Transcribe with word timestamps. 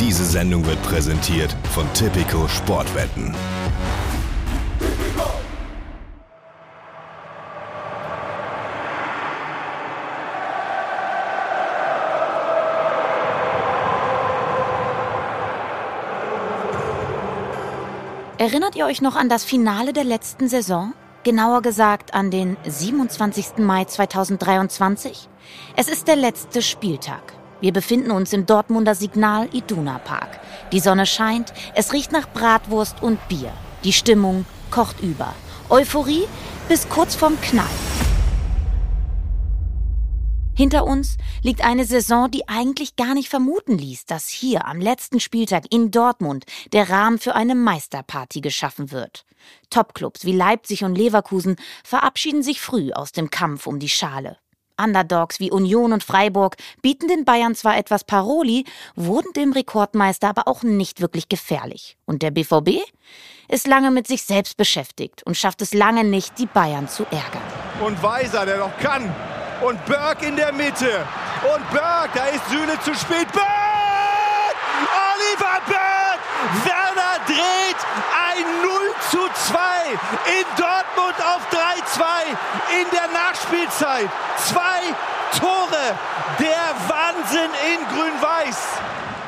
Diese 0.00 0.24
Sendung 0.24 0.64
wird 0.64 0.82
präsentiert 0.82 1.54
von 1.74 1.86
Tipico 1.92 2.48
Sportwetten. 2.48 3.34
Erinnert 18.38 18.74
ihr 18.76 18.86
euch 18.86 19.02
noch 19.02 19.16
an 19.16 19.28
das 19.28 19.44
Finale 19.44 19.92
der 19.92 20.04
letzten 20.04 20.48
Saison? 20.48 20.94
Genauer 21.24 21.60
gesagt 21.60 22.14
an 22.14 22.30
den 22.30 22.56
27. 22.66 23.58
Mai 23.58 23.84
2023. 23.84 25.28
Es 25.76 25.90
ist 25.90 26.08
der 26.08 26.16
letzte 26.16 26.62
Spieltag. 26.62 27.39
Wir 27.60 27.72
befinden 27.72 28.10
uns 28.10 28.32
im 28.32 28.46
Dortmunder 28.46 28.94
Signal 28.94 29.48
Iduna 29.52 29.98
Park. 29.98 30.40
Die 30.72 30.80
Sonne 30.80 31.04
scheint, 31.04 31.52
es 31.74 31.92
riecht 31.92 32.10
nach 32.10 32.28
Bratwurst 32.28 33.02
und 33.02 33.18
Bier. 33.28 33.52
Die 33.84 33.92
Stimmung 33.92 34.46
kocht 34.70 35.00
über. 35.00 35.34
Euphorie 35.68 36.24
bis 36.68 36.88
kurz 36.88 37.14
vorm 37.14 37.40
Knall. 37.40 37.66
Hinter 40.54 40.84
uns 40.84 41.16
liegt 41.42 41.64
eine 41.64 41.84
Saison, 41.84 42.30
die 42.30 42.48
eigentlich 42.48 42.96
gar 42.96 43.14
nicht 43.14 43.28
vermuten 43.28 43.78
ließ, 43.78 44.04
dass 44.04 44.28
hier 44.28 44.66
am 44.66 44.78
letzten 44.78 45.18
Spieltag 45.20 45.64
in 45.70 45.90
Dortmund 45.90 46.44
der 46.72 46.90
Rahmen 46.90 47.18
für 47.18 47.34
eine 47.34 47.54
Meisterparty 47.54 48.40
geschaffen 48.40 48.90
wird. 48.90 49.24
Topclubs 49.70 50.24
wie 50.24 50.32
Leipzig 50.32 50.84
und 50.84 50.96
Leverkusen 50.96 51.56
verabschieden 51.82 52.42
sich 52.42 52.60
früh 52.60 52.92
aus 52.92 53.12
dem 53.12 53.30
Kampf 53.30 53.66
um 53.66 53.78
die 53.78 53.88
Schale. 53.88 54.36
Underdogs 54.82 55.40
wie 55.40 55.50
Union 55.50 55.92
und 55.92 56.04
Freiburg 56.04 56.56
bieten 56.82 57.08
den 57.08 57.24
Bayern 57.24 57.54
zwar 57.54 57.76
etwas 57.76 58.04
Paroli, 58.04 58.64
wurden 58.96 59.32
dem 59.34 59.52
Rekordmeister 59.52 60.28
aber 60.28 60.48
auch 60.48 60.62
nicht 60.62 61.00
wirklich 61.00 61.28
gefährlich. 61.28 61.96
Und 62.06 62.22
der 62.22 62.30
BVB 62.30 62.80
ist 63.48 63.66
lange 63.66 63.90
mit 63.90 64.06
sich 64.06 64.22
selbst 64.22 64.56
beschäftigt 64.56 65.22
und 65.24 65.36
schafft 65.36 65.62
es 65.62 65.74
lange 65.74 66.04
nicht, 66.04 66.38
die 66.38 66.46
Bayern 66.46 66.88
zu 66.88 67.04
ärgern. 67.04 67.42
Und 67.84 68.02
Weiser, 68.02 68.46
der 68.46 68.58
noch 68.58 68.76
kann, 68.78 69.12
und 69.62 69.84
Berg 69.86 70.22
in 70.22 70.36
der 70.36 70.52
Mitte. 70.52 71.06
Und 71.54 71.70
Berg, 71.70 72.10
da 72.14 72.26
ist 72.26 72.48
Süle 72.48 72.78
zu 72.80 72.94
spät. 72.94 73.30
Berg! 73.32 74.56
Oliver 75.12 75.60
Berg! 75.66 76.20
Werner 76.64 77.20
dreht 77.26 77.80
ein 78.30 78.44
0 78.62 78.79
zu 79.10 79.18
2 79.18 79.58
in 79.90 80.46
Dortmund 80.56 81.16
auf 81.18 81.42
3-2 81.50 82.02
in 82.80 82.86
der 82.92 83.08
Nachspielzeit. 83.12 84.08
Zwei 84.38 84.94
Tore. 85.36 85.98
Der 86.38 86.74
Wahnsinn 86.88 87.50
in 87.72 87.86
Grün-Weiß. 87.88 88.58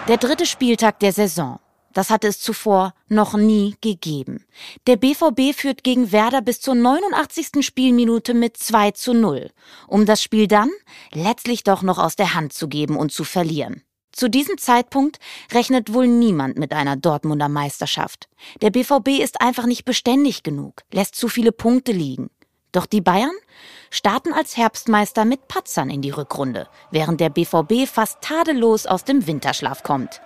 Der 0.06 0.18
dritte 0.18 0.46
Spieltag 0.46 1.00
der 1.00 1.12
Saison. 1.12 1.58
Das 1.92 2.10
hatte 2.10 2.28
es 2.28 2.40
zuvor 2.40 2.94
noch 3.08 3.34
nie 3.34 3.74
gegeben. 3.80 4.46
Der 4.86 4.96
BVB 4.96 5.54
führt 5.54 5.84
gegen 5.84 6.12
Werder 6.12 6.42
bis 6.42 6.60
zur 6.60 6.74
89. 6.74 7.64
Spielminute 7.64 8.34
mit 8.34 8.56
2 8.56 8.92
zu 8.92 9.12
0, 9.14 9.50
um 9.88 10.06
das 10.06 10.22
Spiel 10.22 10.46
dann 10.46 10.70
letztlich 11.12 11.64
doch 11.64 11.82
noch 11.82 11.98
aus 11.98 12.16
der 12.16 12.34
Hand 12.34 12.52
zu 12.52 12.68
geben 12.68 12.96
und 12.96 13.12
zu 13.12 13.24
verlieren. 13.24 13.82
Zu 14.12 14.28
diesem 14.28 14.58
Zeitpunkt 14.58 15.18
rechnet 15.52 15.92
wohl 15.92 16.06
niemand 16.06 16.58
mit 16.58 16.72
einer 16.72 16.96
Dortmunder 16.96 17.48
Meisterschaft. 17.48 18.28
Der 18.60 18.70
BVB 18.70 19.20
ist 19.22 19.40
einfach 19.40 19.66
nicht 19.66 19.84
beständig 19.84 20.42
genug, 20.42 20.82
lässt 20.92 21.16
zu 21.16 21.28
viele 21.28 21.50
Punkte 21.50 21.92
liegen. 21.92 22.30
Doch 22.72 22.86
die 22.86 23.00
Bayern 23.00 23.34
starten 23.90 24.32
als 24.32 24.56
Herbstmeister 24.56 25.24
mit 25.24 25.48
Patzern 25.48 25.90
in 25.90 26.02
die 26.02 26.10
Rückrunde, 26.10 26.68
während 26.90 27.20
der 27.20 27.30
BVB 27.30 27.86
fast 27.86 28.20
tadellos 28.22 28.86
aus 28.86 29.04
dem 29.04 29.26
Winterschlaf 29.26 29.82
kommt. 29.82 30.20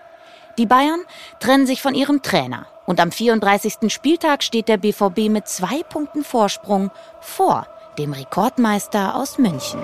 Die 0.58 0.66
Bayern 0.66 1.00
trennen 1.40 1.66
sich 1.66 1.82
von 1.82 1.94
ihrem 1.94 2.22
Trainer 2.22 2.66
und 2.86 3.00
am 3.00 3.12
34. 3.12 3.92
Spieltag 3.92 4.42
steht 4.42 4.68
der 4.68 4.78
BVB 4.78 5.28
mit 5.28 5.48
zwei 5.48 5.82
Punkten 5.82 6.24
Vorsprung 6.24 6.90
vor 7.20 7.66
dem 7.98 8.12
Rekordmeister 8.12 9.16
aus 9.16 9.38
München. 9.38 9.80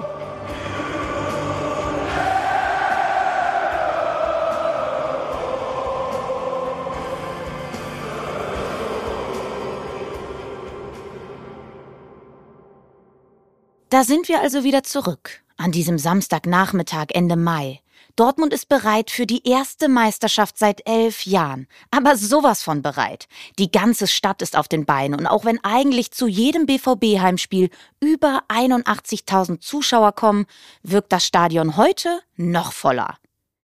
Da 13.93 14.05
sind 14.05 14.27
wir 14.29 14.41
also 14.41 14.65
wieder 14.65 14.83
zurück, 14.85 15.43
an 15.59 15.71
diesem 15.71 15.99
Samstagnachmittag 15.99 17.09
Ende 17.11 17.37
Mai. 17.37 17.83
Dortmund 18.17 18.55
ist 18.55 18.71
bereit 18.71 19.11
für 19.11 19.27
die 19.27 19.47
erste 19.47 19.91
Meisterschaft 19.91 20.57
seit 20.57 20.89
elf 20.89 21.27
Jahren. 21.27 21.67
Aber 21.91 22.17
sowas 22.17 22.63
von 22.63 22.81
bereit. 22.81 23.29
Die 23.59 23.71
ganze 23.71 24.07
Stadt 24.07 24.41
ist 24.41 24.57
auf 24.57 24.67
den 24.67 24.87
Beinen 24.87 25.21
und 25.21 25.27
auch 25.27 25.45
wenn 25.45 25.63
eigentlich 25.63 26.11
zu 26.11 26.27
jedem 26.27 26.65
BVB-Heimspiel 26.65 27.69
über 28.01 28.45
81.000 28.49 29.61
Zuschauer 29.61 30.13
kommen, 30.13 30.47
wirkt 30.83 31.13
das 31.13 31.27
Stadion 31.27 31.77
heute 31.77 32.23
noch 32.37 32.73
voller. 32.73 33.19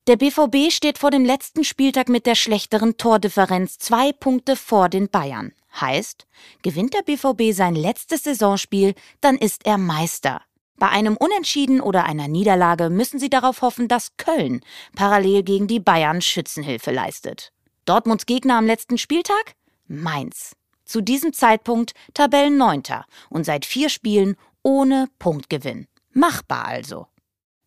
Der 0.09 0.16
BVB 0.16 0.71
steht 0.71 0.99
vor 0.99 1.10
dem 1.10 1.25
letzten 1.25 1.65
Spieltag 1.65 2.10
mit 2.10 2.27
der 2.27 2.34
schlechteren 2.34 2.99
Tordifferenz 2.99 3.78
zwei 3.78 4.12
Punkte 4.12 4.56
vor 4.56 4.91
den 4.91 5.09
Bayern. 5.09 5.55
Heißt, 5.81 6.27
gewinnt 6.62 6.95
der 6.95 7.03
BVB 7.03 7.55
sein 7.55 7.75
letztes 7.75 8.25
Saisonspiel, 8.25 8.95
dann 9.21 9.37
ist 9.37 9.67
er 9.67 9.79
Meister. 9.79 10.43
Bei 10.77 10.89
einem 10.89 11.17
Unentschieden 11.17 11.81
oder 11.81 12.05
einer 12.05 12.29
Niederlage 12.29 12.89
müssen 12.89 13.19
sie 13.19 13.31
darauf 13.31 13.62
hoffen, 13.62 13.89
dass 13.89 14.17
Köln 14.17 14.61
parallel 14.95 15.43
gegen 15.43 15.67
die 15.67 15.81
Bayern 15.81 16.23
Schützenhilfe 16.23 16.93
leistet. 16.93 17.53
Dortmunds 17.84 18.27
Gegner 18.27 18.59
am 18.59 18.67
letzten 18.67 18.99
Spieltag? 18.99 19.55
Mainz. 19.87 20.55
Zu 20.84 21.01
diesem 21.01 21.33
Zeitpunkt 21.33 21.95
Tabellenneunter 22.15 23.05
und 23.28 23.45
seit 23.45 23.67
vier 23.67 23.89
Spielen 23.89 24.37
ohne 24.62 25.09
Punktgewinn. 25.19 25.87
Machbar 26.12 26.67
also. 26.67 27.07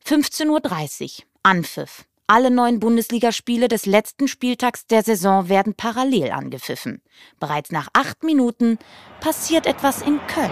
15.30 0.05 1.19
Uhr. 1.19 1.25
Anpfiff. 1.43 2.05
Alle 2.33 2.49
neun 2.49 2.79
Bundesligaspiele 2.79 3.67
des 3.67 3.85
letzten 3.85 4.29
Spieltags 4.29 4.87
der 4.87 5.03
Saison 5.03 5.49
werden 5.49 5.73
parallel 5.73 6.31
angepfiffen. 6.31 7.01
Bereits 7.41 7.73
nach 7.73 7.89
acht 7.91 8.23
Minuten 8.23 8.79
passiert 9.19 9.65
etwas 9.65 10.01
in 10.01 10.17
Köln. 10.27 10.49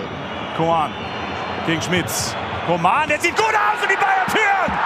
Koan 0.57 0.91
gegen 1.65 1.81
Schmitz. 1.81 2.35
Roman, 2.67 3.07
der 3.07 3.21
sieht 3.21 3.33
gut 3.33 3.45
aus 3.45 3.81
und 3.81 3.89
die 3.89 3.95
Bayern 3.95 4.29
führen! 4.29 4.79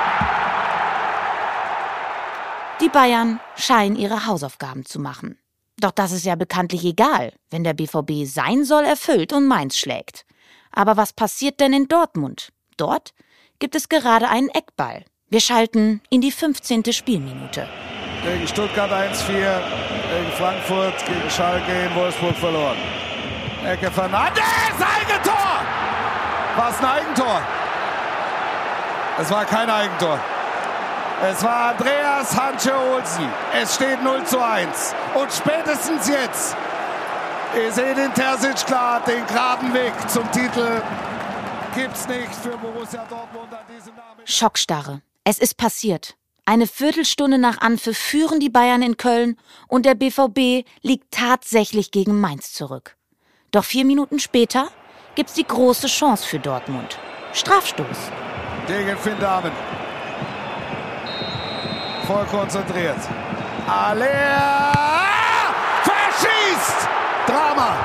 Die 2.79 2.89
Bayern 2.89 3.39
scheinen 3.55 3.95
ihre 3.95 4.27
Hausaufgaben 4.27 4.85
zu 4.85 4.99
machen. 4.99 5.39
Doch 5.79 5.89
das 5.89 6.11
ist 6.11 6.25
ja 6.25 6.35
bekanntlich 6.35 6.85
egal, 6.85 7.33
wenn 7.49 7.63
der 7.63 7.73
BVB 7.73 8.27
sein 8.27 8.65
soll 8.65 8.83
erfüllt 8.83 9.33
und 9.33 9.47
Mainz 9.47 9.79
schlägt. 9.79 10.27
Aber 10.69 10.95
was 10.95 11.11
passiert 11.11 11.59
denn 11.59 11.73
in 11.73 11.87
Dortmund? 11.87 12.49
Dort 12.77 13.15
gibt 13.57 13.73
es 13.73 13.89
gerade 13.89 14.29
einen 14.29 14.49
Eckball. 14.49 15.05
Wir 15.33 15.39
schalten 15.39 15.99
in 16.11 16.21
die 16.21 16.31
15. 16.31 16.93
Spielminute. 16.93 17.67
Gegen 18.23 18.47
Stuttgart 18.47 18.91
1-4, 18.91 19.25
gegen 19.25 20.31
Frankfurt, 20.37 20.93
gegen 21.07 21.27
Schalke 21.27 21.71
in 21.71 21.95
Wolfsburg 21.95 22.35
verloren. 22.35 22.77
Ecke 23.65 23.89
Fernandes, 23.89 24.43
Eigentor! 24.77 25.57
War 26.55 26.69
es 26.69 26.77
ein 26.77 26.85
Eigentor? 26.85 27.41
Es 29.19 29.31
war 29.31 29.45
kein 29.45 29.71
Eigentor. 29.71 30.19
Es 31.27 31.43
war 31.43 31.71
Andreas 31.71 32.39
Hansche 32.39 32.77
Olsen. 32.77 33.27
Es 33.59 33.73
steht 33.73 34.03
0 34.03 34.23
zu 34.25 34.39
1. 34.39 34.93
Und 35.15 35.33
spätestens 35.33 36.09
jetzt 36.09 36.55
ist 37.55 37.79
Edin 37.79 38.13
Terzic 38.13 38.67
klar, 38.67 39.01
den 39.07 39.25
geraden 39.25 39.73
Weg 39.73 39.93
zum 40.09 40.31
Titel 40.31 40.79
gibt's 41.73 42.07
nicht 42.07 42.35
für 42.35 42.55
Borussia 42.55 43.03
Dortmund 43.09 43.51
an 43.51 43.65
diesem 43.67 43.95
Namen. 43.95 44.21
Schockstarre. 44.25 45.01
Es 45.25 45.39
ist 45.39 45.55
passiert. 45.55 46.15
Eine 46.45 46.67
Viertelstunde 46.67 47.37
nach 47.37 47.59
Anpfiff 47.59 47.97
führen 47.97 48.41
die 48.41 48.49
Bayern 48.49 48.81
in 48.81 48.97
Köln 48.97 49.37
und 49.69 49.85
der 49.85 49.95
BVB 49.95 50.67
liegt 50.81 51.11
tatsächlich 51.11 51.91
gegen 51.91 52.19
Mainz 52.19 52.51
zurück. 52.51 52.97
Doch 53.51 53.63
vier 53.63 53.85
Minuten 53.85 54.19
später 54.19 54.67
gibt's 55.15 55.35
die 55.35 55.47
große 55.47 55.87
Chance 55.87 56.27
für 56.27 56.39
Dortmund. 56.39 56.99
Strafstoß 57.31 57.97
gegen 58.67 58.97
Finn 58.97 59.17
Dahmen. 59.19 59.51
Voll 62.05 62.25
konzentriert. 62.25 62.99
Aller 63.65 64.73
verschießt! 65.83 66.89
Drama! 67.27 67.77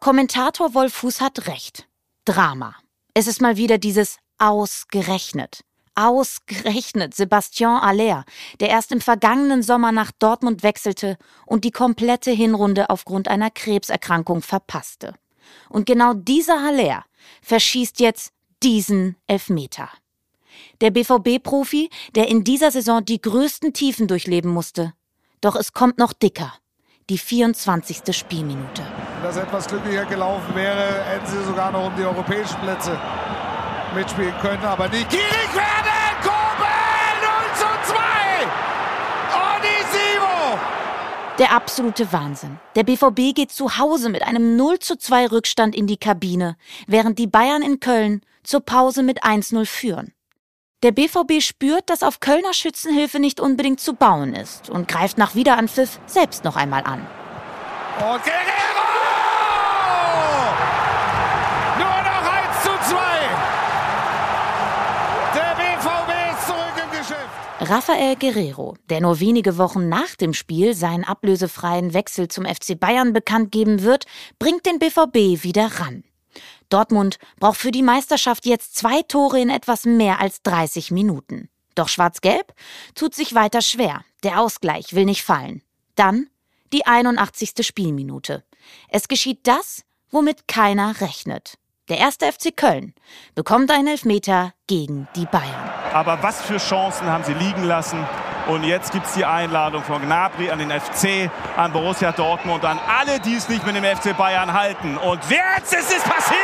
Kommentator 0.00 0.74
Wolf 0.74 0.94
Fuß 0.94 1.20
hat 1.20 1.46
recht. 1.46 1.86
Drama. 2.24 2.74
Es 3.18 3.26
ist 3.26 3.40
mal 3.40 3.56
wieder 3.56 3.78
dieses 3.78 4.18
ausgerechnet. 4.36 5.64
Ausgerechnet 5.94 7.14
Sebastian 7.14 7.80
Aller, 7.80 8.26
der 8.60 8.68
erst 8.68 8.92
im 8.92 9.00
vergangenen 9.00 9.62
Sommer 9.62 9.90
nach 9.90 10.12
Dortmund 10.18 10.62
wechselte 10.62 11.16
und 11.46 11.64
die 11.64 11.70
komplette 11.70 12.30
Hinrunde 12.30 12.90
aufgrund 12.90 13.28
einer 13.28 13.50
Krebserkrankung 13.50 14.42
verpasste. 14.42 15.14
Und 15.70 15.86
genau 15.86 16.12
dieser 16.12 16.62
Haller 16.62 17.06
verschießt 17.40 18.00
jetzt 18.00 18.34
diesen 18.62 19.16
Elfmeter. 19.26 19.88
Der 20.82 20.90
BVB-Profi, 20.90 21.88
der 22.14 22.28
in 22.28 22.44
dieser 22.44 22.70
Saison 22.70 23.02
die 23.02 23.22
größten 23.22 23.72
Tiefen 23.72 24.08
durchleben 24.08 24.50
musste. 24.50 24.92
Doch 25.40 25.56
es 25.56 25.72
kommt 25.72 25.96
noch 25.96 26.12
dicker. 26.12 26.52
Die 27.08 27.16
24. 27.16 28.14
Spielminute. 28.14 28.82
Wenn 29.16 29.22
das 29.22 29.36
etwas 29.38 29.66
glücklicher 29.66 30.04
gelaufen 30.04 30.54
wäre, 30.54 31.04
hätten 31.04 31.26
sie 31.26 31.42
sogar 31.44 31.72
noch 31.72 31.86
um 31.86 31.96
die 31.96 32.04
europäischen 32.04 32.56
Plätze 32.60 32.98
mitspielen 33.94 34.34
können. 34.40 34.62
Aber 34.62 34.88
nicht 34.88 35.08
gierig 35.08 35.54
werden! 35.54 35.96
Kobel 36.22 36.66
0 37.22 37.30
zu 37.54 37.92
2! 37.92 37.96
Onisivo! 39.56 40.58
Der 41.38 41.52
absolute 41.52 42.12
Wahnsinn. 42.12 42.58
Der 42.74 42.82
BVB 42.82 43.34
geht 43.34 43.52
zu 43.52 43.78
Hause 43.78 44.10
mit 44.10 44.22
einem 44.22 44.56
0 44.56 44.80
zu 44.80 44.96
2 44.96 45.28
Rückstand 45.28 45.74
in 45.74 45.86
die 45.86 45.96
Kabine, 45.96 46.56
während 46.86 47.18
die 47.18 47.26
Bayern 47.26 47.62
in 47.62 47.80
Köln 47.80 48.20
zur 48.42 48.60
Pause 48.60 49.02
mit 49.02 49.24
1-0 49.24 49.64
führen. 49.64 50.12
Der 50.82 50.92
BVB 50.92 51.40
spürt, 51.40 51.88
dass 51.88 52.02
auf 52.02 52.20
Kölner 52.20 52.52
Schützenhilfe 52.52 53.18
nicht 53.18 53.40
unbedingt 53.40 53.80
zu 53.80 53.94
bauen 53.94 54.34
ist 54.34 54.68
und 54.68 54.88
greift 54.88 55.16
nach 55.16 55.34
Wiederanpfiff 55.34 56.00
selbst 56.04 56.44
noch 56.44 56.56
einmal 56.56 56.84
an. 56.84 57.00
Und 57.98 58.22
Guerrero! 58.22 58.75
Rafael 67.68 68.14
Guerrero, 68.14 68.76
der 68.90 69.00
nur 69.00 69.18
wenige 69.18 69.58
Wochen 69.58 69.88
nach 69.88 70.14
dem 70.14 70.34
Spiel 70.34 70.72
seinen 70.74 71.02
ablösefreien 71.02 71.94
Wechsel 71.94 72.28
zum 72.28 72.44
FC 72.44 72.78
Bayern 72.78 73.12
bekannt 73.12 73.50
geben 73.50 73.82
wird, 73.82 74.06
bringt 74.38 74.66
den 74.66 74.78
BVB 74.78 75.42
wieder 75.42 75.66
ran. 75.80 76.04
Dortmund 76.68 77.18
braucht 77.40 77.58
für 77.58 77.72
die 77.72 77.82
Meisterschaft 77.82 78.46
jetzt 78.46 78.76
zwei 78.76 79.02
Tore 79.02 79.40
in 79.40 79.50
etwas 79.50 79.84
mehr 79.84 80.20
als 80.20 80.42
30 80.42 80.92
Minuten. 80.92 81.48
Doch 81.74 81.88
Schwarz-Gelb 81.88 82.54
tut 82.94 83.16
sich 83.16 83.34
weiter 83.34 83.62
schwer. 83.62 84.04
Der 84.22 84.40
Ausgleich 84.40 84.94
will 84.94 85.04
nicht 85.04 85.24
fallen. 85.24 85.62
Dann 85.96 86.28
die 86.72 86.86
81. 86.86 87.66
Spielminute. 87.66 88.44
Es 88.88 89.08
geschieht 89.08 89.40
das, 89.42 89.82
womit 90.10 90.46
keiner 90.46 91.00
rechnet. 91.00 91.58
Der 91.88 91.98
erste 91.98 92.32
FC 92.32 92.56
Köln 92.56 92.94
bekommt 93.36 93.70
einen 93.70 93.86
Elfmeter 93.86 94.52
gegen 94.66 95.06
die 95.14 95.26
Bayern. 95.26 95.70
Aber 95.92 96.20
was 96.20 96.42
für 96.42 96.56
Chancen 96.56 97.06
haben 97.06 97.22
sie 97.22 97.34
liegen 97.34 97.62
lassen? 97.62 98.04
Und 98.48 98.64
jetzt 98.64 98.90
gibt 98.92 99.06
es 99.06 99.14
die 99.14 99.24
Einladung 99.24 99.84
von 99.84 100.02
Gnabry 100.02 100.50
an 100.50 100.58
den 100.58 100.70
FC, 100.70 101.30
an 101.56 101.72
Borussia 101.72 102.10
Dortmund, 102.10 102.64
an 102.64 102.80
alle, 102.88 103.20
die 103.20 103.34
es 103.34 103.48
nicht 103.48 103.64
mit 103.64 103.76
dem 103.76 103.84
FC 103.84 104.16
Bayern 104.16 104.52
halten. 104.52 104.96
Und 104.98 105.20
jetzt 105.30 105.72
ist 105.72 105.96
es 105.96 106.02
passiert! 106.02 106.36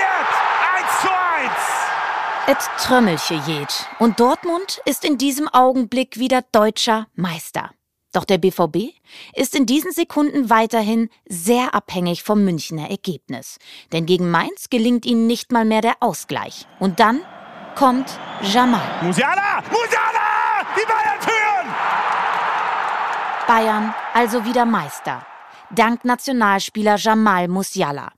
1 0.79 1.01
zu 1.01 1.09
1! 1.09 2.59
Et 2.59 2.71
Trömmelche 2.79 3.35
jed. 3.47 3.89
Und 3.99 4.21
Dortmund 4.21 4.81
ist 4.85 5.05
in 5.05 5.19
diesem 5.19 5.49
Augenblick 5.49 6.19
wieder 6.19 6.43
deutscher 6.53 7.07
Meister. 7.15 7.71
Doch 8.13 8.25
der 8.25 8.39
BVB 8.39 8.93
ist 9.35 9.57
in 9.57 9.67
diesen 9.67 9.93
Sekunden 9.93 10.51
weiterhin 10.51 11.09
sehr 11.27 11.75
abhängig 11.75 12.23
vom 12.23 12.45
Münchner 12.45 12.91
Ergebnis. 12.91 13.59
Denn 13.93 14.07
gegen 14.07 14.31
Mainz 14.31 14.69
gelingt 14.69 15.07
ihnen 15.07 15.27
nicht 15.27 15.51
mal 15.51 15.65
mehr 15.65 15.81
der 15.81 15.97
Ausgleich. 16.01 16.67
Und 16.79 17.01
dann 17.01 17.23
kommt 17.75 18.19
Jamal. 18.43 19.03
Musiala! 19.03 19.63
Musiala! 19.71 20.67
Die 20.77 20.87
Bayern 20.87 21.21
führen! 21.21 21.75
Bayern 23.47 23.95
also 24.13 24.45
wieder 24.45 24.67
Meister. 24.67 25.27
Dank 25.71 26.05
Nationalspieler 26.05 26.97
Jamal 26.97 27.49
Musiala. 27.49 28.13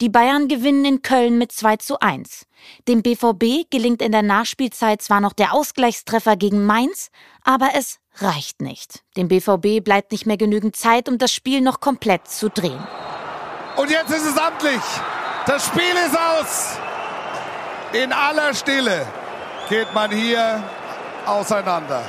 Die 0.00 0.08
Bayern 0.08 0.48
gewinnen 0.48 0.84
in 0.84 1.02
Köln 1.02 1.38
mit 1.38 1.52
2 1.52 1.76
zu 1.76 2.00
1. 2.00 2.46
Dem 2.88 3.02
BVB 3.02 3.70
gelingt 3.70 4.02
in 4.02 4.12
der 4.12 4.22
Nachspielzeit 4.22 5.02
zwar 5.02 5.20
noch 5.20 5.32
der 5.32 5.52
Ausgleichstreffer 5.52 6.36
gegen 6.36 6.64
Mainz, 6.64 7.10
aber 7.46 7.70
es 7.74 7.98
reicht 8.16 8.60
nicht. 8.60 9.02
Dem 9.16 9.28
BVB 9.28 9.82
bleibt 9.82 10.12
nicht 10.12 10.26
mehr 10.26 10.36
genügend 10.36 10.76
Zeit, 10.76 11.08
um 11.08 11.16
das 11.16 11.32
Spiel 11.32 11.60
noch 11.62 11.80
komplett 11.80 12.28
zu 12.28 12.50
drehen. 12.50 12.84
Und 13.76 13.90
jetzt 13.90 14.10
ist 14.10 14.26
es 14.26 14.36
amtlich. 14.36 14.82
Das 15.46 15.66
Spiel 15.66 15.94
ist 16.06 16.18
aus. 16.18 16.76
In 17.92 18.12
aller 18.12 18.52
Stille 18.52 19.06
geht 19.68 19.94
man 19.94 20.10
hier 20.10 20.62
auseinander. 21.24 22.02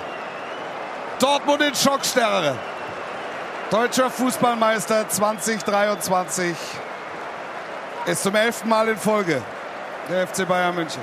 Dortmund 1.19 1.61
in 1.61 1.75
Schockstarre. 1.75 2.57
Deutscher 3.69 4.09
Fußballmeister 4.09 5.07
2023 5.07 6.55
ist 8.05 8.23
zum 8.23 8.33
elften 8.33 8.69
Mal 8.69 8.87
in 8.87 8.97
Folge 8.97 9.41
der 10.09 10.25
FC 10.27 10.47
Bayern 10.47 10.73
München. 10.73 11.01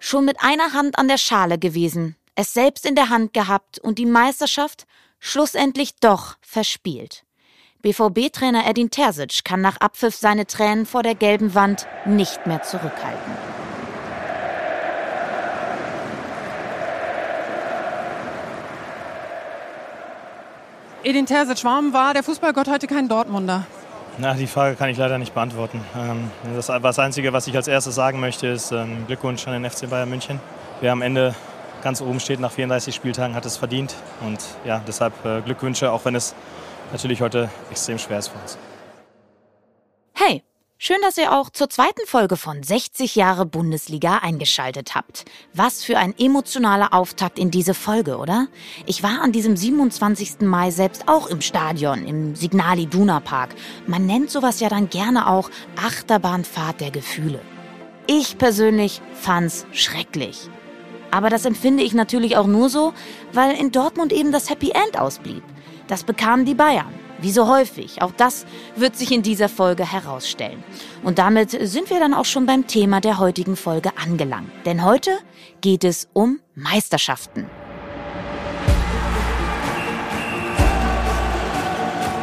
Schon 0.00 0.24
mit 0.24 0.40
einer 0.40 0.72
Hand 0.72 0.98
an 0.98 1.08
der 1.08 1.18
Schale 1.18 1.58
gewesen, 1.58 2.16
es 2.38 2.54
selbst 2.54 2.86
in 2.86 2.94
der 2.94 3.08
Hand 3.08 3.34
gehabt 3.34 3.80
und 3.80 3.98
die 3.98 4.06
Meisterschaft 4.06 4.86
schlussendlich 5.18 5.96
doch 5.96 6.36
verspielt. 6.40 7.24
BVB-Trainer 7.82 8.64
Edin 8.64 8.90
Terzic 8.90 9.44
kann 9.44 9.60
nach 9.60 9.78
Abpfiff 9.78 10.14
seine 10.14 10.46
Tränen 10.46 10.86
vor 10.86 11.02
der 11.02 11.16
gelben 11.16 11.56
Wand 11.56 11.88
nicht 12.04 12.46
mehr 12.46 12.62
zurückhalten. 12.62 13.32
Edin 21.02 21.26
Terzic, 21.26 21.64
warum 21.64 21.92
war 21.92 22.14
der 22.14 22.22
Fußballgott 22.22 22.68
heute 22.68 22.86
kein 22.86 23.08
Dortmunder? 23.08 23.66
Na, 24.18 24.34
die 24.34 24.46
Frage 24.46 24.76
kann 24.76 24.90
ich 24.90 24.96
leider 24.96 25.18
nicht 25.18 25.34
beantworten. 25.34 25.80
Ähm, 25.96 26.30
das, 26.54 26.66
das 26.66 26.98
Einzige, 27.00 27.32
was 27.32 27.48
ich 27.48 27.56
als 27.56 27.66
erstes 27.66 27.96
sagen 27.96 28.20
möchte, 28.20 28.46
ist 28.46 28.70
ähm, 28.70 29.08
Glückwunsch 29.08 29.48
an 29.48 29.60
den 29.60 29.68
FC 29.68 29.90
Bayern 29.90 30.08
München. 30.08 30.38
Wer 30.80 30.92
am 30.92 31.02
Ende 31.02 31.34
ganz 31.82 32.00
oben 32.00 32.20
steht 32.20 32.40
nach 32.40 32.52
34 32.52 32.94
Spieltagen, 32.94 33.34
hat 33.34 33.46
es 33.46 33.56
verdient. 33.56 33.94
Und 34.20 34.38
ja, 34.64 34.82
deshalb 34.86 35.12
äh, 35.24 35.40
Glückwünsche, 35.42 35.90
auch 35.90 36.04
wenn 36.04 36.14
es 36.14 36.34
natürlich 36.92 37.20
heute 37.20 37.50
extrem 37.70 37.98
schwer 37.98 38.18
ist 38.18 38.28
für 38.28 38.38
uns. 38.38 38.58
Hey, 40.14 40.42
schön, 40.78 40.96
dass 41.02 41.16
ihr 41.16 41.32
auch 41.32 41.50
zur 41.50 41.70
zweiten 41.70 42.06
Folge 42.06 42.36
von 42.36 42.62
60 42.62 43.14
Jahre 43.14 43.46
Bundesliga 43.46 44.18
eingeschaltet 44.18 44.94
habt. 44.94 45.24
Was 45.54 45.84
für 45.84 45.98
ein 45.98 46.14
emotionaler 46.18 46.92
Auftakt 46.92 47.38
in 47.38 47.50
diese 47.50 47.74
Folge, 47.74 48.18
oder? 48.18 48.48
Ich 48.86 49.02
war 49.02 49.22
an 49.22 49.32
diesem 49.32 49.56
27. 49.56 50.40
Mai 50.40 50.70
selbst 50.70 51.04
auch 51.06 51.28
im 51.28 51.40
Stadion, 51.40 52.04
im 52.06 52.34
Signal 52.34 52.78
Iduna 52.78 53.20
Park. 53.20 53.54
Man 53.86 54.06
nennt 54.06 54.30
sowas 54.30 54.60
ja 54.60 54.68
dann 54.68 54.88
gerne 54.90 55.28
auch 55.28 55.50
Achterbahnfahrt 55.76 56.80
der 56.80 56.90
Gefühle. 56.90 57.40
Ich 58.06 58.38
persönlich 58.38 59.02
fand's 59.12 59.66
schrecklich. 59.72 60.48
Aber 61.10 61.30
das 61.30 61.44
empfinde 61.44 61.82
ich 61.82 61.94
natürlich 61.94 62.36
auch 62.36 62.46
nur 62.46 62.68
so, 62.68 62.92
weil 63.32 63.56
in 63.56 63.72
Dortmund 63.72 64.12
eben 64.12 64.32
das 64.32 64.50
Happy 64.50 64.70
End 64.70 64.98
ausblieb. 64.98 65.42
Das 65.86 66.04
bekamen 66.04 66.44
die 66.44 66.54
Bayern. 66.54 66.92
Wie 67.20 67.32
so 67.32 67.48
häufig. 67.48 68.00
Auch 68.00 68.12
das 68.16 68.46
wird 68.76 68.96
sich 68.96 69.10
in 69.10 69.22
dieser 69.22 69.48
Folge 69.48 69.90
herausstellen. 69.90 70.62
Und 71.02 71.18
damit 71.18 71.50
sind 71.50 71.90
wir 71.90 71.98
dann 71.98 72.14
auch 72.14 72.24
schon 72.24 72.46
beim 72.46 72.66
Thema 72.68 73.00
der 73.00 73.18
heutigen 73.18 73.56
Folge 73.56 73.90
angelangt. 73.96 74.50
Denn 74.66 74.84
heute 74.84 75.18
geht 75.60 75.82
es 75.82 76.08
um 76.12 76.38
Meisterschaften. 76.54 77.46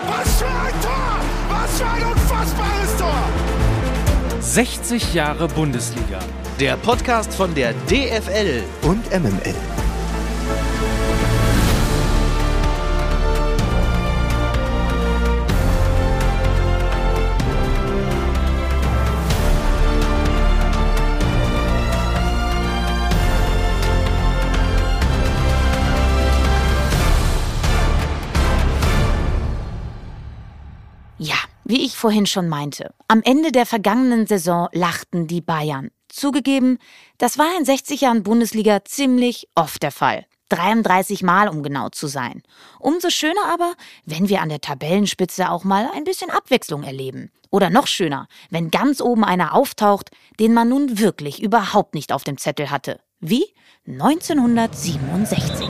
Was 0.07 0.39
für 0.39 0.45
ein 0.45 0.81
Tor! 0.81 1.19
Was 1.49 1.77
für 1.77 1.87
ein 1.87 2.03
unfassbares 2.05 2.97
Tor! 2.97 4.39
60 4.39 5.13
Jahre 5.13 5.49
Bundesliga. 5.49 6.19
Der 6.59 6.77
Podcast 6.77 7.33
von 7.33 7.53
der 7.53 7.73
DFL. 7.89 8.63
Und 8.83 9.11
MML. 9.11 9.53
Ja, 31.17 31.35
wie 31.65 31.83
ich 31.83 31.97
vorhin 31.97 32.25
schon 32.25 32.47
meinte, 32.47 32.93
am 33.09 33.21
Ende 33.23 33.51
der 33.51 33.65
vergangenen 33.65 34.25
Saison 34.25 34.69
lachten 34.71 35.27
die 35.27 35.41
Bayern. 35.41 35.91
Zugegeben, 36.15 36.79
das 37.17 37.37
war 37.37 37.57
in 37.57 37.65
60 37.65 37.99
Jahren 37.99 38.23
Bundesliga 38.23 38.85
ziemlich 38.85 39.49
oft 39.53 39.83
der 39.83 39.91
Fall. 39.91 40.25
33 40.47 41.23
Mal, 41.23 41.49
um 41.49 41.61
genau 41.61 41.89
zu 41.89 42.07
sein. 42.07 42.41
Umso 42.79 43.09
schöner 43.09 43.45
aber, 43.51 43.73
wenn 44.05 44.29
wir 44.29 44.41
an 44.41 44.47
der 44.47 44.61
Tabellenspitze 44.61 45.49
auch 45.49 45.65
mal 45.65 45.89
ein 45.93 46.05
bisschen 46.05 46.29
Abwechslung 46.29 46.83
erleben. 46.83 47.31
Oder 47.49 47.69
noch 47.69 47.87
schöner, 47.87 48.29
wenn 48.49 48.71
ganz 48.71 49.01
oben 49.01 49.25
einer 49.25 49.53
auftaucht, 49.53 50.09
den 50.39 50.53
man 50.53 50.69
nun 50.69 50.99
wirklich 50.99 51.43
überhaupt 51.43 51.95
nicht 51.95 52.13
auf 52.13 52.23
dem 52.23 52.37
Zettel 52.37 52.71
hatte. 52.71 53.01
Wie 53.19 53.47
1967. 53.85 55.67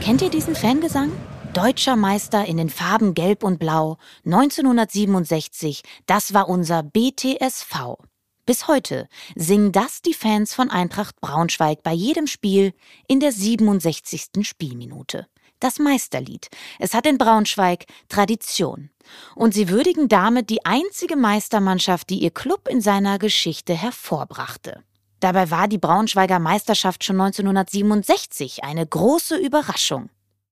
Kennt 0.00 0.22
ihr 0.22 0.30
diesen 0.30 0.54
Fangesang? 0.54 1.12
Deutscher 1.56 1.96
Meister 1.96 2.44
in 2.44 2.58
den 2.58 2.68
Farben 2.68 3.14
Gelb 3.14 3.42
und 3.42 3.58
Blau 3.58 3.96
1967, 4.26 5.80
das 6.04 6.34
war 6.34 6.50
unser 6.50 6.82
BTSV. 6.82 7.96
Bis 8.44 8.68
heute 8.68 9.08
singen 9.36 9.72
das 9.72 10.02
die 10.02 10.12
Fans 10.12 10.52
von 10.52 10.68
Eintracht 10.68 11.18
Braunschweig 11.22 11.82
bei 11.82 11.94
jedem 11.94 12.26
Spiel 12.26 12.74
in 13.08 13.20
der 13.20 13.32
67. 13.32 14.46
Spielminute. 14.46 15.28
Das 15.58 15.78
Meisterlied. 15.78 16.48
Es 16.78 16.92
hat 16.92 17.06
in 17.06 17.16
Braunschweig 17.16 17.86
Tradition. 18.10 18.90
Und 19.34 19.54
sie 19.54 19.70
würdigen 19.70 20.08
damit 20.08 20.50
die 20.50 20.66
einzige 20.66 21.16
Meistermannschaft, 21.16 22.10
die 22.10 22.18
ihr 22.18 22.32
Club 22.32 22.68
in 22.68 22.82
seiner 22.82 23.18
Geschichte 23.18 23.72
hervorbrachte. 23.72 24.82
Dabei 25.20 25.50
war 25.50 25.68
die 25.68 25.78
Braunschweiger 25.78 26.38
Meisterschaft 26.38 27.02
schon 27.02 27.18
1967 27.18 28.62
eine 28.62 28.86
große 28.86 29.38
Überraschung. 29.38 30.10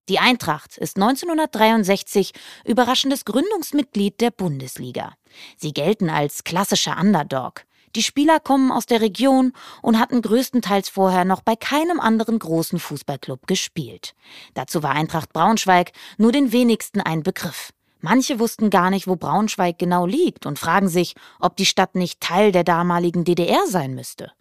Die 0.09 0.19
Eintracht 0.19 0.77
ist 0.77 0.97
1963 0.97 2.33
überraschendes 2.67 3.25
Gründungsmitglied 3.25 4.21
der 4.21 4.31
Bundesliga. 4.31 5.15
Sie 5.57 5.73
gelten 5.73 6.11
als 6.11 6.45
klassischer 6.45 6.99
Underdog. 7.01 7.63
Die 7.97 8.03
Spieler 8.03 8.41
kommen 8.41 8.71
aus 8.71 8.87
der 8.87 9.01
Region 9.01 9.53
und 9.81 9.99
hatten 9.99 10.21
größtenteils 10.21 10.89
vorher 10.89 11.25
noch 11.25 11.41
bei 11.41 11.57
keinem 11.57 12.01
anderen 12.01 12.39
großen 12.39 12.79
Fußballclub 12.81 13.47
gespielt. 13.47 14.15
Dazu 14.53 14.83
war 14.83 14.91
Eintracht 14.91 15.33
Braunschweig 15.33 15.93
nur 16.19 16.33
den 16.33 16.53
wenigsten 16.53 17.01
ein 17.01 17.23
Begriff. 17.23 17.71
Manche 18.01 18.39
wussten 18.39 18.69
gar 18.69 18.91
nicht, 18.91 19.07
wo 19.07 19.17
Braunschweig 19.17 19.79
genau 19.79 20.05
liegt 20.05 20.45
und 20.45 20.59
fragen 20.59 20.89
sich, 20.89 21.15
ob 21.41 21.57
die 21.57 21.65
Stadt 21.65 21.95
nicht 21.95 22.21
Teil 22.21 22.53
der 22.53 22.65
damaligen 22.65 23.25
DDR 23.25 23.67
sein 23.67 23.95
müsste. 23.95 24.33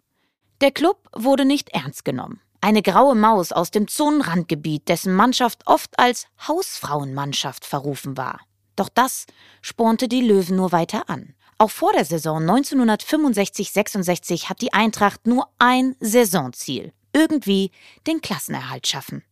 Der 0.60 0.70
Club 0.70 1.08
wurde 1.14 1.46
nicht 1.46 1.70
ernst 1.70 2.04
genommen. 2.04 2.40
Eine 2.64 2.80
graue 2.80 3.14
Maus 3.14 3.52
aus 3.52 3.70
dem 3.70 3.88
Zonenrandgebiet, 3.88 4.88
dessen 4.88 5.14
Mannschaft 5.14 5.66
oft 5.66 5.98
als 5.98 6.28
Hausfrauenmannschaft 6.48 7.66
verrufen 7.66 8.16
war. 8.16 8.40
Doch 8.74 8.88
das 8.88 9.26
spornte 9.60 10.08
die 10.08 10.22
Löwen 10.22 10.56
nur 10.56 10.72
weiter 10.72 11.10
an. 11.10 11.34
Auch 11.58 11.70
vor 11.70 11.92
der 11.92 12.06
Saison 12.06 12.42
1965-66 12.42 14.48
hat 14.48 14.62
die 14.62 14.72
Eintracht 14.72 15.26
nur 15.26 15.50
ein 15.58 15.94
Saisonziel. 16.00 16.94
Irgendwie 17.12 17.70
den 18.06 18.22
Klassenerhalt 18.22 18.86
schaffen. 18.86 19.22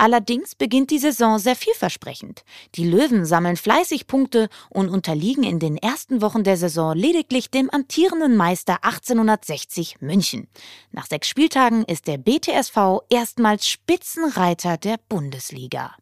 Allerdings 0.00 0.54
beginnt 0.54 0.92
die 0.92 1.00
Saison 1.00 1.40
sehr 1.40 1.56
vielversprechend. 1.56 2.44
Die 2.76 2.88
Löwen 2.88 3.26
sammeln 3.26 3.56
fleißig 3.56 4.06
Punkte 4.06 4.48
und 4.70 4.88
unterliegen 4.88 5.42
in 5.42 5.58
den 5.58 5.76
ersten 5.76 6.22
Wochen 6.22 6.44
der 6.44 6.56
Saison 6.56 6.96
lediglich 6.96 7.50
dem 7.50 7.68
amtierenden 7.68 8.36
Meister 8.36 8.84
1860 8.84 10.00
München. 10.00 10.46
Nach 10.92 11.06
sechs 11.06 11.28
Spieltagen 11.28 11.84
ist 11.84 12.06
der 12.06 12.16
BTSV 12.16 13.00
erstmals 13.10 13.66
Spitzenreiter 13.66 14.76
der 14.76 14.98
Bundesliga. 15.08 15.96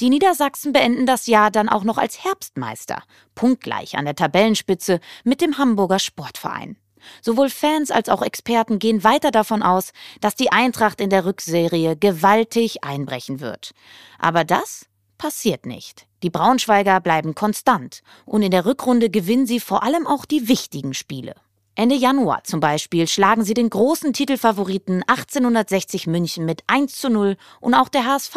Die 0.00 0.10
Niedersachsen 0.10 0.72
beenden 0.72 1.06
das 1.06 1.28
Jahr 1.28 1.52
dann 1.52 1.68
auch 1.68 1.84
noch 1.84 1.98
als 1.98 2.24
Herbstmeister, 2.24 3.04
punktgleich 3.36 3.96
an 3.96 4.06
der 4.06 4.16
Tabellenspitze 4.16 4.98
mit 5.22 5.40
dem 5.40 5.56
Hamburger 5.56 6.00
Sportverein. 6.00 6.76
Sowohl 7.22 7.50
Fans 7.50 7.90
als 7.90 8.08
auch 8.08 8.22
Experten 8.22 8.78
gehen 8.78 9.04
weiter 9.04 9.30
davon 9.30 9.62
aus, 9.62 9.92
dass 10.20 10.34
die 10.34 10.52
Eintracht 10.52 11.00
in 11.00 11.10
der 11.10 11.24
Rückserie 11.24 11.96
gewaltig 11.96 12.84
einbrechen 12.84 13.40
wird. 13.40 13.72
Aber 14.18 14.44
das 14.44 14.86
passiert 15.18 15.66
nicht. 15.66 16.06
Die 16.22 16.30
Braunschweiger 16.30 17.00
bleiben 17.00 17.34
konstant 17.34 18.02
und 18.24 18.42
in 18.42 18.50
der 18.50 18.66
Rückrunde 18.66 19.10
gewinnen 19.10 19.46
sie 19.46 19.60
vor 19.60 19.82
allem 19.82 20.06
auch 20.06 20.24
die 20.24 20.48
wichtigen 20.48 20.94
Spiele. 20.94 21.34
Ende 21.78 21.94
Januar 21.94 22.42
zum 22.44 22.60
Beispiel 22.60 23.06
schlagen 23.06 23.44
sie 23.44 23.52
den 23.52 23.68
großen 23.68 24.14
Titelfavoriten 24.14 25.02
1860 25.06 26.06
München 26.06 26.46
mit 26.46 26.62
1 26.68 26.96
zu 26.96 27.10
0 27.10 27.36
und 27.60 27.74
auch 27.74 27.90
der 27.90 28.06
HSV 28.06 28.34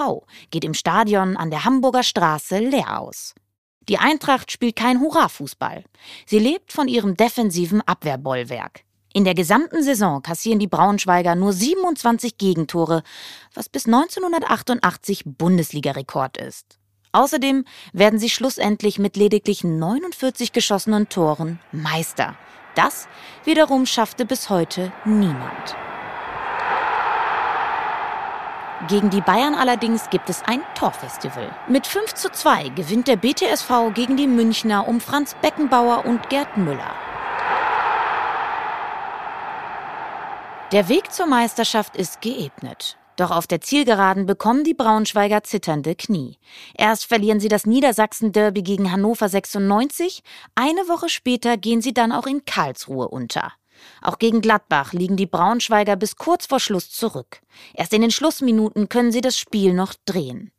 geht 0.52 0.66
im 0.66 0.74
Stadion 0.74 1.38
an 1.38 1.50
der 1.50 1.64
Hamburger 1.64 2.04
Straße 2.04 2.60
leer 2.60 3.00
aus. 3.00 3.34
Die 3.90 3.98
Eintracht 3.98 4.52
spielt 4.52 4.76
kein 4.76 5.02
Hurra-Fußball. 5.02 5.84
Sie 6.28 6.40
lebt 6.40 6.72
von 6.72 6.88
ihrem 6.88 7.18
defensiven 7.18 7.82
Abwehrbollwerk. 7.82 8.84
In 9.14 9.26
der 9.26 9.34
gesamten 9.34 9.82
Saison 9.82 10.22
kassieren 10.22 10.60
die 10.60 10.68
Braunschweiger 10.68 11.34
nur 11.34 11.52
27 11.52 12.38
Gegentore, 12.38 13.02
was 13.56 13.68
bis 13.68 13.88
1988 13.88 15.24
Bundesliga-Rekord 15.26 16.38
ist. 16.38 16.78
Außerdem 17.12 17.66
werden 17.92 18.20
sie 18.20 18.30
schlussendlich 18.30 19.00
mit 19.00 19.18
lediglich 19.18 19.64
49 19.64 20.52
geschossenen 20.52 21.10
Toren 21.10 21.60
Meister. 21.72 22.38
Das 22.76 23.08
wiederum 23.46 23.88
schaffte 23.88 24.26
bis 24.26 24.52
heute 24.52 24.94
niemand. 25.06 25.76
Gegen 28.88 29.10
die 29.10 29.20
Bayern 29.20 29.56
allerdings 29.56 30.10
gibt 30.10 30.30
es 30.30 30.42
ein 30.44 30.62
Torfestival. 30.74 31.52
Mit 31.68 31.86
5 31.86 32.14
zu 32.14 32.32
2 32.32 32.70
gewinnt 32.70 33.10
der 33.10 33.18
BTSV 33.18 33.94
gegen 33.94 34.16
die 34.16 34.28
Münchner 34.28 34.88
um 34.88 35.02
Franz 35.02 35.36
Beckenbauer 35.42 36.06
und 36.06 36.30
Gerd 36.30 36.56
Müller. 36.56 36.96
Der 40.72 40.88
Weg 40.88 41.12
zur 41.12 41.26
Meisterschaft 41.26 41.98
ist 41.98 42.22
geebnet. 42.22 42.98
Doch 43.18 43.32
auf 43.32 43.48
der 43.48 43.60
Zielgeraden 43.60 44.26
bekommen 44.26 44.64
die 44.64 44.74
Braunschweiger 44.74 45.44
zitternde 45.44 45.96
Knie. 45.96 46.38
Erst 46.78 47.06
verlieren 47.06 47.42
sie 47.42 47.50
das 47.50 47.66
Niedersachsen-Derby 47.66 48.62
gegen 48.62 48.94
Hannover 48.94 49.28
96, 49.28 50.24
eine 50.56 50.88
Woche 50.88 51.10
später 51.10 51.58
gehen 51.58 51.82
sie 51.82 51.94
dann 51.94 52.14
auch 52.14 52.28
in 52.28 52.46
Karlsruhe 52.46 53.10
unter. 53.10 53.52
Auch 54.02 54.20
gegen 54.20 54.42
Gladbach 54.42 54.94
liegen 54.94 55.18
die 55.18 55.26
Braunschweiger 55.26 55.96
bis 55.96 56.16
kurz 56.16 56.46
vor 56.46 56.60
Schluss 56.60 56.90
zurück. 56.90 57.42
Erst 57.74 57.94
in 57.94 58.02
den 58.02 58.12
Schlussminuten 58.12 58.90
können 58.90 59.12
sie 59.12 59.22
das 59.22 59.38
Spiel 59.38 59.74
noch 59.74 59.94
drehen. 60.06 60.52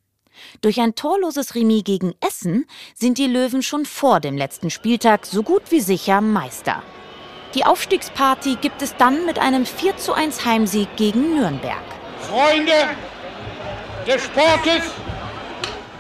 Durch 0.60 0.80
ein 0.80 0.94
torloses 0.94 1.54
Remis 1.54 1.84
gegen 1.84 2.14
Essen 2.20 2.66
sind 2.94 3.18
die 3.18 3.26
Löwen 3.26 3.62
schon 3.62 3.84
vor 3.84 4.20
dem 4.20 4.36
letzten 4.36 4.70
Spieltag 4.70 5.26
so 5.26 5.42
gut 5.42 5.70
wie 5.70 5.80
sicher 5.80 6.20
Meister. 6.20 6.82
Die 7.54 7.64
Aufstiegsparty 7.64 8.56
gibt 8.60 8.80
es 8.80 8.96
dann 8.96 9.26
mit 9.26 9.38
einem 9.38 9.66
4 9.66 9.96
zu 9.96 10.12
1 10.12 10.44
Heimsieg 10.44 10.96
gegen 10.96 11.34
Nürnberg. 11.34 11.82
Freunde 12.20 12.90
des 14.06 14.22
Sportes 14.22 14.84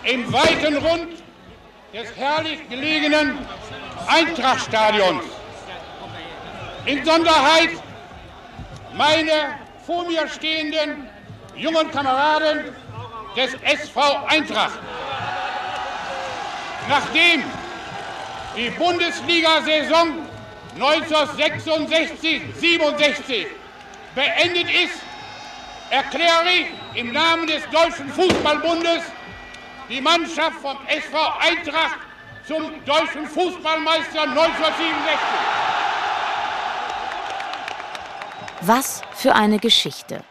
im 0.04 0.32
weiten 0.32 0.76
Rund 0.76 1.08
des 1.92 2.16
herrlich 2.16 2.68
gelegenen 2.68 3.38
Eintrachtstadions. 4.06 5.24
Insonderheit 6.90 7.70
meine 8.94 9.58
vor 9.86 10.04
mir 10.06 10.26
stehenden 10.28 11.08
jungen 11.54 11.88
Kameraden 11.92 12.74
des 13.36 13.54
SV 13.62 14.00
Eintracht. 14.26 14.80
Nachdem 16.88 17.44
die 18.56 18.70
Bundesliga-Saison 18.70 20.26
1966-67 20.78 23.46
beendet 24.16 24.68
ist, 24.70 24.98
erkläre 25.90 26.50
ich 26.58 26.66
im 27.00 27.12
Namen 27.12 27.46
des 27.46 27.62
Deutschen 27.70 28.08
Fußballbundes 28.08 29.04
die 29.88 30.00
Mannschaft 30.00 30.58
vom 30.60 30.76
SV 30.88 31.16
Eintracht 31.38 32.00
zum 32.48 32.84
deutschen 32.84 33.28
Fußballmeister 33.28 34.22
1967. 34.22 35.60
Was 38.62 39.00
für 39.14 39.34
eine 39.34 39.58
Geschichte. 39.58 40.22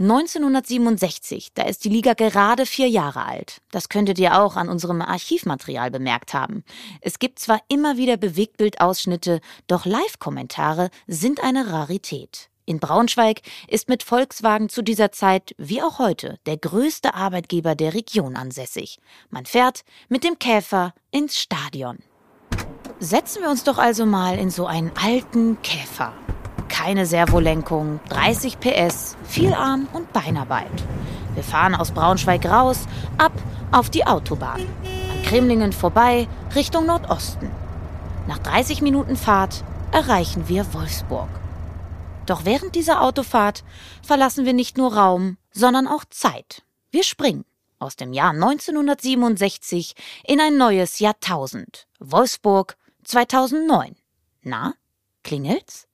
1967, 0.00 1.52
da 1.54 1.62
ist 1.62 1.84
die 1.84 1.88
Liga 1.88 2.14
gerade 2.14 2.66
vier 2.66 2.88
Jahre 2.88 3.24
alt. 3.24 3.62
Das 3.70 3.88
könntet 3.88 4.18
ihr 4.18 4.42
auch 4.42 4.56
an 4.56 4.68
unserem 4.68 5.00
Archivmaterial 5.00 5.92
bemerkt 5.92 6.34
haben. 6.34 6.64
Es 7.00 7.20
gibt 7.20 7.38
zwar 7.38 7.60
immer 7.68 7.96
wieder 7.96 8.16
Bewegtbildausschnitte, 8.16 9.40
doch 9.68 9.86
Live-Kommentare 9.86 10.90
sind 11.06 11.40
eine 11.44 11.70
Rarität. 11.70 12.50
In 12.64 12.80
Braunschweig 12.80 13.42
ist 13.68 13.88
mit 13.88 14.02
Volkswagen 14.02 14.68
zu 14.68 14.82
dieser 14.82 15.12
Zeit, 15.12 15.54
wie 15.56 15.80
auch 15.80 16.00
heute, 16.00 16.40
der 16.46 16.56
größte 16.56 17.14
Arbeitgeber 17.14 17.76
der 17.76 17.94
Region 17.94 18.34
ansässig. 18.34 18.98
Man 19.30 19.46
fährt 19.46 19.84
mit 20.08 20.24
dem 20.24 20.40
Käfer 20.40 20.92
ins 21.12 21.38
Stadion. 21.38 21.98
Setzen 22.98 23.42
wir 23.42 23.50
uns 23.50 23.62
doch 23.62 23.78
also 23.78 24.06
mal 24.06 24.36
in 24.36 24.50
so 24.50 24.66
einen 24.66 24.90
alten 25.00 25.62
Käfer. 25.62 26.12
Keine 26.76 27.06
Servolenkung, 27.06 28.00
30 28.10 28.60
PS, 28.60 29.16
viel 29.24 29.54
Arm- 29.54 29.88
und 29.94 30.12
Beinarbeit. 30.12 30.70
Wir 31.32 31.42
fahren 31.42 31.74
aus 31.74 31.90
Braunschweig 31.90 32.44
raus, 32.44 32.80
ab 33.16 33.32
auf 33.72 33.88
die 33.88 34.06
Autobahn. 34.06 34.60
An 35.10 35.22
Kremlingen 35.22 35.72
vorbei, 35.72 36.28
Richtung 36.54 36.84
Nordosten. 36.84 37.50
Nach 38.28 38.36
30 38.36 38.82
Minuten 38.82 39.16
Fahrt 39.16 39.64
erreichen 39.90 40.48
wir 40.48 40.74
Wolfsburg. 40.74 41.30
Doch 42.26 42.44
während 42.44 42.74
dieser 42.74 43.00
Autofahrt 43.00 43.64
verlassen 44.02 44.44
wir 44.44 44.52
nicht 44.52 44.76
nur 44.76 44.94
Raum, 44.94 45.38
sondern 45.52 45.86
auch 45.88 46.04
Zeit. 46.10 46.62
Wir 46.90 47.04
springen 47.04 47.46
aus 47.78 47.96
dem 47.96 48.12
Jahr 48.12 48.32
1967 48.32 49.94
in 50.24 50.40
ein 50.42 50.58
neues 50.58 50.98
Jahrtausend. 50.98 51.86
Wolfsburg 52.00 52.76
2009. 53.04 53.96
Na, 54.42 54.74
klingelt's? 55.22 55.85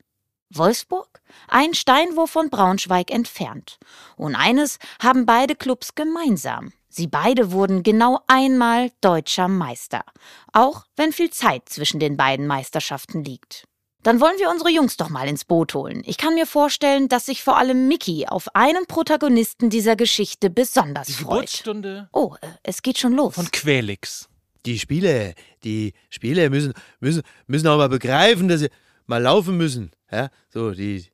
Wolfsburg? 0.57 1.21
Ein 1.49 1.75
Steinwurf 1.75 2.31
von 2.31 2.51
Braunschweig 2.51 3.11
entfernt. 3.11 3.79
Und 4.17 4.35
eines 4.35 4.79
haben 5.03 5.27
beide 5.27 5.55
Clubs 5.55 5.95
gemeinsam. 5.95 6.73
Sie 6.89 7.07
beide 7.07 7.53
wurden 7.53 7.83
genau 7.83 8.21
einmal 8.27 8.91
deutscher 9.01 9.49
Meister, 9.49 10.05
auch 10.53 10.85
wenn 10.97 11.13
viel 11.13 11.31
Zeit 11.31 11.69
zwischen 11.69 12.01
den 12.01 12.17
beiden 12.19 12.47
Meisterschaften 12.47 13.25
liegt. 13.25 13.65
Dann 14.03 14.21
wollen 14.21 14.39
wir 14.39 14.51
unsere 14.51 14.69
Jungs 14.69 14.97
doch 14.97 15.09
mal 15.09 15.29
ins 15.29 15.45
Boot 15.45 15.75
holen. 15.75 16.03
Ich 16.05 16.19
kann 16.19 16.35
mir 16.35 16.47
vorstellen, 16.47 17.09
dass 17.09 17.27
sich 17.27 17.43
vor 17.43 17.57
allem 17.57 17.87
Mickey 17.89 18.27
auf 18.27 18.55
einen 18.55 18.85
Protagonisten 18.87 19.71
dieser 19.71 19.95
Geschichte 19.97 20.51
besonders 20.51 21.07
Die 21.07 21.13
freut. 21.13 21.29
Geburtsstunde 21.37 22.09
Oh, 22.13 22.35
äh, 22.41 22.49
es 22.65 22.83
geht 22.83 22.99
schon 22.99 23.13
los. 23.15 23.37
von 23.37 23.51
Quelix. 23.53 24.29
Die 24.67 24.79
Spieler, 24.79 25.33
die 25.65 25.95
Spieler 26.11 26.51
müssen, 26.51 26.75
müssen, 27.01 27.23
müssen 27.47 27.69
auch 27.69 27.79
mal 27.79 27.89
begreifen, 27.89 28.49
dass 28.49 28.61
sie 28.61 28.71
mal 29.07 29.23
laufen 29.23 29.57
müssen. 29.57 29.93
Ja, 30.13 30.31
so, 30.51 30.73
die. 30.73 31.07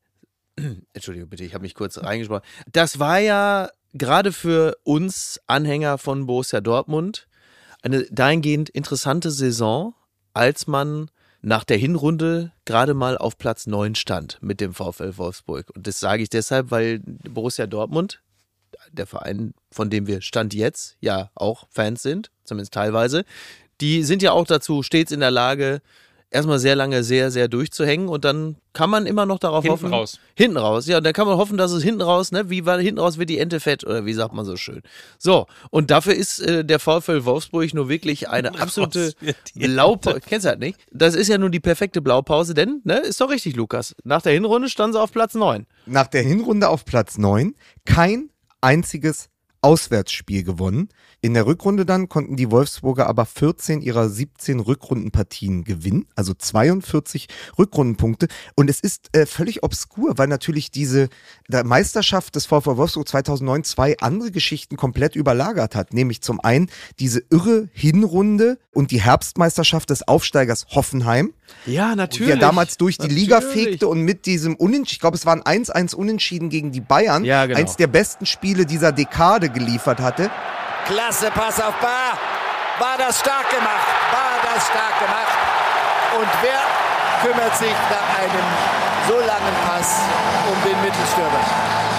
Entschuldigung 0.92 1.28
bitte, 1.28 1.44
ich 1.44 1.54
habe 1.54 1.62
mich 1.62 1.74
kurz 1.74 1.98
reingesprochen. 1.98 2.42
Das 2.72 2.98
war 2.98 3.18
ja 3.18 3.70
gerade 3.94 4.32
für 4.32 4.76
uns 4.82 5.40
Anhänger 5.46 5.98
von 5.98 6.26
Borussia 6.26 6.60
Dortmund 6.60 7.28
eine 7.82 8.04
dahingehend 8.10 8.68
interessante 8.68 9.30
Saison, 9.30 9.94
als 10.34 10.66
man 10.66 11.10
nach 11.40 11.64
der 11.64 11.76
Hinrunde 11.76 12.52
gerade 12.64 12.94
mal 12.94 13.16
auf 13.16 13.38
Platz 13.38 13.66
9 13.66 13.94
stand 13.94 14.38
mit 14.40 14.60
dem 14.60 14.74
VfL 14.74 15.16
Wolfsburg. 15.16 15.70
Und 15.74 15.86
das 15.86 16.00
sage 16.00 16.22
ich 16.22 16.28
deshalb, 16.28 16.70
weil 16.72 16.98
Borussia 16.98 17.66
Dortmund, 17.66 18.20
der 18.90 19.06
Verein, 19.06 19.54
von 19.70 19.90
dem 19.90 20.06
wir 20.08 20.20
Stand 20.20 20.54
jetzt 20.54 20.96
ja 21.00 21.30
auch 21.34 21.68
Fans 21.70 22.02
sind, 22.02 22.30
zumindest 22.44 22.74
teilweise, 22.74 23.24
die 23.80 24.02
sind 24.02 24.22
ja 24.22 24.32
auch 24.32 24.46
dazu 24.46 24.82
stets 24.82 25.12
in 25.12 25.20
der 25.20 25.30
Lage, 25.30 25.80
erstmal 26.30 26.58
sehr 26.58 26.76
lange 26.76 27.02
sehr, 27.02 27.30
sehr 27.30 27.48
durchzuhängen 27.48 28.08
und 28.08 28.24
dann 28.24 28.56
kann 28.72 28.90
man 28.90 29.06
immer 29.06 29.26
noch 29.26 29.38
darauf 29.38 29.64
Hinten 29.64 29.72
hoffen. 29.72 29.92
raus. 29.94 30.20
Hinten 30.34 30.56
raus, 30.56 30.86
ja, 30.86 30.98
und 30.98 31.04
dann 31.04 31.12
kann 31.12 31.26
man 31.26 31.36
hoffen, 31.36 31.56
dass 31.56 31.72
es 31.72 31.82
hinten 31.82 32.02
raus, 32.02 32.32
ne, 32.32 32.50
wie 32.50 32.66
war 32.66 32.78
hinten 32.80 33.00
raus 33.00 33.18
wird 33.18 33.30
die 33.30 33.38
Ente 33.38 33.60
fett 33.60 33.84
oder 33.84 34.04
wie 34.04 34.12
sagt 34.12 34.34
man 34.34 34.44
so 34.44 34.56
schön. 34.56 34.82
So, 35.18 35.46
und 35.70 35.90
dafür 35.90 36.14
ist 36.14 36.40
äh, 36.40 36.64
der 36.64 36.78
VfL 36.78 37.24
Wolfsburg 37.24 37.72
nur 37.74 37.88
wirklich 37.88 38.28
eine 38.28 38.58
absolute 38.60 39.14
Blaupause. 39.54 40.20
Kennst 40.20 40.44
du 40.44 40.50
halt 40.50 40.60
nicht? 40.60 40.78
Das 40.92 41.14
ist 41.14 41.28
ja 41.28 41.38
nun 41.38 41.50
die 41.50 41.60
perfekte 41.60 42.02
Blaupause, 42.02 42.54
denn, 42.54 42.80
ne, 42.84 42.98
ist 42.98 43.20
doch 43.20 43.30
richtig, 43.30 43.56
Lukas. 43.56 43.94
Nach 44.04 44.22
der 44.22 44.32
Hinrunde 44.32 44.68
standen 44.68 44.94
sie 44.94 45.00
auf 45.00 45.12
Platz 45.12 45.34
9. 45.34 45.66
Nach 45.86 46.06
der 46.06 46.22
Hinrunde 46.22 46.68
auf 46.68 46.84
Platz 46.84 47.18
9 47.18 47.54
kein 47.84 48.30
einziges 48.60 49.28
Auswärtsspiel 49.60 50.44
gewonnen. 50.44 50.88
In 51.20 51.34
der 51.34 51.46
Rückrunde 51.46 51.84
dann 51.84 52.08
konnten 52.08 52.36
die 52.36 52.50
Wolfsburger 52.52 53.08
aber 53.08 53.26
14 53.26 53.82
ihrer 53.82 54.08
17 54.08 54.60
Rückrundenpartien 54.60 55.64
gewinnen, 55.64 56.06
also 56.14 56.32
42 56.32 57.26
Rückrundenpunkte. 57.58 58.28
Und 58.54 58.70
es 58.70 58.78
ist 58.78 59.08
äh, 59.16 59.26
völlig 59.26 59.64
obskur, 59.64 60.16
weil 60.16 60.28
natürlich 60.28 60.70
diese 60.70 61.08
der 61.48 61.64
Meisterschaft 61.64 62.36
des 62.36 62.46
VfL 62.46 62.76
Wolfsburg 62.76 63.08
2009 63.08 63.64
zwei 63.64 63.96
andere 63.98 64.30
Geschichten 64.30 64.76
komplett 64.76 65.16
überlagert 65.16 65.74
hat. 65.74 65.92
Nämlich 65.92 66.20
zum 66.20 66.38
einen 66.38 66.70
diese 67.00 67.20
irre 67.30 67.68
Hinrunde 67.72 68.58
und 68.72 68.92
die 68.92 69.00
Herbstmeisterschaft 69.00 69.90
des 69.90 70.06
Aufsteigers 70.06 70.66
Hoffenheim. 70.70 71.32
Ja, 71.66 71.96
Die 71.96 72.24
ja 72.24 72.36
damals 72.36 72.76
durch 72.76 72.96
die 72.96 73.08
Liga 73.08 73.40
fegte 73.40 73.88
und 73.88 74.02
mit 74.02 74.24
diesem 74.26 74.54
Unentschieden, 74.54 74.92
ich 74.92 75.00
glaube, 75.00 75.16
es 75.16 75.26
waren 75.26 75.42
1-1 75.42 75.96
Unentschieden 75.96 76.48
gegen 76.48 76.70
die 76.70 76.80
Bayern, 76.80 77.24
Ja, 77.24 77.46
genau. 77.46 77.58
eins 77.58 77.74
der 77.74 77.88
besten 77.88 78.24
Spiele 78.24 78.66
dieser 78.66 78.92
Dekade 78.92 79.48
geliefert 79.48 79.98
hatte. 79.98 80.30
Klasse 80.86 81.30
Pass 81.30 81.60
auf 81.60 81.74
Bar. 81.80 82.18
War 82.78 82.96
das 82.96 83.20
stark 83.20 83.50
gemacht. 83.50 83.86
War 84.12 84.54
das 84.54 84.66
stark 84.66 84.98
gemacht. 84.98 85.38
Und 86.18 86.28
wer 86.42 86.60
kümmert 87.22 87.56
sich 87.56 87.74
nach 87.90 88.18
einem 88.18 88.44
so 89.08 89.14
langen 89.18 89.56
Pass 89.66 90.00
um 90.50 90.62
den 90.62 90.80
Mittelstürmer? 90.82 91.40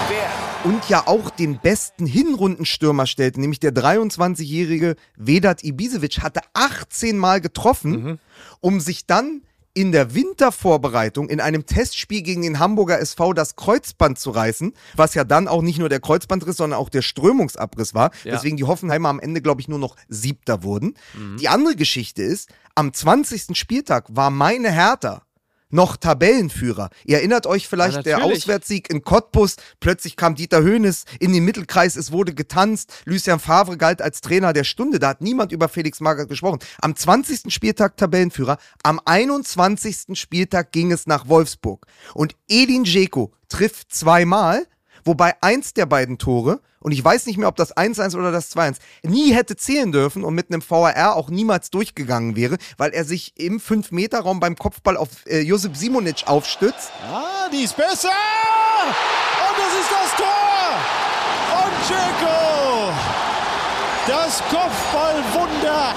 Wer? 0.08 0.70
Und 0.70 0.88
ja 0.88 1.06
auch 1.06 1.30
den 1.30 1.58
besten 1.58 2.06
Hinrundenstürmer 2.06 3.06
stellte, 3.06 3.40
nämlich 3.40 3.60
der 3.60 3.72
23-jährige 3.72 4.96
Vedat 5.16 5.64
Ibisevic, 5.64 6.22
hatte 6.22 6.40
18 6.52 7.16
Mal 7.16 7.40
getroffen, 7.40 8.18
um 8.60 8.80
sich 8.80 9.06
dann 9.06 9.42
in 9.72 9.92
der 9.92 10.14
Wintervorbereitung 10.14 11.28
in 11.28 11.40
einem 11.40 11.64
Testspiel 11.66 12.22
gegen 12.22 12.42
den 12.42 12.58
Hamburger 12.58 12.98
SV 13.00 13.32
das 13.32 13.54
Kreuzband 13.56 14.18
zu 14.18 14.30
reißen, 14.30 14.72
was 14.96 15.14
ja 15.14 15.24
dann 15.24 15.46
auch 15.48 15.62
nicht 15.62 15.78
nur 15.78 15.88
der 15.88 16.00
Kreuzbandriss, 16.00 16.56
sondern 16.56 16.78
auch 16.78 16.88
der 16.88 17.02
Strömungsabriss 17.02 17.94
war, 17.94 18.10
Ja. 18.24 18.34
weswegen 18.34 18.56
die 18.56 18.64
Hoffenheimer 18.64 19.08
am 19.08 19.20
Ende, 19.20 19.40
glaube 19.40 19.60
ich, 19.60 19.68
nur 19.68 19.78
noch 19.78 19.96
Siebter 20.08 20.62
wurden. 20.64 20.94
Die 21.38 21.48
andere 21.48 21.76
Geschichte 21.76 22.22
ist, 22.22 22.48
am 22.74 22.92
20. 22.92 23.56
Spieltag 23.56 24.06
war 24.08 24.30
meine 24.30 24.70
Hertha 24.72 25.22
noch 25.70 25.96
Tabellenführer. 25.96 26.90
Ihr 27.04 27.18
erinnert 27.18 27.46
euch 27.46 27.68
vielleicht 27.68 27.96
Ja, 27.96 28.02
der. 28.02 28.24
Auswärtssieg 28.24 28.90
in 28.90 29.02
Cottbus. 29.02 29.56
Plötzlich 29.80 30.16
kam 30.16 30.34
Dieter 30.34 30.62
Höhnes 30.62 31.04
in 31.18 31.32
den 31.32 31.44
Mittelkreis, 31.44 31.96
es 31.96 32.12
wurde 32.12 32.34
getanzt. 32.34 32.92
Lucien 33.04 33.38
Favre 33.40 33.76
galt 33.76 34.02
als 34.02 34.20
Trainer 34.20 34.52
der 34.52 34.64
Stunde. 34.64 34.98
Da 34.98 35.08
hat 35.08 35.20
niemand 35.20 35.52
über 35.52 35.68
Felix 35.68 36.00
Magath 36.00 36.28
gesprochen. 36.28 36.58
Am 36.80 36.94
20. 36.94 37.52
Spieltag 37.52 37.96
Tabellenführer. 37.96 38.58
Am 38.82 39.00
21. 39.04 40.18
Spieltag 40.18 40.72
ging 40.72 40.92
es 40.92 41.06
nach 41.06 41.28
Wolfsburg. 41.28 41.86
Und 42.14 42.36
Edin 42.48 42.84
Dzeko 42.84 43.32
trifft 43.48 43.92
zweimal, 43.94 44.66
wobei 45.04 45.34
eins 45.42 45.74
der 45.74 45.86
beiden 45.86 46.18
Tore, 46.18 46.60
und 46.82 46.92
ich 46.92 47.04
weiß 47.04 47.26
nicht 47.26 47.36
mehr, 47.36 47.48
ob 47.48 47.56
das 47.56 47.76
1-1 47.76 48.16
oder 48.16 48.32
das 48.32 48.54
2-1, 48.56 48.76
nie 49.02 49.32
hätte 49.34 49.56
zählen 49.56 49.92
dürfen 49.92 50.24
und 50.24 50.34
mit 50.34 50.50
einem 50.50 50.62
VAR 50.66 51.14
auch 51.14 51.30
niemals 51.30 51.70
durchgegangen 51.70 52.36
wäre, 52.36 52.56
weil 52.78 52.90
er 52.90 53.04
sich 53.04 53.34
im 53.36 53.60
5-Meter-Raum 53.60 54.40
beim 54.40 54.56
Kopfball 54.56 54.96
auf 54.96 55.08
äh, 55.26 55.40
Josip 55.40 55.76
Simonic 55.76 56.26
aufstützt. 56.26 56.90
Ah, 57.06 57.48
die 57.52 57.64
ist 57.64 57.76
besser! 57.76 58.08
Und 58.08 59.58
das 59.58 59.72
ist 59.80 59.90
das 59.90 60.16
Tor! 60.16 60.30
Und 61.62 61.72
Dzeko! 61.86 62.92
Das 64.06 64.42
Kopfballwunder 64.48 65.94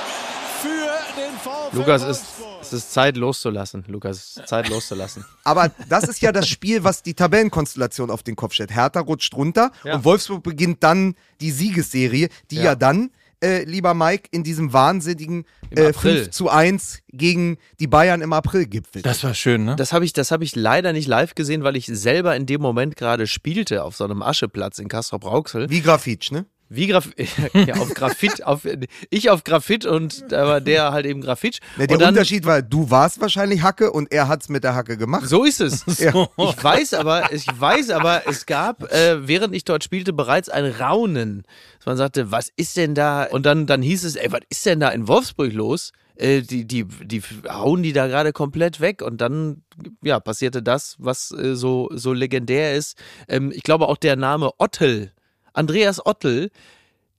Lukas, 1.74 2.02
es, 2.02 2.08
Wolfsburg. 2.08 2.48
es 2.62 2.74
ist 2.74 2.94
Zeit 2.94 3.18
loszulassen. 3.18 3.84
Lukas, 3.88 4.18
es 4.18 4.38
ist 4.38 4.48
Zeit 4.48 4.70
loszulassen. 4.70 5.26
Aber 5.44 5.70
das 5.90 6.06
ist 6.06 6.22
ja 6.22 6.32
das 6.32 6.48
Spiel, 6.48 6.84
was 6.84 7.04
die 7.04 7.14
Tabellenkonstellation 7.14 8.10
auf 8.10 8.24
den 8.24 8.36
Kopf 8.36 8.54
stellt. 8.54 8.74
Hertha 8.74 9.02
rutscht 9.02 9.34
runter 9.36 9.72
Ja. 9.84 9.96
und 9.96 10.06
Wolfsburg 10.06 10.44
beginnt 10.44 10.84
dann 10.84 11.16
die 11.42 11.52
Siegesserie, 11.52 12.30
die 12.52 12.56
ja, 12.58 12.64
Ja. 12.64 12.76
dann, 12.76 13.12
äh, 13.44 13.64
lieber 13.66 13.94
Mike, 13.94 14.30
in 14.32 14.44
diesem 14.44 14.74
wahnsinnigen 14.74 15.46
äh, 15.70 15.88
April. 15.90 16.24
5 16.24 16.30
zu 16.32 16.50
1 16.50 17.00
gegen 17.10 17.58
die 17.80 17.88
Bayern 17.88 18.22
im 18.22 18.34
April 18.34 18.66
gipfelt. 18.66 19.06
Das 19.06 19.24
war 19.24 19.34
schön, 19.36 19.66
ne? 19.66 19.76
Das 19.76 19.94
habe 19.94 20.06
ich, 20.06 20.14
das 20.14 20.32
hab 20.32 20.42
ich 20.42 20.56
leider 20.56 20.94
nicht 20.94 21.08
live 21.08 21.36
gesehen, 21.36 21.64
weil 21.64 21.76
ich 21.76 21.86
selber 21.86 22.36
in 22.36 22.46
dem 22.48 22.62
Moment 22.62 22.96
gerade 22.96 23.28
spielte 23.28 23.84
auf 23.84 23.96
so 23.96 24.06
einem 24.06 24.22
Ascheplatz 24.24 24.80
in 24.80 24.88
Castrop-Rauxel. 24.88 25.70
Wie 25.70 25.82
Grafitsch, 25.82 26.32
ne? 26.32 26.46
Wie 26.70 26.88
Graf 26.88 27.10
ja, 27.54 27.76
auf 27.76 27.94
Graphit, 27.94 28.44
auf, 28.44 28.62
ich 29.10 29.30
auf 29.30 29.44
Graphit 29.44 29.86
und 29.86 30.32
da 30.32 30.46
war 30.48 30.62
der 30.62 30.92
halt 30.92 31.06
eben 31.06 31.22
Graphit. 31.22 31.60
Ne, 31.78 31.88
der 31.88 31.98
dann, 31.98 32.10
Unterschied 32.10 32.46
war, 32.46 32.62
du 32.62 32.90
warst 32.90 33.22
wahrscheinlich 33.22 33.62
Hacke 33.62 33.92
und 33.92 34.12
er 34.12 34.28
hat's 34.28 34.50
mit 34.50 34.64
der 34.64 34.76
Hacke 34.76 34.98
gemacht. 34.98 35.28
So 35.28 35.44
ist 35.44 35.62
es. 35.62 35.86
Ja. 35.98 36.28
Ich 36.38 36.64
weiß 36.64 36.94
aber, 36.94 37.34
ich 37.34 37.48
weiß 37.48 37.90
aber, 37.90 38.28
es 38.28 38.46
gab, 38.46 38.92
äh, 38.94 39.28
während 39.28 39.56
ich 39.56 39.66
dort 39.66 39.84
spielte, 39.84 40.14
bereits 40.14 40.48
ein 40.48 40.66
Raunen. 40.66 41.44
Dass 41.78 41.86
man 41.86 41.98
sagte, 41.98 42.32
was 42.32 42.50
ist 42.56 42.78
denn 42.78 42.94
da? 42.94 43.24
Und 43.24 43.46
dann, 43.46 43.66
dann 43.66 43.82
hieß 43.82 44.04
es, 44.04 44.16
ey, 44.16 44.32
was 44.32 44.42
ist 44.50 44.66
denn 44.66 44.80
da 44.80 44.90
in 44.90 45.08
Wolfsburg 45.08 45.52
los? 45.54 45.92
Äh, 46.16 46.42
die, 46.42 46.66
die, 46.66 46.86
die 46.86 47.22
hauen 47.50 47.84
die 47.84 47.94
da 47.94 48.08
gerade 48.08 48.32
komplett 48.32 48.80
weg. 48.80 49.02
Und 49.02 49.22
dann, 49.22 49.64
ja, 50.04 50.20
passierte 50.20 50.62
das, 50.62 50.96
was 51.00 51.32
äh, 51.32 51.56
so, 51.56 51.90
so 51.94 52.14
legendär 52.14 52.76
ist. 52.76 52.98
Ähm, 53.28 53.52
ich 53.54 53.64
glaube 53.64 53.88
auch 53.88 53.98
der 53.98 54.16
Name 54.16 54.52
Ottel, 54.60 55.12
Andreas 55.58 56.06
Ottel, 56.06 56.50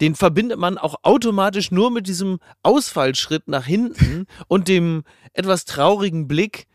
den 0.00 0.14
verbindet 0.14 0.58
man 0.58 0.78
auch 0.78 0.96
automatisch 1.02 1.70
nur 1.70 1.90
mit 1.90 2.06
diesem 2.06 2.38
Ausfallschritt 2.62 3.48
nach 3.48 3.66
hinten 3.66 4.26
und 4.48 4.68
dem 4.68 5.02
etwas 5.32 5.64
traurigen 5.64 6.28
Blick, 6.28 6.66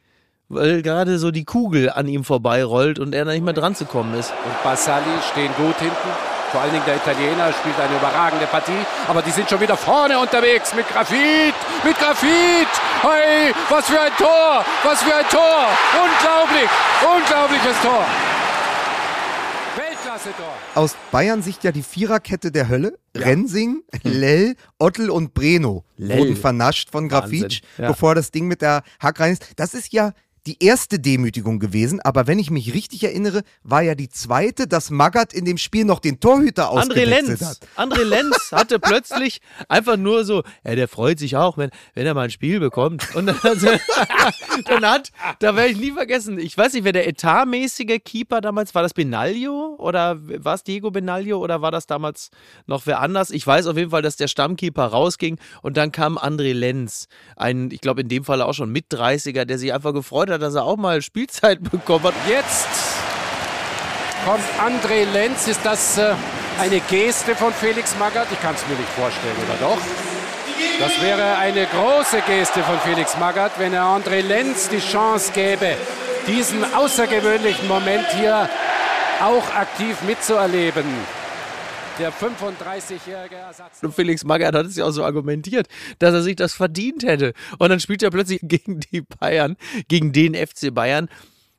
weil 0.50 0.82
gerade 0.82 1.18
so 1.18 1.32
die 1.32 1.46
Kugel 1.46 1.90
an 1.90 2.08
ihm 2.08 2.24
vorbeirollt 2.24 3.00
und 3.00 3.16
er 3.16 3.26
da 3.26 3.32
nicht 3.32 3.44
mehr 3.44 3.54
dran 3.54 3.76
zu 3.76 3.86
kommen 3.86 4.14
ist. 4.14 4.32
Und 4.32 4.64
Bassali 4.64 5.22
stehen 5.32 5.52
gut 5.56 5.78
hinten. 5.80 6.34
Vor 6.52 6.62
allen 6.62 6.72
Dingen 6.72 6.86
der 6.86 6.98
Italiener 6.98 7.52
spielt 7.52 7.80
eine 7.80 7.96
überragende 7.96 8.46
Partie. 8.46 8.86
Aber 9.08 9.24
die 9.24 9.32
sind 9.32 9.50
schon 9.50 9.60
wieder 9.60 9.76
vorne 9.76 10.20
unterwegs 10.20 10.76
mit 10.76 10.88
Grafit. 10.88 11.56
Mit 11.84 11.98
Grafit. 11.98 12.68
Hey, 13.02 13.52
was 13.70 13.88
für 13.88 14.00
ein 14.00 14.16
Tor. 14.20 14.64
Was 14.84 15.02
für 15.02 15.16
ein 15.16 15.28
Tor. 15.30 15.66
Unglaublich. 15.98 16.70
Unglaubliches 17.02 17.82
Tor. 17.82 18.06
Weltklasse-Tor. 19.76 20.53
Aus 20.76 20.96
Bayern-Sicht 21.12 21.64
ja 21.64 21.72
die 21.72 21.84
Viererkette 21.84 22.52
der 22.52 22.68
Hölle. 22.68 22.98
Rensing, 23.16 23.84
Lell, 24.02 24.56
Ottel 24.80 25.12
und 25.12 25.36
Breno 25.36 25.86
Lell. 25.98 26.18
wurden 26.18 26.36
vernascht 26.36 26.90
von 26.90 27.08
Grafitsch, 27.10 27.62
ja. 27.78 27.90
bevor 27.90 28.16
das 28.16 28.32
Ding 28.32 28.48
mit 28.48 28.64
der 28.64 28.82
Hack 29.00 29.20
rein 29.20 29.34
ist. 29.34 29.52
Das 29.58 29.76
ist 29.76 29.94
ja 29.94 30.14
die 30.46 30.62
erste 30.62 31.00
Demütigung 31.00 31.60
gewesen, 31.60 32.02
aber 32.02 32.28
wenn 32.28 32.38
ich 32.38 32.52
mich 32.52 32.74
richtig 32.74 33.04
erinnere, 33.04 33.44
war 33.64 33.82
ja 33.82 33.96
die 33.96 34.10
zweite, 34.10 34.68
dass 34.68 34.90
Magath 34.90 35.34
in 35.34 35.46
dem 35.46 35.58
Spiel 35.58 35.86
noch 35.86 36.00
den 36.00 36.20
Torhüter 36.20 36.70
ausgewechselt 36.70 37.28
Lenz. 37.28 37.42
hat. 37.42 37.60
André 37.78 38.04
Lenz 38.04 38.52
hatte 38.52 38.80
plötzlich 38.80 39.40
einfach 39.70 39.96
nur 39.96 40.26
so, 40.26 40.44
ja, 40.66 40.76
der 40.76 40.90
freut 40.90 41.20
sich 41.20 41.38
auch, 41.38 41.58
wenn, 41.58 41.70
wenn 41.94 42.06
er 42.06 42.14
mal 42.14 42.24
ein 42.24 42.30
Spiel 42.30 42.60
bekommt. 42.60 43.16
Und 43.16 43.28
dann, 43.28 43.38
dann 44.66 44.86
hat, 44.86 45.12
da 45.40 45.56
werde 45.56 45.72
ich 45.72 45.78
nie 45.78 45.92
vergessen, 45.92 46.38
ich 46.38 46.58
weiß 46.58 46.74
nicht, 46.74 46.84
wer 46.84 46.92
der 46.92 47.08
etatmäßige 47.08 48.00
Keeper 48.04 48.42
damals 48.42 48.76
war, 48.76 48.82
das 48.82 48.94
Benaglio 48.94 49.76
oder 49.80 50.18
war 50.44 50.56
es 50.56 50.64
Diego 50.64 50.92
Benaglio 50.92 51.40
oder 51.40 51.62
war 51.62 51.72
das 51.72 51.88
damals 51.88 52.32
noch 52.66 52.86
wer 52.86 53.00
anders? 53.00 53.30
Ich 53.30 53.48
weiß 53.48 53.68
auf 53.68 53.78
jeden 53.78 53.92
Fall, 53.92 54.02
dass 54.02 54.18
der 54.18 54.28
Stammkeeper 54.28 54.88
rausging 54.88 55.40
und 55.62 55.78
dann 55.78 55.94
kam 55.94 56.18
André 56.18 56.52
Lenz, 56.54 57.08
ein, 57.38 57.72
ich 57.72 57.80
glaube 57.80 58.02
in 58.02 58.10
dem 58.10 58.26
Fall 58.26 58.42
auch 58.42 58.54
schon 58.54 58.72
mit 58.72 58.88
30er, 58.92 59.46
der 59.46 59.58
sich 59.58 59.74
einfach 59.74 59.94
gefreut 59.94 60.30
hat, 60.30 60.33
dass 60.38 60.56
er 60.56 60.64
auch 60.64 60.78
mal 60.78 61.02
Spielzeit 61.02 61.60
bekommen 61.72 62.06
hat. 62.06 62.14
Jetzt 62.28 62.68
kommt 64.26 64.44
André 64.60 65.06
Lenz. 65.12 65.48
Ist 65.48 65.62
das 65.64 65.98
äh, 65.98 66.14
eine 66.60 66.80
Geste 66.82 67.36
von 67.36 67.54
Felix 67.54 67.96
Magath? 67.98 68.28
Ich 68.32 68.42
kann 68.42 68.56
es 68.56 68.68
mir 68.68 68.76
nicht 68.76 68.90
vorstellen, 68.90 69.36
oder 69.48 69.70
doch? 69.70 69.78
Das 70.80 71.02
wäre 71.02 71.38
eine 71.38 71.66
große 71.66 72.22
Geste 72.28 72.64
von 72.64 72.80
Felix 72.80 73.18
Magath, 73.18 73.54
wenn 73.58 73.74
er 73.74 73.84
André 73.84 74.22
Lenz 74.22 74.70
die 74.70 74.80
Chance 74.80 75.32
gäbe, 75.34 75.76
diesen 76.28 76.74
außergewöhnlichen 76.74 77.68
Moment 77.68 78.06
hier 78.12 78.50
auch 79.22 79.56
aktiv 79.56 80.02
mitzuerleben. 80.02 80.86
Der 82.00 82.12
35-jährige 82.12 83.36
Ersatz. 83.36 83.84
Und 83.84 83.94
Felix 83.94 84.24
Magath 84.24 84.56
hat 84.56 84.66
es 84.66 84.76
ja 84.76 84.86
auch 84.86 84.92
so 84.92 85.04
argumentiert, 85.04 85.68
dass 86.00 86.14
er 86.14 86.24
sich 86.24 86.36
das 86.36 86.54
verdient 86.54 87.04
hätte. 87.04 87.34
Und 87.60 87.70
dann 87.70 87.80
spielt 87.80 88.02
er 88.02 88.10
plötzlich 88.10 88.40
gegen 88.44 88.80
die 88.80 89.02
Bayern, 89.02 89.58
gegen 89.88 90.12
den 90.12 90.34
FC 90.34 90.74
Bayern, 90.74 91.08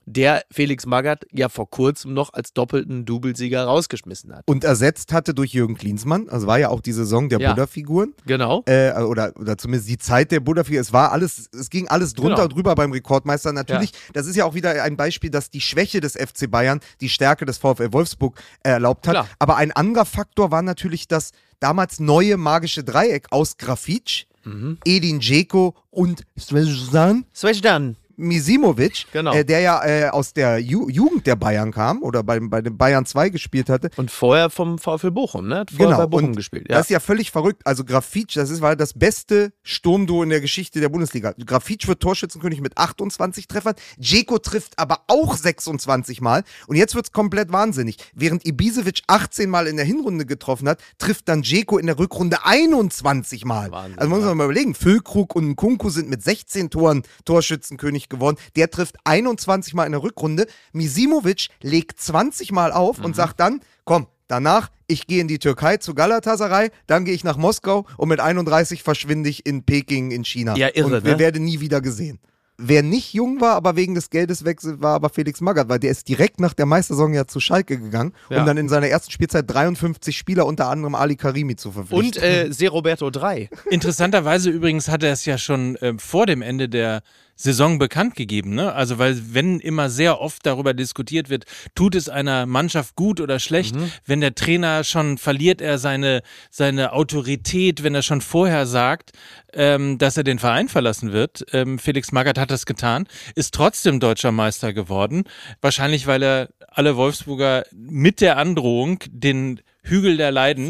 der 0.06 0.42
Felix 0.50 0.86
Magath 0.86 1.26
ja 1.32 1.48
vor 1.48 1.68
kurzem 1.70 2.12
noch 2.14 2.32
als 2.32 2.52
doppelten 2.52 3.04
Doublesieger 3.04 3.64
rausgeschmissen 3.64 4.34
hat. 4.34 4.42
Und 4.46 4.64
ersetzt 4.64 5.12
hatte 5.12 5.34
durch 5.34 5.52
Jürgen 5.52 5.76
Klinsmann. 5.76 6.28
Also 6.28 6.46
war 6.46 6.58
ja 6.58 6.68
auch 6.68 6.80
die 6.80 6.92
Saison 6.92 7.28
der 7.28 7.40
Ja. 7.40 7.50
Buddha-Figuren. 7.50 8.14
Genau. 8.26 8.62
Äh, 8.66 8.92
oder, 9.02 9.32
oder 9.38 9.56
zumindest 9.58 9.88
die 9.88 9.98
Zeit 9.98 10.30
der 10.30 10.40
Buddha-Figuren. 10.40 10.80
Es 10.82 10.92
war 10.92 11.12
alles, 11.12 11.48
es 11.58 11.70
ging 11.70 11.88
alles 11.88 12.12
drunter 12.14 12.34
Genau. 12.34 12.42
und 12.44 12.54
drüber 12.54 12.74
beim 12.74 12.92
Rekordmeister. 12.92 13.52
Natürlich, 13.52 13.92
das 14.12 14.26
ist 14.26 14.36
ja 14.36 14.44
auch 14.44 14.54
wieder 14.54 14.82
ein 14.82 14.96
Beispiel, 14.96 15.30
dass 15.30 15.50
die 15.50 15.60
Schwäche 15.60 16.00
des 16.00 16.14
FC 16.16 16.50
Bayern 16.50 16.80
die 17.00 17.08
Stärke 17.08 17.44
des 17.46 17.58
VfL 17.58 17.92
Wolfsburg 17.92 18.38
erlaubt 18.62 19.06
hat. 19.06 19.12
Klar. 19.14 19.28
Aber 19.38 19.56
ein 19.56 19.72
anderer 19.72 20.04
Faktor 20.04 20.50
war 20.50 20.62
natürlich 20.62 21.08
das 21.08 21.30
damals 21.60 21.98
neue 22.00 22.36
magische 22.36 22.84
Dreieck 22.84 23.26
aus 23.30 23.56
Grafitsch, 23.56 24.24
Mhm. 24.46 24.76
Edin 24.84 25.20
Dzeko 25.20 25.74
und 25.90 26.24
Svejan. 26.38 27.24
Svejan. 27.34 27.96
Misimovic, 28.16 29.06
Genau. 29.12 29.32
äh, 29.32 29.44
der 29.44 29.60
ja 29.60 29.84
äh, 29.84 30.08
aus 30.08 30.32
der 30.32 30.58
Ju 30.58 30.88
Jugend 30.88 31.26
der 31.26 31.36
Bayern 31.36 31.72
kam 31.72 32.02
oder 32.02 32.22
bei, 32.22 32.38
bei 32.40 32.60
den 32.62 32.76
Bayern 32.76 33.06
2 33.06 33.28
gespielt 33.30 33.68
hatte. 33.68 33.90
Und 33.96 34.10
vorher 34.10 34.50
vom 34.50 34.78
VfL 34.78 35.10
Bochum, 35.10 35.48
ne? 35.48 35.58
Hat 35.60 35.70
vorher 35.70 35.86
Genau, 35.88 35.98
bei 35.98 36.06
Bochum 36.06 36.28
und 36.30 36.36
gespielt. 36.36 36.66
Ja. 36.68 36.76
Das 36.76 36.86
ist 36.86 36.90
ja 36.90 37.00
völlig 37.00 37.30
verrückt. 37.30 37.62
Also 37.64 37.84
Grafitsch, 37.84 38.36
das 38.36 38.50
ist, 38.50 38.60
war 38.60 38.76
das 38.76 38.92
beste 38.94 39.52
Sturmduo 39.62 40.22
in 40.22 40.30
der 40.30 40.40
Geschichte 40.40 40.80
der 40.80 40.88
Bundesliga. 40.88 41.34
Grafitsch 41.44 41.86
wird 41.88 42.00
Torschützenkönig 42.00 42.60
mit 42.60 42.76
28 42.78 43.48
Treffern. 43.48 43.74
Dzeko 43.98 44.38
trifft 44.38 44.78
aber 44.78 45.00
auch 45.08 45.36
26 45.36 46.20
Mal. 46.20 46.44
Und 46.66 46.76
jetzt 46.76 46.94
wird's 46.94 47.12
komplett 47.12 47.52
wahnsinnig. 47.52 47.96
Während 48.14 48.46
Ibisevic 48.46 49.02
18 49.06 49.48
Mal 49.50 49.66
in 49.66 49.76
der 49.76 49.84
Hinrunde 49.84 50.26
getroffen 50.26 50.68
hat, 50.68 50.80
trifft 50.98 51.28
dann 51.28 51.42
Dzeko 51.42 51.78
in 51.78 51.86
der 51.86 51.98
Rückrunde 51.98 52.44
21 52.44 53.44
Mal. 53.44 53.70
Wahnsinn, 53.70 53.98
also 53.98 54.10
muss 54.10 54.24
man 54.24 54.36
mal 54.36 54.44
überlegen. 54.44 54.74
Füllkrug 54.74 55.34
und 55.34 55.56
Kunku 55.56 55.90
sind 55.90 56.08
mit 56.08 56.22
16 56.22 56.70
Toren 56.70 57.02
Torschützenkönig 57.24 58.03
geworden. 58.10 58.36
Der 58.56 58.70
trifft 58.70 58.96
21 59.04 59.74
Mal 59.74 59.86
in 59.86 59.92
der 59.92 60.02
Rückrunde. 60.02 60.46
Misimovic 60.72 61.48
legt 61.62 62.00
20 62.00 62.52
Mal 62.52 62.72
auf 62.72 62.98
Mhm. 62.98 63.04
und 63.06 63.16
sagt 63.16 63.40
dann, 63.40 63.60
komm, 63.84 64.06
danach, 64.28 64.70
ich 64.86 65.06
gehe 65.06 65.20
in 65.20 65.28
die 65.28 65.38
Türkei 65.38 65.78
zu 65.78 65.94
Galatasaray, 65.94 66.70
dann 66.86 67.04
gehe 67.04 67.14
ich 67.14 67.24
nach 67.24 67.36
Moskau 67.36 67.86
und 67.96 68.08
mit 68.08 68.20
31 68.20 68.82
verschwinde 68.82 69.30
ich 69.30 69.46
in 69.46 69.64
Peking 69.64 70.10
in 70.10 70.24
China. 70.24 70.56
Ja, 70.56 70.68
irre, 70.74 70.96
und 70.96 71.04
wir 71.04 71.12
ne? 71.14 71.18
werden 71.18 71.44
nie 71.44 71.60
wieder 71.60 71.80
gesehen. 71.80 72.18
Wer 72.56 72.84
nicht 72.84 73.12
jung 73.14 73.40
war, 73.40 73.54
aber 73.56 73.74
wegen 73.74 73.96
des 73.96 74.10
Geldes 74.10 74.44
wechselt, 74.44 74.80
war 74.80 74.94
aber 74.94 75.08
Felix 75.08 75.40
Magath, 75.40 75.68
weil 75.68 75.80
der 75.80 75.90
ist 75.90 76.08
direkt 76.08 76.38
nach 76.38 76.54
der 76.54 76.66
Meistersaison 76.66 77.12
ja 77.12 77.26
zu 77.26 77.40
Schalke 77.40 77.80
gegangen, 77.80 78.12
Ja. 78.30 78.38
um 78.40 78.46
dann 78.46 78.56
in 78.58 78.68
seiner 78.68 78.86
ersten 78.86 79.10
Spielzeit 79.10 79.50
53 79.50 80.16
Spieler, 80.16 80.46
unter 80.46 80.68
anderem 80.68 80.94
Ali 80.94 81.16
Karimi, 81.16 81.56
zu 81.56 81.72
verpflichten. 81.72 82.06
Und 82.06 82.16
äh, 82.22 82.52
Se 82.52 82.68
Roberto 82.68 83.10
3. 83.10 83.50
Interessanterweise 83.70 84.50
übrigens 84.50 84.86
hat 84.88 85.02
er 85.02 85.12
es 85.12 85.24
ja 85.24 85.36
schon 85.36 85.74
äh, 85.76 85.94
vor 85.98 86.26
dem 86.26 86.42
Ende 86.42 86.68
der 86.68 87.02
Saison 87.36 87.78
bekannt 87.78 88.14
gegeben. 88.14 88.54
Ne? 88.54 88.72
Also 88.72 88.98
weil 88.98 89.34
wenn 89.34 89.60
immer 89.60 89.90
sehr 89.90 90.20
oft 90.20 90.44
darüber 90.46 90.74
diskutiert 90.74 91.28
wird, 91.28 91.44
tut 91.74 91.94
es 91.94 92.08
einer 92.08 92.46
Mannschaft 92.46 92.96
gut 92.96 93.20
oder 93.20 93.38
schlecht, 93.38 93.74
wenn 94.06 94.20
der 94.20 94.34
Trainer 94.34 94.84
schon 94.84 95.18
verliert 95.18 95.60
er 95.60 95.78
seine, 95.78 96.22
seine 96.50 96.92
Autorität, 96.92 97.82
wenn 97.82 97.94
er 97.94 98.02
schon 98.02 98.20
vorher 98.20 98.66
sagt, 98.66 99.12
ähm, 99.54 99.98
dass 99.98 100.16
er 100.16 100.24
den 100.24 100.38
Verein 100.38 100.68
verlassen 100.68 101.12
wird. 101.12 101.44
Ähm, 101.52 101.78
Felix 101.78 102.12
Magath 102.12 102.38
hat 102.38 102.50
das 102.50 102.66
getan, 102.66 103.06
ist 103.34 103.54
trotzdem 103.54 104.00
deutscher 104.00 104.32
Meister 104.32 104.72
geworden. 104.72 105.24
Wahrscheinlich, 105.60 106.06
weil 106.06 106.22
er 106.22 106.48
alle 106.68 106.96
Wolfsburger 106.96 107.64
mit 107.72 108.20
der 108.20 108.36
Androhung 108.38 108.98
den 109.08 109.60
Hügel 109.82 110.16
der 110.16 110.30
Leiden. 110.32 110.66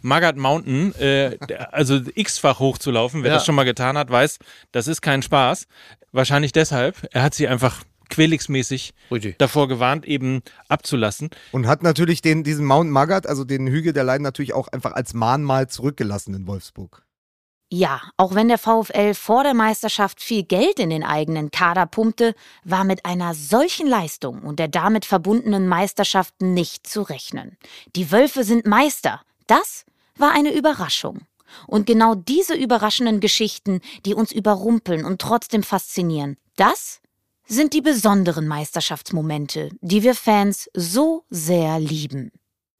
Magath 0.00 0.36
Mountain, 0.36 0.94
äh, 0.96 1.36
also 1.70 2.00
x-fach 2.14 2.58
hochzulaufen. 2.58 3.22
Wer 3.22 3.30
Ja. 3.30 3.36
das 3.36 3.46
schon 3.46 3.54
mal 3.54 3.64
getan 3.64 3.96
hat, 3.96 4.10
weiß, 4.10 4.38
das 4.72 4.88
ist 4.88 5.02
kein 5.02 5.22
Spaß. 5.22 5.66
Wahrscheinlich 6.12 6.52
deshalb. 6.52 7.08
Er 7.12 7.22
hat 7.22 7.34
sie 7.34 7.46
einfach 7.48 7.84
quelixmäßig 8.08 8.92
davor 9.38 9.68
gewarnt, 9.68 10.04
eben 10.06 10.42
abzulassen. 10.68 11.30
Und 11.52 11.66
hat 11.66 11.82
natürlich 11.82 12.22
den, 12.22 12.44
diesen 12.44 12.64
Mount 12.64 12.90
Magath, 12.90 13.26
also 13.26 13.44
den 13.44 13.66
Hügel 13.66 13.92
der 13.92 14.04
Leiden, 14.04 14.22
natürlich 14.22 14.52
auch 14.54 14.68
einfach 14.68 14.92
als 14.92 15.14
Mahnmal 15.14 15.68
zurückgelassen 15.68 16.34
in 16.34 16.46
Wolfsburg. 16.46 17.02
Ja, 17.68 18.00
auch 18.16 18.34
wenn 18.36 18.46
der 18.46 18.58
VfL 18.58 19.14
vor 19.14 19.42
der 19.42 19.54
Meisterschaft 19.54 20.20
viel 20.22 20.44
Geld 20.44 20.78
in 20.78 20.90
den 20.90 21.02
eigenen 21.02 21.50
Kader 21.50 21.86
pumpte, 21.86 22.34
war 22.62 22.84
mit 22.84 23.04
einer 23.04 23.34
solchen 23.34 23.88
Leistung 23.88 24.42
und 24.42 24.60
der 24.60 24.68
damit 24.68 25.04
verbundenen 25.04 25.66
Meisterschaft 25.66 26.40
nicht 26.40 26.86
zu 26.86 27.02
rechnen. 27.02 27.56
Die 27.96 28.12
Wölfe 28.12 28.44
sind 28.44 28.66
Meister. 28.66 29.20
Das 29.48 29.84
war 30.16 30.32
eine 30.32 30.54
Überraschung. 30.54 31.22
Und 31.66 31.86
genau 31.86 32.14
diese 32.14 32.54
überraschenden 32.54 33.18
Geschichten, 33.18 33.80
die 34.04 34.14
uns 34.14 34.30
überrumpeln 34.30 35.04
und 35.04 35.20
trotzdem 35.20 35.64
faszinieren, 35.64 36.36
das 36.56 37.00
sind 37.48 37.72
die 37.72 37.80
besonderen 37.80 38.46
Meisterschaftsmomente, 38.46 39.70
die 39.80 40.02
wir 40.02 40.14
Fans 40.14 40.70
so 40.74 41.24
sehr 41.30 41.78
lieben. 41.80 42.30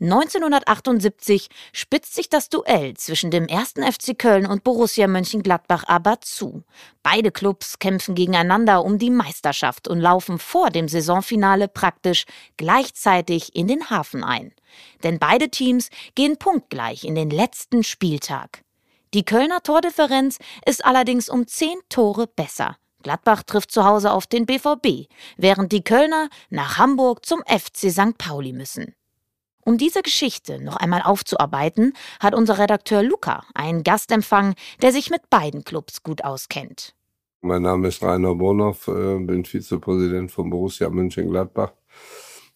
1978 0.00 1.48
spitzt 1.72 2.16
sich 2.16 2.28
das 2.28 2.48
Duell 2.48 2.94
zwischen 2.94 3.30
dem 3.30 3.46
1. 3.48 3.74
FC 3.74 4.18
Köln 4.18 4.44
und 4.44 4.64
Borussia 4.64 5.06
Mönchengladbach 5.06 5.84
aber 5.86 6.20
zu. 6.20 6.64
Beide 7.04 7.30
Clubs 7.30 7.78
kämpfen 7.78 8.16
gegeneinander 8.16 8.84
um 8.84 8.98
die 8.98 9.10
Meisterschaft 9.10 9.86
und 9.86 10.00
laufen 10.00 10.40
vor 10.40 10.70
dem 10.70 10.88
Saisonfinale 10.88 11.68
praktisch 11.68 12.24
gleichzeitig 12.56 13.54
in 13.54 13.68
den 13.68 13.88
Hafen 13.88 14.24
ein. 14.24 14.52
Denn 15.04 15.20
beide 15.20 15.48
Teams 15.48 15.90
gehen 16.16 16.38
punktgleich 16.38 17.04
in 17.04 17.14
den 17.14 17.30
letzten 17.30 17.84
Spieltag. 17.84 18.64
Die 19.14 19.24
Kölner 19.24 19.62
Tordifferenz 19.62 20.38
ist 20.66 20.84
allerdings 20.84 21.28
um 21.28 21.46
zehn 21.46 21.78
Tore 21.88 22.26
besser. 22.26 22.76
Gladbach 23.04 23.44
trifft 23.44 23.70
zu 23.70 23.84
Hause 23.84 24.10
auf 24.10 24.26
den 24.26 24.44
BVB, 24.44 25.08
während 25.36 25.70
die 25.70 25.84
Kölner 25.84 26.30
nach 26.50 26.78
Hamburg 26.78 27.24
zum 27.24 27.42
FC 27.46 27.92
St. 27.92 28.18
Pauli 28.18 28.52
müssen. 28.52 28.96
Um 29.64 29.78
diese 29.78 30.02
Geschichte 30.02 30.62
noch 30.62 30.76
einmal 30.76 31.02
aufzuarbeiten, 31.02 31.94
hat 32.20 32.34
unser 32.34 32.58
Redakteur 32.58 33.02
Luca 33.02 33.44
einen 33.54 33.82
Gastempfang, 33.82 34.54
der 34.82 34.92
sich 34.92 35.10
mit 35.10 35.30
beiden 35.30 35.64
Clubs 35.64 36.02
gut 36.02 36.22
auskennt. 36.22 36.94
Mein 37.40 37.62
Name 37.62 37.88
ist 37.88 38.02
Rainer 38.02 38.34
Bonhoff, 38.34 38.88
äh, 38.88 39.18
bin 39.18 39.44
Vizepräsident 39.44 40.30
von 40.30 40.50
Borussia 40.50 40.88
Mönchengladbach 40.90 41.72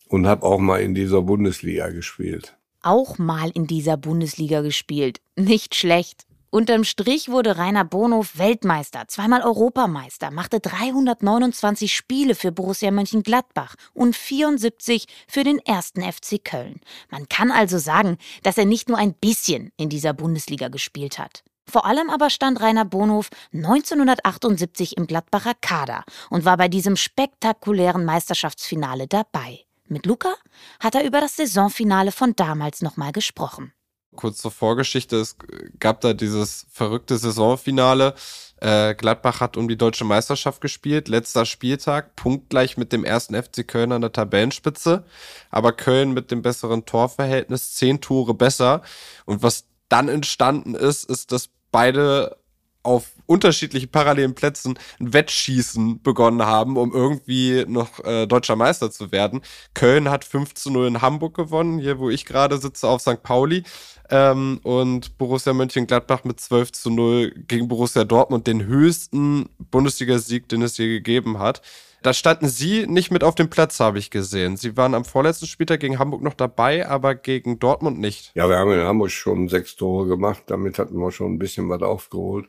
und 0.08 0.26
habe 0.26 0.44
auch 0.44 0.58
mal 0.58 0.80
in 0.80 0.94
dieser 0.94 1.22
Bundesliga 1.22 1.88
gespielt. 1.88 2.56
Auch 2.82 3.18
mal 3.18 3.50
in 3.50 3.66
dieser 3.66 3.96
Bundesliga 3.96 4.60
gespielt. 4.60 5.20
Nicht 5.36 5.74
schlecht. 5.74 6.27
Unterm 6.50 6.84
Strich 6.84 7.28
wurde 7.28 7.58
Rainer 7.58 7.84
Bonhoff 7.84 8.38
Weltmeister, 8.38 9.06
zweimal 9.06 9.42
Europameister, 9.42 10.30
machte 10.30 10.60
329 10.60 11.94
Spiele 11.94 12.34
für 12.34 12.52
Borussia 12.52 12.90
Mönchengladbach 12.90 13.74
und 13.92 14.16
74 14.16 15.06
für 15.28 15.44
den 15.44 15.58
ersten 15.58 16.00
FC 16.00 16.42
Köln. 16.42 16.80
Man 17.10 17.28
kann 17.28 17.50
also 17.50 17.76
sagen, 17.76 18.16
dass 18.44 18.56
er 18.56 18.64
nicht 18.64 18.88
nur 18.88 18.96
ein 18.96 19.12
bisschen 19.12 19.72
in 19.76 19.90
dieser 19.90 20.14
Bundesliga 20.14 20.68
gespielt 20.68 21.18
hat. 21.18 21.44
Vor 21.66 21.84
allem 21.84 22.08
aber 22.08 22.30
stand 22.30 22.62
Rainer 22.62 22.86
Bonhoff 22.86 23.28
1978 23.52 24.96
im 24.96 25.06
Gladbacher 25.06 25.52
Kader 25.60 26.04
und 26.30 26.46
war 26.46 26.56
bei 26.56 26.68
diesem 26.68 26.96
spektakulären 26.96 28.06
Meisterschaftsfinale 28.06 29.06
dabei. 29.06 29.66
Mit 29.86 30.06
Luca 30.06 30.34
hat 30.80 30.94
er 30.94 31.04
über 31.04 31.20
das 31.20 31.36
Saisonfinale 31.36 32.10
von 32.10 32.34
damals 32.34 32.80
nochmal 32.80 33.12
gesprochen 33.12 33.74
kurz 34.18 34.38
zur 34.38 34.50
Vorgeschichte, 34.50 35.16
es 35.16 35.36
gab 35.78 36.00
da 36.00 36.12
dieses 36.12 36.66
verrückte 36.70 37.16
Saisonfinale. 37.16 38.14
Äh, 38.60 38.96
Gladbach 38.96 39.40
hat 39.40 39.56
um 39.56 39.68
die 39.68 39.78
deutsche 39.78 40.04
Meisterschaft 40.04 40.60
gespielt, 40.60 41.06
letzter 41.06 41.46
Spieltag, 41.46 42.16
punktgleich 42.16 42.76
mit 42.76 42.92
dem 42.92 43.04
ersten 43.04 43.40
FC 43.40 43.66
Köln 43.66 43.92
an 43.92 44.00
der 44.00 44.12
Tabellenspitze, 44.12 45.04
aber 45.50 45.72
Köln 45.72 46.12
mit 46.12 46.32
dem 46.32 46.42
besseren 46.42 46.84
Torverhältnis, 46.84 47.74
zehn 47.76 48.00
Tore 48.00 48.34
besser. 48.34 48.82
Und 49.24 49.44
was 49.44 49.66
dann 49.88 50.08
entstanden 50.08 50.74
ist, 50.74 51.08
ist, 51.08 51.30
dass 51.30 51.50
beide 51.70 52.36
auf 52.82 53.12
unterschiedlichen 53.26 53.90
parallelen 53.90 54.34
Plätzen 54.34 54.78
ein 54.98 55.12
Wettschießen 55.12 56.02
begonnen 56.02 56.46
haben, 56.46 56.76
um 56.76 56.92
irgendwie 56.92 57.64
noch 57.68 58.02
äh, 58.04 58.26
deutscher 58.26 58.56
Meister 58.56 58.90
zu 58.90 59.12
werden. 59.12 59.42
Köln 59.74 60.08
hat 60.08 60.24
5 60.24 60.54
zu 60.54 60.70
0 60.70 60.86
in 60.86 61.02
Hamburg 61.02 61.36
gewonnen, 61.36 61.78
hier 61.78 61.98
wo 61.98 62.08
ich 62.08 62.24
gerade 62.24 62.58
sitze 62.58 62.88
auf 62.88 63.02
St. 63.02 63.22
Pauli. 63.22 63.64
Ähm, 64.10 64.60
und 64.62 65.18
Borussia 65.18 65.52
Mönchengladbach 65.52 66.24
mit 66.24 66.40
12 66.40 66.72
zu 66.72 66.90
0 66.90 67.32
gegen 67.46 67.68
Borussia 67.68 68.04
Dortmund, 68.04 68.46
den 68.46 68.64
höchsten 68.64 69.48
Bundesligasieg, 69.70 70.48
den 70.48 70.62
es 70.62 70.78
je 70.78 70.88
gegeben 70.88 71.38
hat. 71.38 71.62
Da 72.02 72.14
standen 72.14 72.48
Sie 72.48 72.86
nicht 72.86 73.10
mit 73.10 73.24
auf 73.24 73.34
dem 73.34 73.50
Platz, 73.50 73.80
habe 73.80 73.98
ich 73.98 74.10
gesehen. 74.10 74.56
Sie 74.56 74.76
waren 74.76 74.94
am 74.94 75.04
vorletzten 75.04 75.46
Spieltag 75.46 75.80
gegen 75.80 75.98
Hamburg 75.98 76.22
noch 76.22 76.34
dabei, 76.34 76.88
aber 76.88 77.14
gegen 77.16 77.58
Dortmund 77.58 77.98
nicht. 77.98 78.30
Ja, 78.34 78.48
wir 78.48 78.56
haben 78.56 78.70
in 78.70 78.80
Hamburg 78.80 79.10
schon 79.10 79.48
sechs 79.48 79.74
Tore 79.74 80.06
gemacht. 80.06 80.44
Damit 80.46 80.78
hatten 80.78 80.96
wir 80.98 81.10
schon 81.10 81.34
ein 81.34 81.38
bisschen 81.38 81.68
was 81.68 81.82
aufgeholt. 81.82 82.48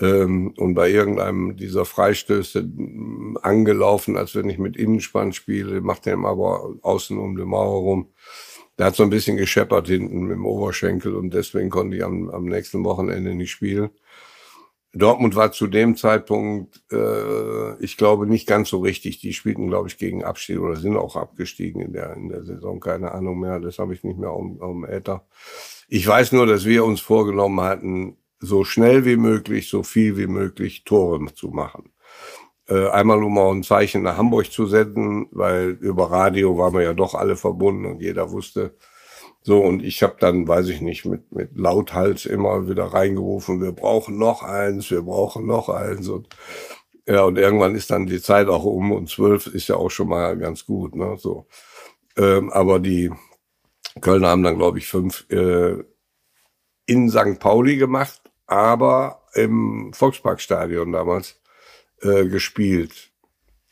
Ähm, 0.00 0.52
und 0.56 0.74
bei 0.74 0.90
irgendeinem 0.90 1.56
dieser 1.56 1.84
Freistöße 1.84 2.62
mm, 2.62 3.38
angelaufen, 3.42 4.16
als 4.16 4.34
wenn 4.34 4.50
ich 4.50 4.58
mit 4.58 4.76
Innenspann 4.76 5.32
spiele, 5.32 5.80
macht 5.80 6.06
er 6.06 6.18
aber 6.18 6.74
außen 6.82 7.18
um 7.18 7.36
die 7.36 7.44
Mauer 7.44 7.80
rum. 7.80 8.12
Der 8.78 8.86
hat 8.86 8.96
so 8.96 9.02
ein 9.02 9.10
bisschen 9.10 9.36
gescheppert 9.36 9.88
hinten 9.88 10.22
mit 10.22 10.36
dem 10.36 10.46
Oberschenkel 10.46 11.14
und 11.14 11.34
deswegen 11.34 11.68
konnte 11.68 11.96
ich 11.96 12.04
am, 12.04 12.30
am 12.30 12.44
nächsten 12.44 12.84
Wochenende 12.84 13.34
nicht 13.34 13.50
spielen. 13.50 13.90
Dortmund 14.94 15.36
war 15.36 15.52
zu 15.52 15.66
dem 15.66 15.96
Zeitpunkt, 15.96 16.82
äh, 16.90 17.82
ich 17.82 17.96
glaube, 17.96 18.26
nicht 18.26 18.46
ganz 18.46 18.70
so 18.70 18.78
richtig. 18.78 19.20
Die 19.20 19.34
spielten, 19.34 19.68
glaube 19.68 19.88
ich, 19.88 19.98
gegen 19.98 20.24
Abstieg 20.24 20.60
oder 20.60 20.76
sind 20.76 20.96
auch 20.96 21.16
abgestiegen 21.16 21.82
in 21.82 21.92
der, 21.92 22.14
in 22.14 22.28
der 22.28 22.44
Saison. 22.44 22.80
Keine 22.80 23.12
Ahnung 23.12 23.38
mehr. 23.38 23.60
Das 23.60 23.78
habe 23.78 23.92
ich 23.92 24.02
nicht 24.02 24.18
mehr 24.18 24.32
um, 24.32 24.56
um 24.58 24.84
Äther. 24.86 25.26
Ich 25.88 26.06
weiß 26.06 26.32
nur, 26.32 26.46
dass 26.46 26.64
wir 26.64 26.84
uns 26.84 27.00
vorgenommen 27.00 27.60
hatten, 27.60 28.16
so 28.40 28.64
schnell 28.64 29.04
wie 29.04 29.16
möglich, 29.16 29.68
so 29.68 29.82
viel 29.82 30.16
wie 30.16 30.26
möglich 30.26 30.84
Tore 30.84 31.34
zu 31.34 31.48
machen. 31.48 31.92
Äh, 32.68 32.88
einmal 32.88 33.22
um 33.22 33.38
auch 33.38 33.52
ein 33.52 33.62
Zeichen 33.62 34.02
nach 34.02 34.18
Hamburg 34.18 34.52
zu 34.52 34.66
senden, 34.66 35.26
weil 35.30 35.70
über 35.80 36.10
Radio 36.10 36.58
waren 36.58 36.74
wir 36.74 36.82
ja 36.82 36.92
doch 36.92 37.14
alle 37.14 37.36
verbunden 37.36 37.86
und 37.86 38.00
jeder 38.02 38.30
wusste, 38.30 38.74
so, 39.42 39.60
und 39.60 39.82
ich 39.82 40.02
habe 40.02 40.16
dann, 40.20 40.46
weiß 40.46 40.68
ich 40.68 40.82
nicht, 40.82 41.06
mit, 41.06 41.32
mit 41.32 41.56
Lauthals 41.56 42.26
immer 42.26 42.68
wieder 42.68 42.84
reingerufen, 42.84 43.62
wir 43.62 43.72
brauchen 43.72 44.18
noch 44.18 44.42
eins, 44.42 44.90
wir 44.90 45.02
brauchen 45.02 45.46
noch 45.46 45.70
eins. 45.70 46.08
Und, 46.08 46.28
ja, 47.06 47.22
und 47.24 47.38
irgendwann 47.38 47.74
ist 47.74 47.90
dann 47.90 48.06
die 48.06 48.20
Zeit 48.20 48.48
auch 48.48 48.64
um 48.64 48.92
und 48.92 49.08
zwölf 49.08 49.46
ist 49.46 49.68
ja 49.68 49.76
auch 49.76 49.90
schon 49.90 50.08
mal 50.08 50.36
ganz 50.36 50.66
gut. 50.66 50.94
Ne, 50.94 51.16
so. 51.18 51.46
Ähm, 52.18 52.50
aber 52.50 52.80
die 52.80 53.10
Kölner 54.02 54.28
haben 54.28 54.42
dann, 54.42 54.58
glaube 54.58 54.78
ich, 54.78 54.86
fünf 54.88 55.24
äh, 55.30 55.82
in 56.86 57.08
St. 57.10 57.38
Pauli 57.40 57.76
gemacht, 57.78 58.20
aber 58.46 59.22
im 59.34 59.92
Volksparkstadion 59.94 60.92
damals 60.92 61.40
äh, 62.02 62.26
gespielt, 62.26 63.10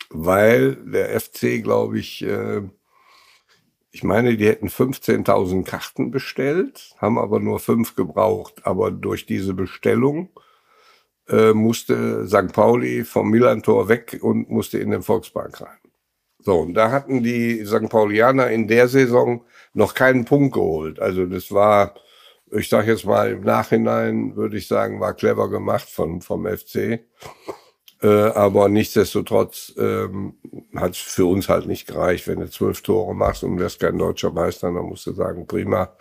weil 0.09 0.75
der 0.75 1.19
FC, 1.19 1.63
glaube 1.63 1.99
ich, 1.99 2.23
äh, 2.23 2.61
ich 3.91 4.03
meine, 4.03 4.37
die 4.37 4.47
hätten 4.47 4.67
15.000 4.67 5.63
Karten 5.63 6.11
bestellt, 6.11 6.93
haben 6.97 7.17
aber 7.17 7.39
nur 7.39 7.59
fünf 7.59 7.95
gebraucht. 7.95 8.61
Aber 8.63 8.91
durch 8.91 9.25
diese 9.25 9.55
Bestellung 9.55 10.29
äh, 11.29 11.53
musste 11.53 12.27
St. 12.27 12.53
Pauli 12.53 13.03
vom 13.05 13.29
Millantor 13.31 13.89
weg 13.89 14.19
und 14.21 14.49
musste 14.49 14.77
in 14.77 14.91
den 14.91 15.01
Volkspark 15.01 15.61
rein. 15.61 15.79
So, 16.39 16.59
und 16.59 16.75
da 16.75 16.91
hatten 16.91 17.23
die 17.23 17.65
St. 17.65 17.89
Paulianer 17.89 18.49
in 18.51 18.67
der 18.67 18.87
Saison 18.87 19.43
noch 19.73 19.93
keinen 19.93 20.25
Punkt 20.25 20.53
geholt. 20.53 20.99
Also 20.99 21.25
das 21.25 21.51
war, 21.51 21.95
ich 22.51 22.69
sage 22.69 22.91
jetzt 22.91 23.05
mal 23.05 23.31
im 23.31 23.41
Nachhinein, 23.41 24.35
würde 24.35 24.57
ich 24.57 24.67
sagen, 24.67 24.99
war 24.99 25.13
clever 25.13 25.49
gemacht 25.49 25.89
von, 25.89 26.21
vom 26.21 26.45
FC. 26.45 26.99
Äh, 28.01 28.07
aber 28.07 28.69
nichtsdestotrotz 28.69 29.73
ähm, 29.77 30.35
hat 30.75 30.91
es 30.91 30.97
für 30.97 31.25
uns 31.25 31.49
halt 31.49 31.65
nicht 31.65 31.87
gereicht. 31.87 32.27
Wenn 32.27 32.39
du 32.39 32.49
zwölf 32.49 32.81
Tore 32.81 33.15
machst 33.15 33.43
und 33.43 33.59
wirst 33.59 33.79
kein 33.79 33.97
deutscher 33.97 34.31
Meister, 34.31 34.71
dann 34.71 34.85
musst 34.85 35.07
du 35.07 35.13
sagen, 35.13 35.47
prima. 35.47 35.95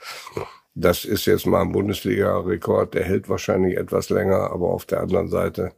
Das 0.75 1.07
ist 1.07 1.25
jetzt 1.25 1.47
mal 1.47 1.63
ein 1.63 1.73
Bundesliga-Rekord, 1.73 2.93
der 2.93 3.05
hält 3.05 3.31
wahrscheinlich 3.31 3.79
etwas 3.79 4.11
länger, 4.11 4.51
aber 4.51 4.69
auf 4.69 4.85
der 4.85 5.01
anderen 5.01 5.29
Seite 5.29 5.73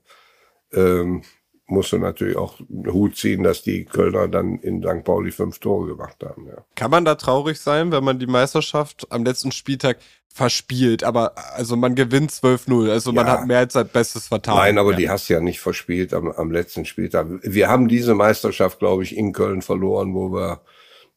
ähm, 0.73 1.23
musst 1.69 1.93
du 1.93 1.99
natürlich 1.99 2.37
auch 2.37 2.59
einen 2.61 2.93
Hut 2.93 3.17
ziehen, 3.17 3.45
dass 3.45 3.63
die 3.63 3.85
Kölner 3.85 4.27
dann 4.27 4.59
in 4.59 4.83
St. 4.83 5.05
Pauli 5.05 5.31
fünf 5.31 5.61
Tore 5.61 5.87
gemacht 5.87 6.17
haben. 6.25 6.47
Ja. 6.47 6.65
Kann 6.75 6.91
man 6.91 7.05
da 7.05 7.15
traurig 7.15 7.61
sein, 7.61 7.93
wenn 7.93 8.03
man 8.03 8.19
die 8.19 8.27
Meisterschaft 8.27 9.07
am 9.11 9.25
letzten 9.25 9.53
Spieltag 9.53 9.99
verspielt, 10.38 11.03
aber 11.03 11.33
also 11.57 11.77
man 11.77 11.96
gewinnt 11.96 12.31
12-0, 12.31 12.90
also 12.90 13.12
man 13.12 13.27
hat 13.27 13.46
mehr 13.48 13.59
als 13.59 13.72
sein 13.72 13.88
Bestes 13.88 14.29
vertan. 14.29 14.57
Nein, 14.57 14.79
aber 14.79 14.92
ja. 14.92 14.96
die 14.96 15.11
hast 15.11 15.29
du 15.29 15.35
ja 15.35 15.40
nicht 15.40 15.59
verspielt 15.59 16.14
am, 16.14 16.31
am 16.31 16.53
letzten 16.53 16.85
Spieltag. 16.85 17.27
Wir 17.42 17.68
haben 17.68 17.88
diese 17.88 18.14
Meisterschaft, 18.14 18.79
glaube 18.79 19.03
ich, 19.03 19.16
in 19.16 19.33
Köln 19.33 19.62
verloren, 19.62 20.14
wo 20.14 20.33
wir 20.33 20.61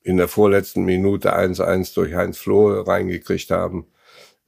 in 0.01 0.17
der 0.17 0.27
vorletzten 0.27 0.85
Minute 0.85 1.37
1-1 1.37 1.93
durch 1.93 2.15
Heinz 2.15 2.39
Flohe 2.39 2.87
reingekriegt 2.87 3.51
haben. 3.51 3.85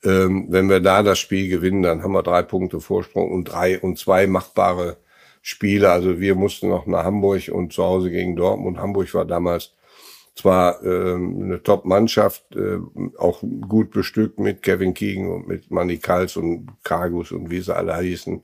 Ähm, 0.04 0.48
wenn 0.50 0.70
wir 0.70 0.80
da 0.80 1.04
das 1.04 1.20
Spiel 1.20 1.50
gewinnen, 1.50 1.84
dann 1.84 2.02
haben 2.02 2.14
wir 2.14 2.24
drei 2.24 2.42
Punkte 2.42 2.82
Vorsprung 2.82 3.32
und 3.32 3.46
drei 3.46 3.80
und 3.80 4.00
zwei 4.00 4.26
machbare 4.26 4.98
Spiele. 5.44 5.92
Also 5.92 6.20
wir 6.20 6.34
mussten 6.34 6.70
noch 6.70 6.88
nach 6.88 7.04
Hamburg 7.04 7.50
und 7.52 7.74
zu 7.74 7.84
Hause 7.84 8.10
gegen 8.10 8.36
Dortmund. 8.36 8.80
Hamburg 8.80 9.14
war 9.14 9.26
damals 9.26 9.72
zwar 10.36 10.84
ähm, 10.84 11.42
eine 11.44 11.62
Top-Mannschaft, 11.62 12.56
äh, 12.56 12.80
auch 13.18 13.44
gut 13.68 13.92
bestückt 13.92 14.40
mit 14.40 14.64
Kevin 14.64 14.94
Keegan 14.94 15.30
und 15.30 15.48
mit 15.48 15.70
Manny 15.70 15.98
Kals 15.98 16.38
und 16.38 16.68
Kargus 16.84 17.32
und 17.32 17.50
wie 17.52 17.62
sie 17.62 17.76
alle 17.76 17.98
hießen. 17.98 18.44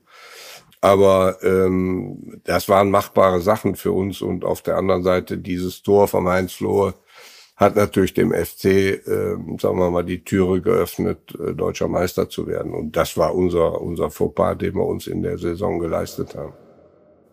Aber 0.80 1.36
ähm, 1.42 2.40
das 2.44 2.68
waren 2.68 2.90
machbare 2.90 3.40
Sachen 3.40 3.76
für 3.76 3.92
uns 3.92 4.22
und 4.22 4.44
auf 4.44 4.62
der 4.62 4.76
anderen 4.76 5.02
Seite 5.02 5.36
dieses 5.36 5.82
Tor 5.82 6.08
vom 6.08 6.28
Heinz 6.28 6.52
Flohe 6.52 6.94
hat 7.56 7.76
natürlich 7.76 8.14
dem 8.14 8.32
FC, 8.32 8.64
äh, 8.64 9.36
sagen 9.58 9.78
wir 9.78 9.90
mal, 9.90 10.02
die 10.02 10.24
Türe 10.24 10.62
geöffnet, 10.62 11.34
äh, 11.38 11.52
deutscher 11.52 11.88
Meister 11.88 12.30
zu 12.30 12.46
werden. 12.46 12.72
Und 12.72 12.96
das 12.96 13.18
war 13.18 13.34
unser, 13.34 13.82
unser 13.82 14.10
Fauxpas, 14.10 14.54
den 14.54 14.74
wir 14.74 14.86
uns 14.86 15.06
in 15.06 15.22
der 15.22 15.36
Saison 15.36 15.78
geleistet 15.78 16.34
haben. 16.34 16.54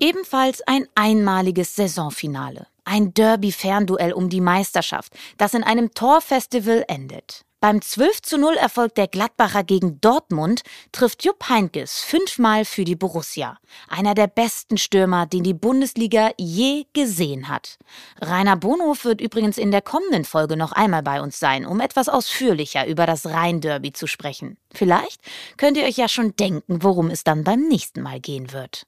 Ebenfalls 0.02 0.62
ein 0.68 0.86
einmaliges 0.96 1.74
Saisonfinale. 1.76 2.68
Ein 2.90 3.14
Derby-Fernduell 3.14 4.14
um 4.14 4.30
die 4.30 4.40
Meisterschaft, 4.40 5.12
das 5.38 5.54
in 5.54 5.62
einem 5.62 5.94
Torfestival 5.94 6.86
endet. 6.88 7.44
Beim 7.60 7.82
12 7.82 8.22
zu 8.22 8.38
0 8.38 8.54
Erfolg 8.56 8.96
der 8.96 9.10
Gladbacher 9.10 9.66
gegen 9.66 10.00
Dortmund 10.00 10.62
trifft 10.94 11.26
Jupp 11.26 11.50
Heynckes 11.50 12.00
fünfmal 12.00 12.64
für 12.64 12.86
die 12.86 12.96
Borussia. 12.96 13.58
Einer 13.90 14.14
der 14.14 14.28
besten 14.28 14.78
Stürmer, 14.78 15.26
den 15.26 15.44
die 15.44 15.54
Bundesliga 15.54 16.32
je 16.38 16.86
gesehen 16.94 17.50
hat. 17.50 17.78
Rainer 18.22 18.56
Bonhof 18.56 19.04
wird 19.04 19.20
übrigens 19.20 19.58
in 19.58 19.72
der 19.72 19.82
kommenden 19.82 20.24
Folge 20.24 20.56
noch 20.56 20.72
einmal 20.72 21.04
bei 21.04 21.20
uns 21.20 21.40
sein, 21.40 21.66
um 21.66 21.82
etwas 21.82 22.08
ausführlicher 22.08 22.88
über 22.88 23.06
das 23.06 23.26
Rhein-Derby 23.26 23.92
zu 23.92 24.08
sprechen. 24.08 24.58
Vielleicht 24.74 25.20
könnt 25.58 25.76
ihr 25.76 25.84
euch 25.84 25.98
ja 25.98 26.08
schon 26.08 26.38
denken, 26.38 26.84
worum 26.84 27.10
es 27.10 27.26
dann 27.26 27.44
beim 27.44 27.68
nächsten 27.68 28.02
Mal 28.02 28.22
gehen 28.22 28.54
wird. 28.54 28.88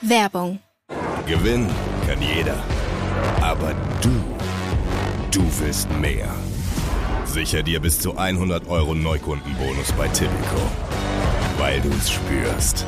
Werbung. 0.00 0.60
Gewinnen 1.26 1.74
kann 2.06 2.22
jeder. 2.22 2.62
Aber 3.42 3.74
du 4.02 4.36
Du 5.36 5.42
willst 5.60 5.90
mehr. 5.90 6.34
Sicher 7.26 7.62
dir 7.62 7.78
bis 7.78 8.00
zu 8.00 8.16
100 8.16 8.66
Euro 8.68 8.94
Neukundenbonus 8.94 9.92
bei 9.92 10.08
Tipico. 10.08 10.62
Weil 11.58 11.78
du 11.82 11.90
es 11.90 12.10
spürst. 12.10 12.86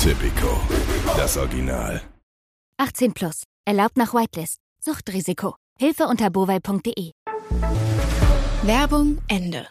Tipico, 0.00 0.60
das 1.16 1.36
Original. 1.36 2.02
18 2.78 3.12
plus. 3.12 3.44
Erlaubt 3.64 3.96
nach 3.96 4.14
Whitelist. 4.14 4.58
Suchtrisiko. 4.84 5.54
Hilfe 5.78 6.08
unter 6.08 6.28
bovai.de. 6.28 7.12
Werbung 8.64 9.18
Ende. 9.28 9.68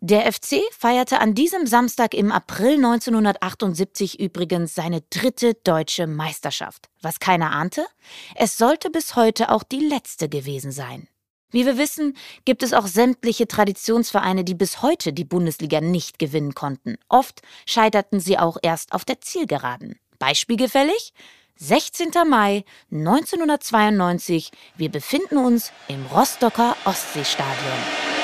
Der 0.00 0.32
FC 0.32 0.60
feierte 0.70 1.18
an 1.18 1.34
diesem 1.34 1.66
Samstag 1.66 2.14
im 2.14 2.30
April 2.30 2.74
1978 2.76 4.20
übrigens 4.20 4.76
seine 4.76 5.00
dritte 5.10 5.54
deutsche 5.54 6.06
Meisterschaft. 6.06 6.88
Was 7.02 7.18
keiner 7.18 7.50
ahnte, 7.50 7.84
es 8.36 8.56
sollte 8.56 8.90
bis 8.90 9.16
heute 9.16 9.50
auch 9.50 9.64
die 9.64 9.80
letzte 9.80 10.28
gewesen 10.28 10.70
sein. 10.70 11.08
Wie 11.50 11.66
wir 11.66 11.78
wissen, 11.78 12.16
gibt 12.44 12.62
es 12.62 12.74
auch 12.74 12.86
sämtliche 12.86 13.48
Traditionsvereine, 13.48 14.44
die 14.44 14.54
bis 14.54 14.82
heute 14.82 15.12
die 15.12 15.24
Bundesliga 15.24 15.80
nicht 15.80 16.20
gewinnen 16.20 16.54
konnten. 16.54 16.96
Oft 17.08 17.40
scheiterten 17.66 18.20
sie 18.20 18.38
auch 18.38 18.58
erst 18.62 18.92
auf 18.92 19.04
der 19.04 19.20
Zielgeraden. 19.20 19.98
Beispielgefällig? 20.20 21.12
16. 21.56 22.10
Mai 22.28 22.64
1992. 22.92 24.52
Wir 24.76 24.90
befinden 24.90 25.38
uns 25.38 25.72
im 25.88 26.06
Rostocker 26.06 26.76
Ostseestadion. 26.84 28.17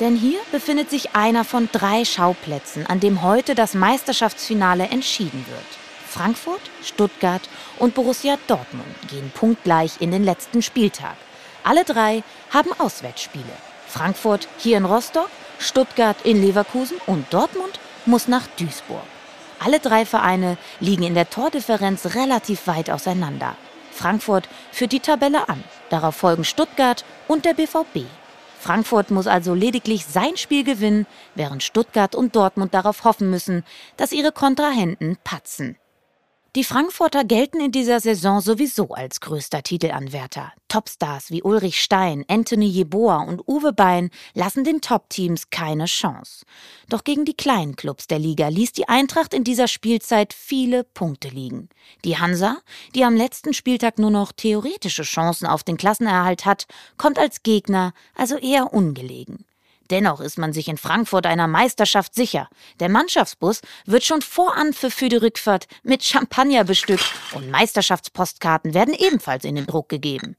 Denn 0.00 0.16
hier 0.16 0.40
befindet 0.50 0.90
sich 0.90 1.14
einer 1.14 1.44
von 1.44 1.68
drei 1.70 2.04
Schauplätzen, 2.04 2.86
an 2.86 3.00
dem 3.00 3.22
heute 3.22 3.54
das 3.54 3.74
Meisterschaftsfinale 3.74 4.84
entschieden 4.84 5.44
wird. 5.48 5.64
Frankfurt, 6.08 6.60
Stuttgart 6.82 7.42
und 7.78 7.94
Borussia 7.94 8.36
Dortmund 8.46 8.94
gehen 9.08 9.30
punktgleich 9.34 10.00
in 10.00 10.10
den 10.10 10.24
letzten 10.24 10.60
Spieltag. 10.60 11.16
Alle 11.64 11.84
drei 11.84 12.22
haben 12.50 12.70
Auswärtsspiele. 12.78 13.44
Frankfurt 13.86 14.48
hier 14.58 14.76
in 14.76 14.84
Rostock, 14.84 15.28
Stuttgart 15.58 16.16
in 16.24 16.42
Leverkusen 16.42 16.98
und 17.06 17.32
Dortmund 17.32 17.78
muss 18.04 18.28
nach 18.28 18.46
Duisburg. 18.58 19.04
Alle 19.58 19.78
drei 19.78 20.04
Vereine 20.04 20.58
liegen 20.80 21.04
in 21.04 21.14
der 21.14 21.30
Tordifferenz 21.30 22.14
relativ 22.14 22.66
weit 22.66 22.90
auseinander. 22.90 23.54
Frankfurt 23.92 24.48
führt 24.72 24.92
die 24.92 25.00
Tabelle 25.00 25.48
an, 25.48 25.62
darauf 25.88 26.16
folgen 26.16 26.44
Stuttgart 26.44 27.04
und 27.28 27.44
der 27.44 27.54
BVB. 27.54 28.06
Frankfurt 28.62 29.10
muss 29.10 29.26
also 29.26 29.54
lediglich 29.54 30.06
sein 30.06 30.36
Spiel 30.36 30.62
gewinnen, 30.62 31.08
während 31.34 31.64
Stuttgart 31.64 32.14
und 32.14 32.36
Dortmund 32.36 32.72
darauf 32.74 33.02
hoffen 33.02 33.28
müssen, 33.28 33.64
dass 33.96 34.12
ihre 34.12 34.30
Kontrahenten 34.30 35.18
patzen. 35.24 35.76
Die 36.54 36.64
Frankfurter 36.64 37.24
gelten 37.24 37.62
in 37.62 37.72
dieser 37.72 37.98
Saison 37.98 38.42
sowieso 38.42 38.88
als 38.90 39.22
größter 39.22 39.62
Titelanwärter. 39.62 40.52
Topstars 40.68 41.30
wie 41.30 41.42
Ulrich 41.42 41.80
Stein, 41.80 42.26
Anthony 42.28 42.66
Jeboa 42.66 43.22
und 43.22 43.40
Uwe 43.48 43.72
Bein 43.72 44.10
lassen 44.34 44.62
den 44.62 44.82
Top-Teams 44.82 45.48
keine 45.48 45.86
Chance. 45.86 46.44
Doch 46.90 47.04
gegen 47.04 47.24
die 47.24 47.32
kleinen 47.32 47.74
Clubs 47.74 48.06
der 48.06 48.18
Liga 48.18 48.48
ließ 48.48 48.72
die 48.72 48.86
Eintracht 48.86 49.32
in 49.32 49.44
dieser 49.44 49.66
Spielzeit 49.66 50.34
viele 50.34 50.84
Punkte 50.84 51.28
liegen. 51.28 51.70
Die 52.04 52.18
Hansa, 52.18 52.58
die 52.94 53.04
am 53.04 53.16
letzten 53.16 53.54
Spieltag 53.54 53.98
nur 53.98 54.10
noch 54.10 54.30
theoretische 54.32 55.04
Chancen 55.04 55.46
auf 55.46 55.64
den 55.64 55.78
Klassenerhalt 55.78 56.44
hat, 56.44 56.66
kommt 56.98 57.18
als 57.18 57.42
Gegner 57.42 57.94
also 58.14 58.36
eher 58.36 58.74
ungelegen. 58.74 59.46
Dennoch 59.90 60.20
ist 60.20 60.38
man 60.38 60.52
sich 60.52 60.68
in 60.68 60.78
Frankfurt 60.78 61.26
einer 61.26 61.48
Meisterschaft 61.48 62.14
sicher. 62.14 62.48
Der 62.80 62.88
Mannschaftsbus 62.88 63.60
wird 63.84 64.04
schon 64.04 64.22
vor 64.22 64.56
Anpfiff 64.56 64.94
für 64.94 65.08
die 65.08 65.16
Rückfahrt 65.16 65.66
mit 65.82 66.02
Champagner 66.04 66.64
bestückt 66.64 67.04
und 67.34 67.50
Meisterschaftspostkarten 67.50 68.74
werden 68.74 68.94
ebenfalls 68.94 69.44
in 69.44 69.56
den 69.56 69.66
Druck 69.66 69.88
gegeben. 69.88 70.36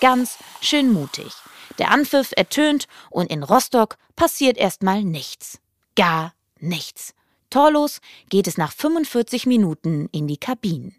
Ganz 0.00 0.38
schön 0.60 0.92
mutig. 0.92 1.32
Der 1.78 1.90
Anpfiff 1.90 2.32
ertönt 2.36 2.86
und 3.10 3.30
in 3.30 3.42
Rostock 3.42 3.96
passiert 4.16 4.56
erstmal 4.56 5.04
nichts. 5.04 5.60
Gar 5.94 6.34
nichts. 6.58 7.14
Torlos 7.50 8.00
geht 8.28 8.46
es 8.46 8.58
nach 8.58 8.72
45 8.72 9.46
Minuten 9.46 10.08
in 10.12 10.26
die 10.26 10.36
Kabinen. 10.36 10.96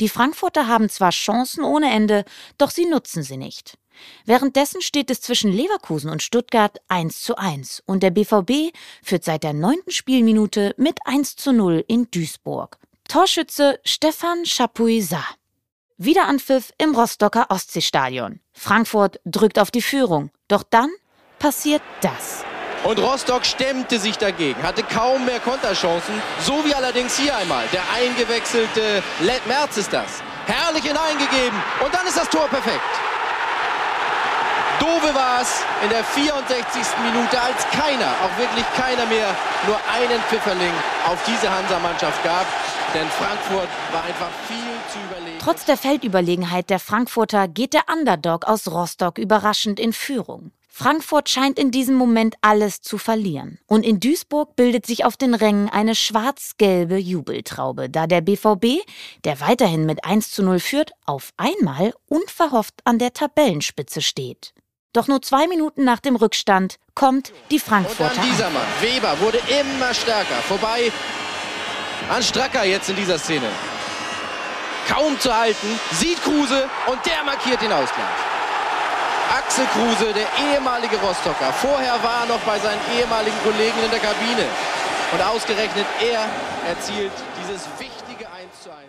Die 0.00 0.08
Frankfurter 0.08 0.68
haben 0.68 0.88
zwar 0.88 1.10
Chancen 1.10 1.64
ohne 1.64 1.90
Ende, 1.90 2.24
doch 2.56 2.70
sie 2.70 2.86
nutzen 2.86 3.22
sie 3.22 3.36
nicht. 3.36 3.78
Währenddessen 4.24 4.82
steht 4.82 5.10
es 5.10 5.20
zwischen 5.20 5.52
Leverkusen 5.52 6.10
und 6.10 6.22
Stuttgart 6.22 6.78
1 6.88 7.22
zu 7.22 7.36
1 7.36 7.82
und 7.86 8.02
der 8.02 8.10
BVB 8.10 8.74
führt 9.02 9.24
seit 9.24 9.42
der 9.42 9.52
neunten 9.52 9.90
Spielminute 9.90 10.74
mit 10.76 10.98
1 11.04 11.36
zu 11.36 11.52
0 11.52 11.84
in 11.86 12.10
Duisburg. 12.10 12.78
Torschütze 13.08 13.78
Stefan 13.84 14.44
Chapuisat. 14.44 15.36
Wiederanpfiff 15.98 16.72
im 16.78 16.94
Rostocker 16.94 17.46
Ostseestadion. 17.50 18.40
Frankfurt 18.52 19.20
drückt 19.24 19.58
auf 19.58 19.70
die 19.70 19.82
Führung. 19.82 20.30
Doch 20.48 20.62
dann 20.62 20.90
passiert 21.38 21.82
das. 22.00 22.44
Und 22.84 22.98
Rostock 22.98 23.46
stemmte 23.46 24.00
sich 24.00 24.18
dagegen, 24.18 24.60
hatte 24.62 24.82
kaum 24.82 25.24
mehr 25.24 25.38
Konterchancen, 25.38 26.20
so 26.40 26.64
wie 26.64 26.74
allerdings 26.74 27.16
hier 27.16 27.36
einmal. 27.36 27.64
Der 27.72 27.82
eingewechselte 27.92 29.02
Let 29.20 29.46
Merz 29.46 29.76
ist 29.76 29.92
das. 29.92 30.20
Herrlich 30.46 30.82
hineingegeben 30.82 31.62
und 31.84 31.94
dann 31.94 32.06
ist 32.06 32.16
das 32.16 32.28
Tor 32.28 32.48
perfekt. 32.48 32.80
Dove 34.82 35.14
war 35.14 35.42
es 35.42 35.62
in 35.84 35.90
der 35.90 36.02
64. 36.02 36.82
Minute, 37.04 37.40
als 37.40 37.62
keiner, 37.70 38.10
auch 38.24 38.36
wirklich 38.36 38.64
keiner 38.74 39.06
mehr, 39.06 39.28
nur 39.64 39.78
einen 39.94 40.20
Pfifferling 40.22 40.72
auf 41.06 41.22
diese 41.24 41.48
Hansa-Mannschaft 41.48 42.24
gab. 42.24 42.44
Denn 42.92 43.06
Frankfurt 43.06 43.68
war 43.92 44.02
einfach 44.02 44.30
viel 44.48 44.56
zu 44.92 44.98
überlegen. 45.08 45.38
Trotz 45.38 45.64
der 45.66 45.76
Feldüberlegenheit 45.76 46.68
der 46.68 46.80
Frankfurter 46.80 47.46
geht 47.46 47.74
der 47.74 47.84
Underdog 47.92 48.44
aus 48.44 48.66
Rostock 48.66 49.18
überraschend 49.18 49.78
in 49.78 49.92
Führung. 49.92 50.50
Frankfurt 50.68 51.28
scheint 51.28 51.60
in 51.60 51.70
diesem 51.70 51.94
Moment 51.94 52.34
alles 52.40 52.80
zu 52.80 52.98
verlieren. 52.98 53.60
Und 53.68 53.84
in 53.84 54.00
Duisburg 54.00 54.56
bildet 54.56 54.84
sich 54.84 55.04
auf 55.04 55.16
den 55.16 55.34
Rängen 55.34 55.68
eine 55.68 55.94
schwarz-gelbe 55.94 56.96
Jubeltraube, 56.96 57.88
da 57.88 58.08
der 58.08 58.20
BVB, 58.20 58.84
der 59.22 59.38
weiterhin 59.40 59.86
mit 59.86 60.04
1 60.04 60.32
zu 60.32 60.42
0 60.42 60.58
führt, 60.58 60.90
auf 61.06 61.30
einmal 61.36 61.94
unverhofft 62.08 62.80
an 62.82 62.98
der 62.98 63.12
Tabellenspitze 63.12 64.02
steht. 64.02 64.54
Doch 64.92 65.08
nur 65.08 65.22
zwei 65.22 65.46
Minuten 65.46 65.84
nach 65.84 66.00
dem 66.00 66.16
Rückstand 66.16 66.76
kommt 66.94 67.32
die 67.50 67.58
Frankfurter. 67.58 68.20
Und 68.20 68.30
dieser 68.30 68.50
Mann, 68.50 68.66
Weber, 68.80 69.18
wurde 69.20 69.38
immer 69.60 69.94
stärker. 69.94 70.36
Vorbei 70.46 70.92
an 72.10 72.22
Stracker 72.22 72.64
jetzt 72.64 72.90
in 72.90 72.96
dieser 72.96 73.18
Szene. 73.18 73.48
Kaum 74.88 75.18
zu 75.18 75.34
halten, 75.34 75.78
sieht 75.92 76.22
Kruse 76.22 76.68
und 76.86 76.98
der 77.06 77.24
markiert 77.24 77.62
den 77.62 77.72
Ausgleich. 77.72 78.04
Axel 79.38 79.64
Kruse, 79.72 80.12
der 80.12 80.26
ehemalige 80.52 80.96
Rostocker. 80.96 81.52
Vorher 81.54 82.02
war 82.02 82.22
er 82.22 82.26
noch 82.26 82.40
bei 82.40 82.58
seinen 82.58 82.80
ehemaligen 82.98 83.36
Kollegen 83.42 83.82
in 83.82 83.90
der 83.90 84.00
Kabine. 84.00 84.44
Und 85.12 85.22
ausgerechnet 85.22 85.86
er 86.00 86.28
erzielt 86.68 87.12
dieses 87.40 87.62
wichtige 87.78 87.82
1 87.82 87.82
zu 87.82 87.88
1. 87.88 87.91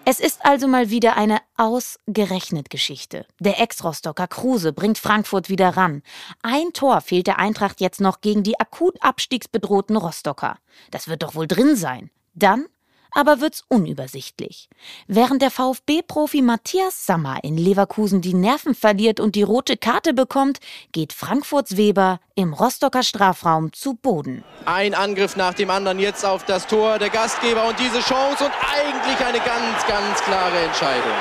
Es 0.06 0.20
ist 0.20 0.46
also 0.46 0.68
mal 0.68 0.89
wieder 0.89 1.16
eine 1.16 1.39
ausgerechnet 1.56 2.70
Geschichte. 2.70 3.26
Der 3.39 3.62
Ex-Rostocker 3.62 4.28
Kruse 4.28 4.74
bringt 4.74 4.98
Frankfurt 4.98 5.48
wieder 5.48 5.78
ran. 5.78 6.04
Ein 6.42 6.74
Tor 6.74 7.00
fehlt 7.00 7.28
der 7.28 7.39
Eintracht 7.39 7.80
jetzt 7.80 8.02
noch 8.02 8.20
gegen 8.20 8.44
die 8.44 8.60
akut 8.60 9.02
abstiegsbedrohten 9.02 9.96
Rostocker. 9.96 10.58
Das 10.92 11.08
wird 11.08 11.24
doch 11.24 11.36
wohl 11.36 11.48
drin 11.48 11.78
sein. 11.78 12.10
Dann 12.34 12.66
aber 13.13 13.39
wird's 13.39 13.63
unübersichtlich. 13.67 14.69
Während 15.08 15.41
der 15.41 15.52
VfB-Profi 15.52 16.41
Matthias 16.41 17.06
Sammer 17.06 17.43
in 17.43 17.58
Leverkusen 17.58 18.21
die 18.21 18.34
Nerven 18.34 18.76
verliert 18.76 19.19
und 19.19 19.36
die 19.36 19.43
rote 19.43 19.78
Karte 19.78 20.13
bekommt, 20.13 20.60
geht 20.91 21.13
Frankfurts 21.13 21.78
Weber 21.78 22.19
im 22.36 22.54
Rostocker 22.54 23.04
Strafraum 23.04 23.71
zu 23.73 23.93
Boden. 23.95 24.43
Ein 24.65 24.93
Angriff 24.95 25.36
nach 25.36 25.54
dem 25.54 25.69
anderen 25.69 25.99
jetzt 25.99 26.26
auf 26.26 26.43
das 26.45 26.67
Tor 26.67 26.99
der 26.99 27.10
Gastgeber 27.10 27.67
und 27.67 27.80
diese 27.80 27.99
Chance 27.99 28.45
und 28.45 28.54
eigentlich 28.62 29.26
eine 29.26 29.39
ganz, 29.39 29.86
ganz 29.88 30.21
klare 30.23 30.58
Entscheidung. 30.60 31.13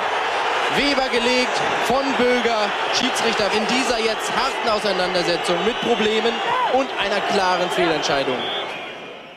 Weber 0.77 1.09
gelegt 1.11 1.53
von 1.85 2.03
Böger, 2.17 2.71
Schiedsrichter 2.95 3.53
in 3.53 3.67
dieser 3.67 3.99
jetzt 3.99 4.31
harten 4.35 4.69
Auseinandersetzung 4.71 5.57
mit 5.67 5.79
Problemen 5.81 6.33
und 6.73 6.89
einer 6.99 7.21
klaren 7.21 7.69
Fehlentscheidung. 7.71 8.39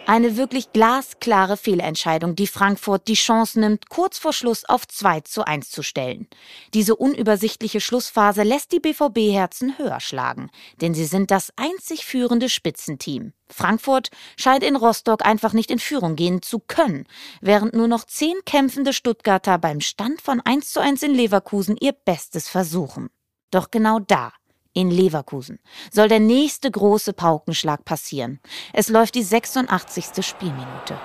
Eine 0.07 0.37
wirklich 0.37 0.71
glasklare 0.71 1.57
Fehlentscheidung, 1.57 2.35
die 2.35 2.45
Frankfurt 2.45 3.07
die 3.07 3.15
Chance 3.15 3.59
nimmt, 3.59 3.89
kurz 3.89 4.19
vor 4.19 4.33
Schluss 4.33 4.63
auf 4.63 4.87
2 4.87 5.21
zu 5.21 5.47
1 5.47 5.71
zu 5.71 5.81
stellen. 5.81 6.27
Diese 6.75 6.95
unübersichtliche 6.95 7.81
Schlussphase 7.81 8.43
lässt 8.43 8.71
die 8.71 8.79
BVB-Herzen 8.79 9.79
höher 9.79 9.99
schlagen, 9.99 10.51
denn 10.79 10.93
sie 10.93 11.05
sind 11.05 11.31
das 11.31 11.51
einzig 11.55 12.05
führende 12.05 12.49
Spitzenteam. 12.49 13.33
Frankfurt 13.49 14.09
scheint 14.37 14.63
in 14.63 14.75
Rostock 14.75 15.25
einfach 15.25 15.53
nicht 15.53 15.71
in 15.71 15.79
Führung 15.79 16.15
gehen 16.15 16.43
zu 16.43 16.59
können, 16.59 17.07
während 17.41 17.73
nur 17.73 17.87
noch 17.87 18.03
zehn 18.03 18.35
kämpfende 18.45 18.93
Stuttgarter 18.93 19.57
beim 19.57 19.81
Stand 19.81 20.21
von 20.21 20.39
1 20.39 20.71
zu 20.71 20.81
1 20.81 21.01
in 21.01 21.15
Leverkusen 21.15 21.77
ihr 21.79 21.93
Bestes 21.93 22.47
versuchen. 22.47 23.09
Doch 23.49 23.71
genau 23.71 23.97
da 23.97 24.33
in 24.75 24.91
Leverkusen 24.91 25.59
soll 25.91 26.07
der 26.07 26.19
nächste 26.19 26.69
große 26.69 27.13
Paukenschlag 27.13 27.83
passieren. 27.85 28.39
Es 28.73 28.89
läuft 28.89 29.15
die 29.15 29.23
86. 29.23 30.23
Spielminute. 30.23 30.95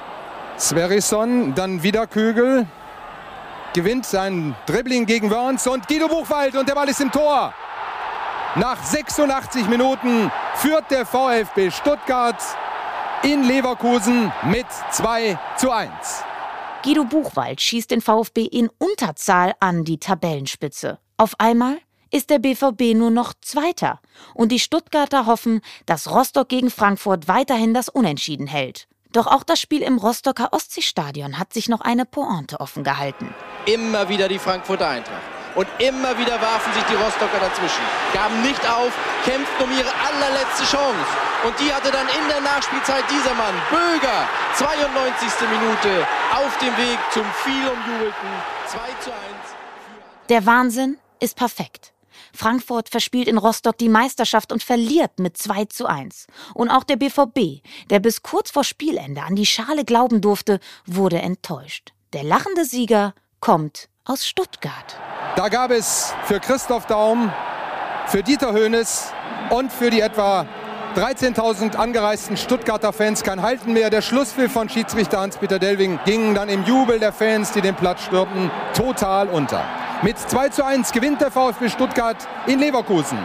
Sverrisson, 0.59 1.55
dann 1.55 1.83
wieder 1.83 2.07
Kögel. 2.07 2.67
gewinnt 3.73 4.05
sein 4.05 4.55
Dribbling 4.67 5.07
gegen 5.07 5.31
Wörns 5.31 5.67
und 5.67 5.87
Guido 5.89 6.09
Buchwald 6.09 6.57
und 6.57 6.69
der 6.69 6.75
Ball 6.75 6.89
ist 6.89 7.01
im 7.01 7.11
Tor. 7.11 7.55
Nach 8.57 8.83
86 8.83 9.69
Minuten 9.69 10.31
führt 10.57 10.91
der 10.91 11.07
VfB 11.07 11.71
Stuttgart 11.71 12.43
in 13.23 13.45
Leverkusen 13.45 14.33
mit 14.51 14.67
2 14.91 15.39
zu 15.57 15.71
1. 15.71 15.91
Guido 16.83 17.05
Buchwald 17.05 17.61
schießt 17.61 17.91
den 17.91 18.01
VfB 18.01 18.45
in 18.45 18.71
Unterzahl 18.79 19.55
an 19.61 19.85
die 19.85 20.01
Tabellenspitze. 20.01 20.99
Auf 21.17 21.35
einmal 21.39 21.79
ist 22.11 22.31
der 22.31 22.39
BVB 22.39 22.95
nur 22.95 23.11
noch 23.11 23.35
Zweiter. 23.41 24.01
Und 24.35 24.51
die 24.51 24.59
Stuttgarter 24.59 25.27
hoffen, 25.27 25.61
dass 25.87 26.11
Rostock 26.11 26.49
gegen 26.49 26.71
Frankfurt 26.71 27.29
weiterhin 27.29 27.75
das 27.75 27.89
Unentschieden 27.89 28.47
hält. 28.47 28.89
Doch 29.13 29.27
auch 29.27 29.43
das 29.43 29.61
Spiel 29.61 29.83
im 29.83 29.99
Rostocker 29.99 30.53
Ostseestadion 30.53 31.39
hat 31.39 31.53
sich 31.53 31.69
noch 31.69 31.81
eine 31.81 32.05
Pointe 32.05 32.61
offen 32.61 32.85
gehalten. 32.85 33.35
Immer 33.67 34.09
wieder 34.09 34.29
die 34.29 34.39
Frankfurter 34.39 34.89
Eintracht. 34.89 35.23
Und 35.57 35.67
immer 35.79 36.17
wieder 36.17 36.41
warfen 36.41 36.73
sich 36.75 36.85
die 36.85 36.95
Rostocker 36.95 37.41
dazwischen, 37.41 37.83
gaben 38.13 38.41
nicht 38.43 38.65
auf, 38.71 38.93
kämpften 39.25 39.65
um 39.65 39.71
ihre 39.73 39.91
allerletzte 39.91 40.65
Chance. 40.65 41.11
Und 41.45 41.59
die 41.59 41.73
hatte 41.73 41.91
dann 41.91 42.07
in 42.07 42.29
der 42.29 42.41
Nachspielzeit 42.41 43.03
dieser 43.11 43.35
Mann, 43.35 43.55
Böger, 43.69 44.29
92. 44.55 45.49
Minute, 45.51 46.07
auf 46.33 46.57
dem 46.59 46.77
Weg 46.77 46.99
zum 47.11 47.25
viel 47.43 47.67
umjubelten 47.67 48.31
2 48.69 48.79
zu 49.01 49.11
1. 49.11 49.21
Der 50.29 50.47
Wahnsinn 50.47 50.99
ist 51.19 51.37
perfekt. 51.37 51.90
Frankfurt 52.33 52.89
verspielt 52.89 53.29
in 53.29 53.39
Rostock 53.39 53.79
die 53.79 53.89
Meisterschaft 53.89 54.53
und 54.53 54.63
verliert 54.63 55.19
mit 55.19 55.37
2 55.37 55.67
zu 55.67 55.87
1. 55.87 56.27
Und 56.55 56.71
auch 56.71 56.85
der 56.85 56.97
BVB, 56.97 57.63
der 57.91 58.01
bis 58.01 58.23
kurz 58.23 58.51
vor 58.51 58.65
Spielende 58.65 59.23
an 59.23 59.37
die 59.37 59.47
Schale 59.47 59.85
glauben 59.85 60.21
durfte, 60.21 60.61
wurde 60.87 61.21
enttäuscht. 61.21 61.93
Der 62.13 62.25
lachende 62.25 62.65
Sieger 62.65 63.15
kommt 63.41 63.89
aus 64.05 64.27
Stuttgart. 64.27 64.97
Da 65.37 65.49
gab 65.49 65.71
es 65.71 66.13
für 66.25 66.41
Christoph 66.41 66.87
Daum, 66.87 67.33
für 68.07 68.23
Dieter 68.23 68.53
Höhnes 68.53 69.13
und 69.51 69.73
für 69.73 69.91
die 69.91 70.01
etwa 70.01 70.47
13.000 70.97 71.77
angereisten 71.77 72.37
Stuttgarter 72.37 72.93
Fans 72.93 73.23
kein 73.23 73.43
Halten 73.43 73.73
mehr. 73.73 73.91
Der 73.91 74.03
Schlusspfiff 74.03 74.53
von 74.53 74.69
Schiedsrichter 74.69 75.21
Hans-Peter 75.21 75.61
Delving 75.61 76.01
ging 76.05 76.35
dann 76.35 76.49
im 76.49 76.65
Jubel 76.65 76.99
der 76.99 77.13
Fans, 77.13 77.53
die 77.53 77.61
den 77.61 77.77
Platz 77.77 78.03
stürmten, 78.03 78.51
total 78.75 79.29
unter. 79.29 79.65
Mit 80.03 80.19
2 80.19 80.49
zu 80.49 80.65
1 80.65 80.93
gewinnt 80.93 81.21
der 81.21 81.31
VfB 81.31 81.69
Stuttgart 81.69 82.17
in 82.47 82.59
Leverkusen. 82.59 83.19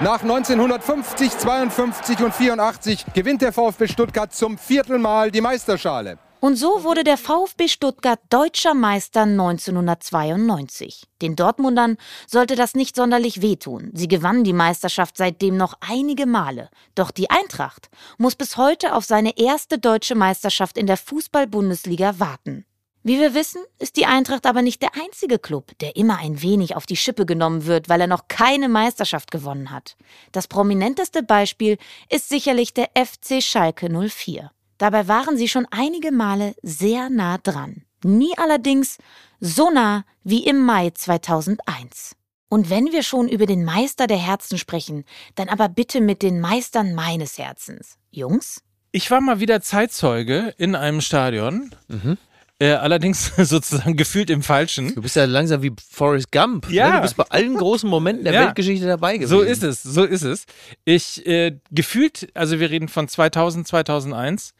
Nach 0.00 0.20
1950, 0.20 1.38
52 1.38 2.22
und 2.22 2.34
84 2.34 3.06
gewinnt 3.14 3.40
der 3.40 3.50
VfB 3.50 3.88
Stuttgart 3.88 4.34
zum 4.34 4.58
vierten 4.58 5.00
Mal 5.00 5.30
die 5.30 5.40
Meisterschale. 5.40 6.18
Und 6.40 6.56
so 6.56 6.84
wurde 6.84 7.02
der 7.02 7.16
VfB 7.16 7.66
Stuttgart 7.68 8.20
deutscher 8.28 8.74
Meister 8.74 9.22
1992. 9.22 11.04
Den 11.22 11.34
Dortmundern 11.34 11.96
sollte 12.26 12.56
das 12.56 12.74
nicht 12.74 12.94
sonderlich 12.94 13.40
wehtun. 13.40 13.90
Sie 13.94 14.06
gewannen 14.06 14.44
die 14.44 14.52
Meisterschaft 14.52 15.16
seitdem 15.16 15.56
noch 15.56 15.78
einige 15.80 16.26
Male. 16.26 16.68
Doch 16.94 17.10
die 17.10 17.30
Eintracht 17.30 17.88
muss 18.18 18.36
bis 18.36 18.58
heute 18.58 18.94
auf 18.94 19.06
seine 19.06 19.38
erste 19.38 19.78
deutsche 19.78 20.14
Meisterschaft 20.14 20.76
in 20.76 20.86
der 20.86 20.98
Fußball-Bundesliga 20.98 22.20
warten. 22.20 22.66
Wie 23.02 23.18
wir 23.18 23.32
wissen, 23.32 23.62
ist 23.78 23.96
die 23.96 24.06
Eintracht 24.06 24.44
aber 24.44 24.60
nicht 24.60 24.82
der 24.82 24.94
einzige 24.94 25.38
Club, 25.38 25.72
der 25.80 25.96
immer 25.96 26.18
ein 26.18 26.42
wenig 26.42 26.76
auf 26.76 26.84
die 26.84 26.96
Schippe 26.96 27.26
genommen 27.26 27.64
wird, 27.64 27.88
weil 27.88 28.00
er 28.00 28.06
noch 28.06 28.28
keine 28.28 28.68
Meisterschaft 28.68 29.30
gewonnen 29.30 29.70
hat. 29.70 29.96
Das 30.32 30.48
prominenteste 30.48 31.22
Beispiel 31.22 31.78
ist 32.10 32.28
sicherlich 32.28 32.74
der 32.74 32.90
FC 32.94 33.42
Schalke 33.42 33.88
04. 33.88 34.50
Dabei 34.78 35.08
waren 35.08 35.36
sie 35.36 35.48
schon 35.48 35.66
einige 35.70 36.12
Male 36.12 36.54
sehr 36.62 37.08
nah 37.10 37.38
dran. 37.38 37.82
Nie 38.04 38.32
allerdings 38.36 38.98
so 39.40 39.70
nah 39.70 40.04
wie 40.22 40.46
im 40.46 40.64
Mai 40.64 40.90
2001. 40.90 42.14
Und 42.48 42.70
wenn 42.70 42.92
wir 42.92 43.02
schon 43.02 43.28
über 43.28 43.46
den 43.46 43.64
Meister 43.64 44.06
der 44.06 44.16
Herzen 44.16 44.56
sprechen, 44.58 45.04
dann 45.34 45.48
aber 45.48 45.68
bitte 45.68 46.00
mit 46.00 46.22
den 46.22 46.40
Meistern 46.40 46.94
meines 46.94 47.38
Herzens. 47.38 47.98
Jungs? 48.10 48.62
Ich 48.90 49.10
war 49.10 49.20
mal 49.20 49.38
wieder 49.38 49.60
Zeitzeuge 49.60 50.54
in 50.56 50.74
einem 50.74 51.00
Stadion. 51.02 51.74
Mhm. 51.88 52.16
Äh, 52.60 52.72
allerdings 52.72 53.32
sozusagen 53.36 53.96
gefühlt 53.96 54.30
im 54.30 54.42
Falschen. 54.42 54.94
Du 54.94 55.02
bist 55.02 55.14
ja 55.16 55.24
langsam 55.26 55.62
wie 55.62 55.72
Forrest 55.90 56.32
Gump. 56.32 56.68
Ja. 56.70 56.88
Ne? 56.88 56.96
Du 56.96 57.02
bist 57.02 57.16
bei 57.16 57.24
allen 57.28 57.54
großen 57.56 57.88
Momenten 57.88 58.24
der 58.24 58.34
Ja. 58.34 58.46
Weltgeschichte 58.46 58.86
dabei 58.86 59.16
gewesen. 59.18 59.30
So 59.30 59.40
ist 59.42 59.62
es, 59.62 59.82
so 59.82 60.02
ist 60.04 60.22
es. 60.22 60.44
Ich 60.84 61.24
äh, 61.26 61.56
gefühlt, 61.70 62.28
also 62.34 62.58
wir 62.58 62.70
reden 62.70 62.88
von 62.88 63.06
2000, 63.06 63.66
2001. 63.68 64.54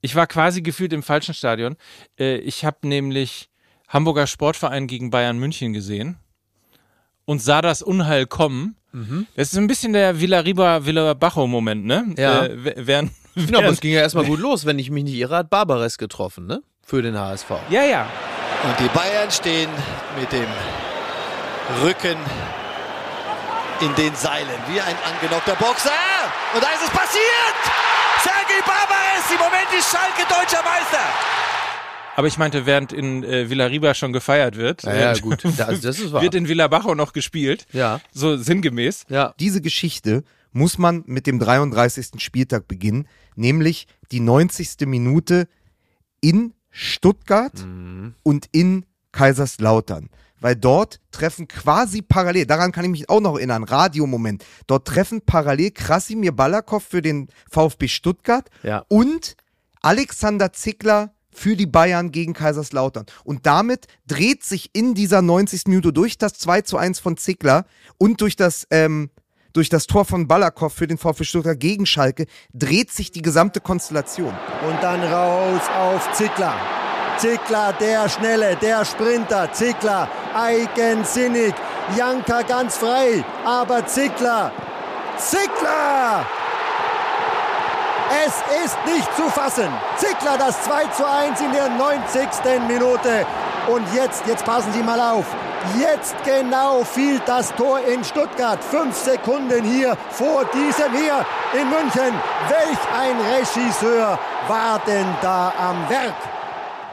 Ich 0.00 0.14
war 0.16 0.26
quasi 0.26 0.62
gefühlt 0.62 0.92
im 0.92 1.02
falschen 1.02 1.34
Stadion. 1.34 1.76
Äh, 2.18 2.38
ich 2.38 2.64
habe 2.64 2.86
nämlich 2.88 3.48
Hamburger 3.88 4.26
Sportverein 4.26 4.86
gegen 4.88 5.10
Bayern 5.10 5.38
München 5.38 5.72
gesehen 5.72 6.18
und 7.24 7.40
sah 7.40 7.62
das 7.62 7.82
Unheil 7.82 8.26
kommen. 8.26 8.76
Mhm. 8.92 9.26
Das 9.36 9.52
ist 9.52 9.58
ein 9.58 9.66
bisschen 9.68 9.92
der 9.92 10.20
Villariba 10.20 10.84
Villabajo-Moment, 10.86 11.84
ne? 11.84 12.14
Ja. 12.16 12.46
Äh, 12.46 12.64
w- 12.64 12.74
während, 12.78 13.12
Genau, 13.34 13.48
aber 13.58 13.62
während- 13.62 13.74
es 13.74 13.80
ging 13.80 13.92
ja 13.92 14.00
erstmal 14.00 14.24
gut 14.24 14.40
los. 14.40 14.66
Wenn 14.66 14.78
ich 14.78 14.90
mich 14.90 15.04
nicht 15.04 15.14
irre, 15.14 15.36
hat 15.36 15.50
Barbares 15.50 15.98
getroffen, 15.98 16.46
ne? 16.46 16.62
Für 16.88 17.02
den 17.02 17.18
HSV. 17.18 17.50
Ja, 17.68 17.82
ja. 17.84 18.06
Und 18.64 18.80
die 18.80 18.88
Bayern 18.96 19.30
stehen 19.30 19.68
mit 20.18 20.32
dem 20.32 20.46
Rücken 21.82 22.16
in 23.82 23.94
den 23.96 24.14
Seilen, 24.14 24.48
wie 24.70 24.80
ein 24.80 24.96
angenockter 25.04 25.54
Boxer. 25.56 25.90
Und 26.54 26.62
da 26.64 26.68
ist 26.70 26.82
es 26.84 26.90
passiert! 26.90 27.58
Sergei 28.22 28.60
Barbares, 28.66 29.30
im 29.30 29.38
Moment 29.38 29.68
ist 29.78 29.90
Schalke 29.90 30.22
deutscher 30.28 30.64
Meister. 30.64 31.04
Aber 32.16 32.26
ich 32.26 32.38
meinte, 32.38 32.64
während 32.64 32.94
in 32.94 33.22
äh, 33.22 33.50
Villariba 33.50 33.92
schon 33.92 34.14
gefeiert 34.14 34.56
wird, 34.56 34.82
Ja, 34.84 34.94
ja, 34.96 35.12
gut. 35.12 35.42
Da- 35.58 35.66
also 35.66 35.82
das 35.86 35.98
ist 36.00 36.10
wahr. 36.12 36.22
wird 36.22 36.34
in 36.34 36.48
Villabajo 36.48 36.94
noch 36.94 37.12
gespielt. 37.12 37.66
Ja. 37.72 38.00
So 38.14 38.38
sinngemäß. 38.38 39.04
Ja. 39.10 39.34
Diese 39.38 39.60
Geschichte 39.60 40.24
muss 40.52 40.78
man 40.78 41.04
mit 41.06 41.26
dem 41.26 41.38
33. 41.38 42.12
Spieltag 42.16 42.66
beginnen, 42.66 43.06
nämlich 43.36 43.86
die 44.10 44.20
90. 44.20 44.86
Minute 44.86 45.46
in 46.22 46.54
Stuttgart 46.78 47.66
und 48.22 48.46
in 48.52 48.86
Kaiserslautern. 49.10 50.10
Weil 50.40 50.54
dort 50.54 51.00
treffen 51.10 51.48
quasi 51.48 52.00
parallel, 52.02 52.46
daran 52.46 52.70
kann 52.70 52.84
ich 52.84 52.90
mich 52.92 53.10
auch 53.10 53.20
noch 53.20 53.34
erinnern, 53.36 53.64
Radiomoment, 53.64 54.44
dort 54.68 54.86
treffen 54.86 55.20
parallel 55.22 55.72
Krasimir 55.72 56.30
Balakov 56.30 56.84
für 56.84 57.02
den 57.02 57.26
VfB 57.50 57.88
Stuttgart 57.88 58.48
Ja. 58.62 58.84
und 58.86 59.36
Alexander 59.82 60.52
Zickler 60.52 61.12
für 61.32 61.56
die 61.56 61.66
Bayern 61.66 62.12
gegen 62.12 62.32
Kaiserslautern. 62.32 63.06
Und 63.24 63.46
damit 63.46 63.86
dreht 64.06 64.44
sich 64.44 64.70
in 64.72 64.94
dieser 64.94 65.22
90. 65.22 65.62
Minute 65.66 65.92
durch 65.92 66.16
das 66.18 66.34
2 66.34 66.62
zu 66.62 66.76
1 66.76 67.00
von 67.00 67.16
Zickler 67.16 67.64
und 67.96 68.20
durch 68.20 68.36
das, 68.36 68.66
ähm, 68.70 69.10
durch 69.52 69.68
das 69.68 69.86
Tor 69.86 70.04
von 70.04 70.28
Balakov 70.28 70.72
für 70.72 70.86
den 70.86 70.98
VfB 70.98 71.24
Stuttgart 71.24 71.58
gegen 71.58 71.86
Schalke, 71.86 72.26
dreht 72.52 72.90
sich 72.90 73.10
die 73.10 73.22
gesamte 73.22 73.60
Konstellation. 73.60 74.34
Und 74.68 74.82
dann 74.82 75.02
raus 75.02 75.62
auf 75.78 76.12
Zickler. 76.12 76.54
Zickler, 77.18 77.72
der 77.80 78.08
Schnelle, 78.08 78.56
der 78.56 78.84
Sprinter. 78.84 79.52
Zickler, 79.52 80.08
eigensinnig. 80.34 81.54
Janka 81.96 82.42
ganz 82.42 82.76
frei. 82.76 83.24
Aber 83.44 83.86
Zickler. 83.86 84.52
Zickler! 85.16 86.26
Es 88.24 88.64
ist 88.64 88.76
nicht 88.86 89.16
zu 89.16 89.28
fassen. 89.30 89.68
Zickler 89.96 90.38
das 90.38 90.62
2 90.64 90.84
zu 90.96 91.06
1 91.06 91.40
in 91.40 91.52
der 91.52 91.68
90. 91.68 92.28
Minute. 92.66 93.26
Und 93.68 93.84
jetzt, 93.94 94.26
jetzt 94.26 94.44
passen 94.44 94.72
Sie 94.72 94.82
mal 94.82 94.98
auf. 95.00 95.26
Jetzt 95.76 96.14
genau 96.24 96.82
fiel 96.84 97.20
das 97.26 97.54
Tor 97.54 97.80
in 97.86 98.02
Stuttgart. 98.02 98.62
Fünf 98.64 98.96
Sekunden 98.96 99.64
hier 99.64 99.96
vor 100.10 100.44
diesem 100.46 100.92
hier 100.92 101.24
in 101.52 101.68
München. 101.68 102.14
Welch 102.48 102.78
ein 102.96 103.20
Regisseur 103.20 104.18
war 104.48 104.78
denn 104.86 105.06
da 105.20 105.52
am 105.58 105.88
Werk? 105.90 106.14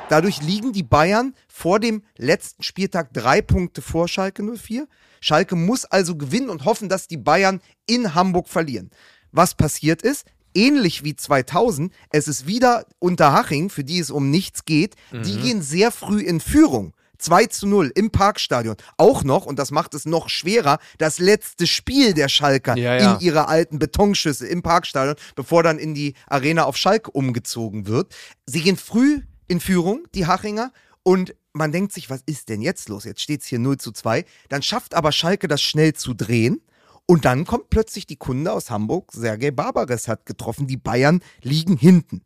Dadurch 0.10 0.42
liegen 0.42 0.74
die 0.74 0.84
Bayern 0.84 1.34
vor 1.48 1.80
dem 1.80 2.04
letzten 2.18 2.64
Spieltag 2.64 3.14
drei 3.14 3.42
Punkte 3.42 3.82
vor 3.82 4.08
Schalke 4.08 4.44
04. 4.44 4.88
Schalke 5.22 5.56
muss 5.56 5.86
also 5.86 6.16
gewinnen 6.16 6.50
und 6.50 6.66
hoffen, 6.66 6.90
dass 6.90 7.08
die 7.08 7.18
Bayern 7.18 7.62
in 7.88 8.14
Hamburg 8.14 8.48
verlieren. 8.48 8.92
Was 9.32 9.56
passiert 9.56 10.02
ist, 10.04 10.26
ähnlich 10.54 11.04
wie 11.04 11.16
2000, 11.16 11.92
es 12.12 12.28
ist 12.28 12.46
wieder 12.46 12.86
Unterhaching, 13.00 13.70
für 13.70 13.84
die 13.84 14.00
es 14.00 14.12
um 14.12 14.30
nichts 14.30 14.66
geht. 14.66 14.96
Die 15.12 15.34
Mhm. 15.38 15.42
gehen 15.42 15.62
sehr 15.62 15.92
früh 15.92 16.22
in 16.22 16.40
Führung. 16.40 16.94
2 17.18 17.46
zu 17.48 17.68
0 17.68 17.92
im 17.96 18.12
Parkstadion. 18.12 18.76
Auch 18.98 19.24
noch, 19.24 19.46
und 19.46 19.60
das 19.60 19.72
macht 19.72 19.94
es 19.94 20.06
noch 20.06 20.30
schwerer, 20.30 20.80
das 20.98 21.20
letzte 21.20 21.68
Spiel 21.68 22.14
der 22.14 22.30
Schalker 22.30 22.78
Ja, 22.78 22.98
ja. 22.98 23.14
in 23.14 23.20
ihrer 23.22 23.50
alten 23.50 23.80
Betonschüsse 23.80 24.48
im 24.48 24.62
Parkstadion, 24.62 25.16
bevor 25.36 25.64
dann 25.64 25.80
in 25.80 25.94
die 25.94 26.14
Arena 26.28 26.66
auf 26.66 26.78
Schalke 26.78 27.12
umgezogen 27.12 27.88
wird. 27.88 28.16
Sie 28.46 28.62
gehen 28.62 28.78
früh 28.78 29.22
in 29.48 29.60
Führung, 29.60 30.08
die 30.14 30.26
Hachinger, 30.26 30.72
und 31.04 31.36
man 31.54 31.72
denkt 31.72 31.94
sich, 31.94 32.10
was 32.10 32.22
ist 32.26 32.50
denn 32.50 32.62
jetzt 32.62 32.90
los? 32.90 33.04
Jetzt 33.04 33.22
steht 33.22 33.42
es 33.42 33.48
hier 33.48 33.60
0 33.60 33.78
zu 33.78 33.92
2. 33.92 34.26
Dann 34.50 34.64
schafft 34.64 34.96
aber 34.96 35.12
Schalke 35.12 35.48
das 35.48 35.62
schnell 35.62 35.94
zu 35.94 36.16
drehen. 36.16 36.62
Und 37.06 37.26
dann 37.26 37.46
kommt 37.46 37.70
plötzlich 37.70 38.08
die 38.08 38.16
Kunde 38.16 38.52
aus 38.52 38.72
Hamburg, 38.72 39.12
Sergei 39.14 39.52
Barbares 39.52 40.08
hat 40.08 40.26
getroffen, 40.26 40.66
die 40.66 40.78
Bayern 40.78 41.22
liegen 41.44 41.78
hinten. 41.78 42.24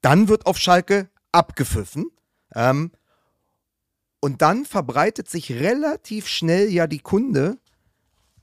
Dann 0.00 0.28
wird 0.28 0.46
auf 0.46 0.56
Schalke 0.56 1.10
abgepfiffen. 1.32 2.06
Ähm, 2.54 2.92
Und 4.24 4.40
dann 4.40 4.64
verbreitet 4.64 5.28
sich 5.28 5.50
relativ 5.50 6.28
schnell 6.28 6.70
ja 6.70 6.86
die 6.86 7.00
Kunde, 7.00 7.58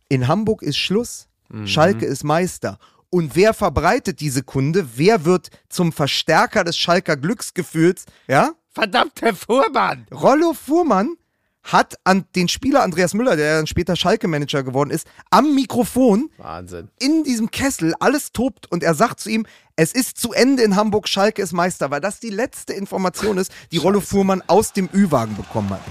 in 0.10 0.28
Hamburg 0.28 0.62
ist 0.62 0.78
Schluss, 0.78 1.28
Mhm. 1.52 1.66
Schalke 1.68 2.06
ist 2.06 2.24
Meister. 2.24 2.78
Und 3.10 3.36
wer 3.36 3.56
verbreitet 3.56 4.20
diese 4.20 4.44
Kunde? 4.44 4.88
Wer 4.98 5.26
wird 5.26 5.50
zum 5.68 5.92
Verstärker 5.92 6.64
des 6.64 6.78
Schalker 6.78 7.18
Glücksgefühls? 7.18 8.06
Ja? 8.28 8.52
Verdammt, 8.70 9.20
Herr 9.22 9.34
Fuhrmann! 9.34 10.06
Rollo 10.14 10.54
Fuhrmann 10.54 11.16
hat 11.64 11.96
an 12.04 12.26
den 12.36 12.48
Spieler 12.48 12.84
Andreas 12.84 13.14
Müller, 13.14 13.36
der 13.36 13.58
dann 13.58 13.68
später 13.68 13.96
Schalke-Manager 13.96 14.64
geworden 14.64 14.90
ist, 14.92 15.08
am 15.30 15.54
Mikrofon 15.56 16.30
Wahnsinn. 16.38 16.90
in 17.00 17.24
diesem 17.24 17.52
Kessel, 17.52 17.94
alles 18.00 18.32
tobt 18.32 18.72
und 18.72 18.84
er 18.84 18.94
sagt 18.96 19.20
zu 19.20 19.30
ihm, 19.30 19.46
es 19.76 19.92
ist 19.94 20.18
zu 20.20 20.34
Ende 20.34 20.64
in 20.64 20.76
Hamburg, 20.76 21.08
Schalke 21.08 21.42
ist 21.42 21.54
Meister, 21.54 21.92
weil 21.92 22.02
das 22.02 22.20
die 22.20 22.30
letzte 22.30 22.74
Information 22.74 23.38
ist, 23.38 23.52
die 23.72 23.78
Rollo 23.78 24.02
Fuhrmann 24.02 24.44
aus 24.48 24.74
dem 24.74 24.90
Ü-Wagen 24.94 25.36
bekommen 25.36 25.70
hat. 25.70 25.82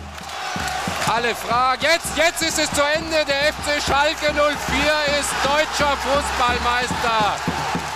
Alle 1.06 1.34
fragen, 1.34 1.82
jetzt, 1.82 2.18
jetzt 2.18 2.42
ist 2.42 2.58
es 2.58 2.70
zu 2.76 2.82
Ende. 2.94 3.24
Der 3.26 3.52
FC 3.54 3.82
Schalke 3.82 4.26
04 4.34 5.18
ist 5.18 5.30
deutscher 5.42 5.96
Fußballmeister. 5.96 7.36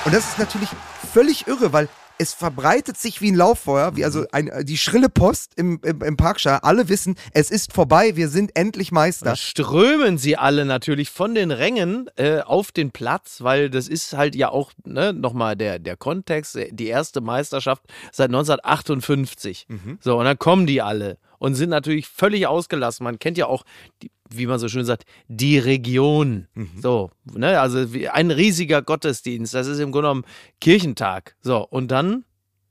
Und 0.07 0.15
das 0.15 0.29
ist 0.31 0.39
natürlich 0.39 0.71
völlig 1.13 1.47
irre, 1.47 1.73
weil 1.75 1.89
es 2.23 2.33
verbreitet 2.35 2.97
sich 2.97 3.21
wie 3.21 3.33
ein 3.33 3.35
Lauffeuer, 3.35 3.97
wie 3.97 4.05
also 4.05 4.25
ein, 4.31 4.51
die 4.63 4.79
schrille 4.79 5.09
Post 5.09 5.55
im, 5.57 5.81
im, 5.83 6.03
im 6.03 6.17
Parkstall. 6.17 6.61
Alle 6.63 6.89
wissen, 6.89 7.17
es 7.33 7.51
ist 7.51 7.73
vorbei, 7.73 8.15
wir 8.15 8.29
sind 8.29 8.53
endlich 8.55 8.93
Meister. 8.93 9.25
Da 9.27 9.37
strömen 9.37 10.19
sie 10.19 10.37
alle 10.37 10.65
natürlich 10.65 11.11
von 11.11 11.35
den 11.35 11.51
Rängen 11.51 12.09
äh, 12.17 12.39
auf 12.39 12.71
den 12.71 12.93
Platz, 12.93 13.43
weil 13.43 13.71
das 13.71 13.89
ist 13.89 14.13
halt 14.13 14.37
ja 14.37 14.51
auch 14.51 14.71
ne, 14.85 15.13
nochmal 15.13 15.57
der, 15.57 15.81
der 15.81 15.97
Kontext, 15.97 16.55
äh, 16.55 16.69
die 16.71 16.87
erste 16.87 17.21
Meisterschaft 17.21 17.83
seit 18.13 18.29
1958. 18.29 19.67
Mhm. 19.69 19.99
So, 20.01 20.17
und 20.17 20.25
dann 20.25 20.39
kommen 20.39 20.67
die 20.67 20.81
alle 20.81 21.19
und 21.39 21.57
sind 21.57 21.71
natürlich 21.71 22.07
völlig 22.07 22.47
ausgelassen. 22.47 23.03
Man 23.03 23.19
kennt 23.19 23.37
ja 23.37 23.47
auch, 23.47 23.65
die, 24.01 24.13
wie 24.37 24.47
man 24.47 24.59
so 24.59 24.69
schön 24.69 24.85
sagt, 24.85 25.05
die 25.29 25.59
Region. 25.59 26.49
Mhm. 26.55 26.71
So, 26.81 27.11
ne, 27.25 27.61
also 27.61 27.93
wie 27.93 28.09
ein 28.09 28.31
riesiger 28.31 28.83
Gottesdienst. 28.83 29.55
Das 29.55 29.67
ist 29.67 29.79
im 29.79 29.93
Grunde 29.93 30.09
genommen 30.09 30.25
Kirchentag. 30.61 31.37
So, 31.41 31.67
und 31.67 31.91
dann 31.91 32.25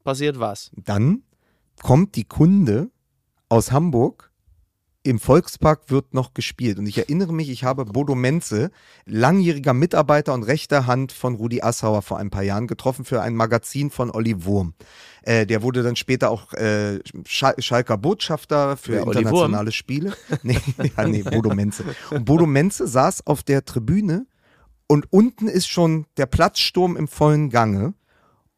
passiert 0.03 0.39
was? 0.39 0.72
Dann 0.76 1.24
kommt 1.82 2.16
die 2.16 2.26
Kunde 2.26 2.89
aus 3.49 3.72
Hamburg. 3.72 4.31
Im 5.04 5.18
Volkspark 5.18 5.89
wird 5.89 6.14
noch 6.14 6.36
gespielt. 6.36 6.78
Und 6.78 6.86
ich 6.86 6.97
erinnere 6.99 7.34
mich, 7.34 7.49
ich 7.49 7.64
habe 7.64 7.86
Bodo 7.86 8.14
Menze, 8.14 8.70
langjähriger 9.06 9.74
Mitarbeiter 9.74 10.32
und 10.34 10.43
rechter 10.43 10.86
Hand 10.86 11.12
von 11.12 11.34
Rudi 11.34 11.64
Assauer 11.64 12.04
vor 12.04 12.20
ein 12.20 12.30
paar 12.30 12.43
Jahren 12.43 12.68
getroffen 12.68 13.04
für 13.04 13.20
ein 13.22 13.34
Magazin 13.34 13.89
von 13.89 14.12
Olli 14.12 14.45
Wurm. 14.45 14.76
Äh, 15.24 15.47
der 15.47 15.64
wurde 15.64 15.82
dann 15.82 15.95
später 15.95 16.30
auch 16.30 16.54
äh, 16.54 16.99
Schal 17.26 17.56
Schalker 17.58 17.97
Botschafter 17.97 18.78
für 18.78 18.97
Ja, 18.97 19.04
internationale. 19.04 19.72
Spiele. 19.72 20.16
Nee, 20.43 20.60
ja, 20.97 21.08
nee, 21.08 21.24
Bodo 21.24 21.54
Menze. 21.54 21.84
Und 22.12 22.26
Bodo 22.26 22.45
Menze 22.45 22.88
saß 22.88 23.26
auf 23.26 23.41
der 23.41 23.66
Tribüne 23.66 24.28
und 24.88 25.12
unten 25.12 25.47
ist 25.47 25.68
schon 25.68 26.06
der 26.18 26.26
Platzsturm 26.26 26.95
im 26.95 27.08
vollen 27.08 27.49
Gange. 27.49 27.93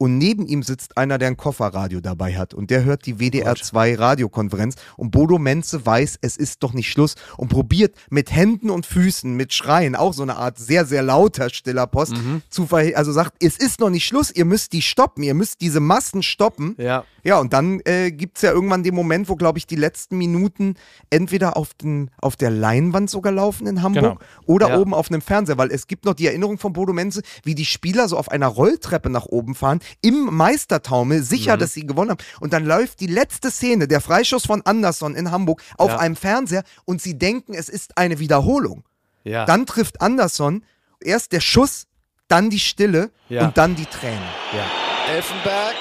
Und 0.03 0.17
neben 0.17 0.45
ihm 0.47 0.63
sitzt 0.63 0.97
einer, 0.97 1.17
der 1.17 1.29
ein 1.29 1.37
Kofferradio 1.37 2.01
dabei 2.01 2.35
hat. 2.37 2.53
Und 2.53 2.69
der 2.71 2.83
hört 2.83 3.05
die 3.05 3.19
WDR 3.19 3.55
2 3.55 3.95
Radiokonferenz. 3.95 4.75
Und 4.97 5.11
Bodo 5.11 5.39
Menze 5.39 5.85
weiß, 5.85 6.17
es 6.19 6.35
ist 6.35 6.61
doch 6.61 6.73
nicht 6.73 6.89
Schluss. 6.89 7.15
Und 7.37 7.47
probiert 7.47 7.95
mit 8.09 8.29
Händen 8.29 8.69
und 8.69 8.85
Füßen, 8.85 9.33
mit 9.33 9.53
Schreien, 9.53 9.95
auch 9.95 10.13
so 10.13 10.23
eine 10.23 10.35
Art 10.35 10.57
sehr, 10.59 10.83
sehr 10.85 11.03
lauter 11.03 11.49
stiller 11.49 11.87
Post, 11.87 12.15
zu 12.49 12.65
verhindern. 12.67 12.97
Also 12.97 13.13
sagt, 13.13 13.41
es 13.41 13.55
ist 13.55 13.79
noch 13.79 13.89
nicht 13.89 14.05
Schluss, 14.05 14.29
ihr 14.29 14.43
müsst 14.43 14.73
die 14.73 14.81
stoppen, 14.81 15.23
ihr 15.23 15.35
müsst 15.35 15.61
diese 15.61 15.79
Massen 15.79 16.21
stoppen. 16.21 16.75
Ja. 16.77 17.05
Ja, 17.25 17.39
und 17.39 17.53
dann 17.53 17.79
äh, 17.85 18.11
gibt 18.11 18.35
es 18.35 18.41
ja 18.41 18.51
irgendwann 18.51 18.83
den 18.83 18.93
Moment, 18.93 19.29
wo, 19.29 19.37
glaube 19.37 19.57
ich, 19.57 19.65
die 19.65 19.77
letzten 19.77 20.17
Minuten 20.17 20.75
entweder 21.09 21.55
auf, 21.55 21.73
den, 21.73 22.11
auf 22.19 22.35
der 22.35 22.49
Leinwand 22.49 23.09
sogar 23.09 23.31
laufen 23.31 23.65
in 23.65 23.81
Hamburg 23.81 24.03
Genau. 24.03 24.17
oder 24.45 24.67
Ja. 24.67 24.77
oben 24.79 24.93
auf 24.93 25.09
einem 25.09 25.21
Fernseher, 25.21 25.57
weil 25.57 25.71
es 25.71 25.87
gibt 25.87 26.03
noch 26.03 26.15
die 26.15 26.27
Erinnerung 26.27 26.57
von 26.57 26.73
Bodo 26.73 26.91
Menze, 26.91 27.21
wie 27.45 27.55
die 27.55 27.63
Spieler 27.63 28.09
so 28.09 28.17
auf 28.17 28.29
einer 28.29 28.47
Rolltreppe 28.47 29.09
nach 29.09 29.25
oben 29.27 29.55
fahren, 29.55 29.79
im 30.01 30.25
Meistertaumel, 30.35 31.23
sicher, 31.23 31.55
Mhm. 31.55 31.59
dass 31.59 31.73
sie 31.73 31.85
gewonnen 31.85 32.11
haben. 32.11 32.23
Und 32.39 32.53
dann 32.53 32.65
läuft 32.65 32.99
die 32.99 33.07
letzte 33.07 33.51
Szene, 33.51 33.87
der 33.87 34.01
Freischuss 34.01 34.45
von 34.45 34.61
Anderson 34.65 35.15
in 35.15 35.31
Hamburg, 35.31 35.61
auf 35.77 35.91
Ja. 35.91 35.97
einem 35.99 36.15
Fernseher 36.15 36.63
und 36.85 37.01
sie 37.01 37.17
denken, 37.17 37.53
es 37.53 37.69
ist 37.69 37.97
eine 37.97 38.19
Wiederholung. 38.19 38.83
Ja. 39.23 39.45
Dann 39.45 39.65
trifft 39.65 40.01
Anderson, 40.01 40.63
erst 41.01 41.31
der 41.31 41.39
Schuss, 41.41 41.87
dann 42.27 42.49
die 42.49 42.59
Stille 42.59 43.11
Ja. 43.29 43.43
und 43.45 43.57
dann 43.57 43.75
die 43.75 43.85
Tränen. 43.85 44.21
Ja. 44.53 45.13
Elfenberg 45.13 45.75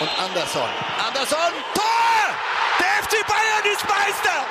und 0.00 0.08
Anderson. 0.18 0.68
Anderson, 1.06 1.52
Tor! 1.74 1.84
Der 2.80 3.02
FC 3.04 3.22
Bayern 3.26 3.72
ist 3.74 3.84
Meister! 3.84 4.44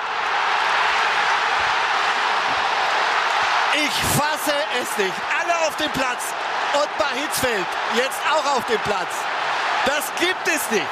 Ich 3.77 3.91
fasse 4.17 4.55
es 4.81 4.97
nicht. 4.97 5.13
Alle 5.39 5.67
auf 5.67 5.75
dem 5.75 5.91
Platz. 5.91 6.23
Ottmar 6.75 7.13
Hitzfeld 7.13 7.65
jetzt 7.95 8.19
auch 8.29 8.57
auf 8.57 8.65
dem 8.67 8.79
Platz. 8.79 9.09
Das 9.85 10.11
gibt 10.19 10.47
es 10.47 10.71
nicht. 10.71 10.85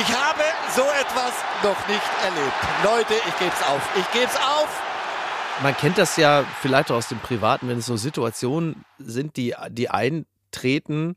Ich 0.00 0.12
habe 0.12 0.42
so 0.74 0.82
etwas 0.82 1.32
noch 1.62 1.88
nicht 1.88 2.10
erlebt. 2.22 2.54
Leute, 2.84 3.14
ich 3.28 3.38
gebe 3.38 3.50
es 3.50 3.66
auf. 3.66 3.82
Ich 3.96 4.10
gebe 4.12 4.26
es 4.26 4.36
auf. 4.36 4.68
Man 5.62 5.76
kennt 5.76 5.98
das 5.98 6.16
ja 6.16 6.44
vielleicht 6.62 6.90
auch 6.90 6.96
aus 6.96 7.08
dem 7.08 7.18
Privaten, 7.18 7.68
wenn 7.68 7.78
es 7.78 7.86
so 7.86 7.96
Situationen 7.96 8.84
sind, 8.98 9.36
die, 9.36 9.54
die 9.70 9.90
eintreten 9.90 11.14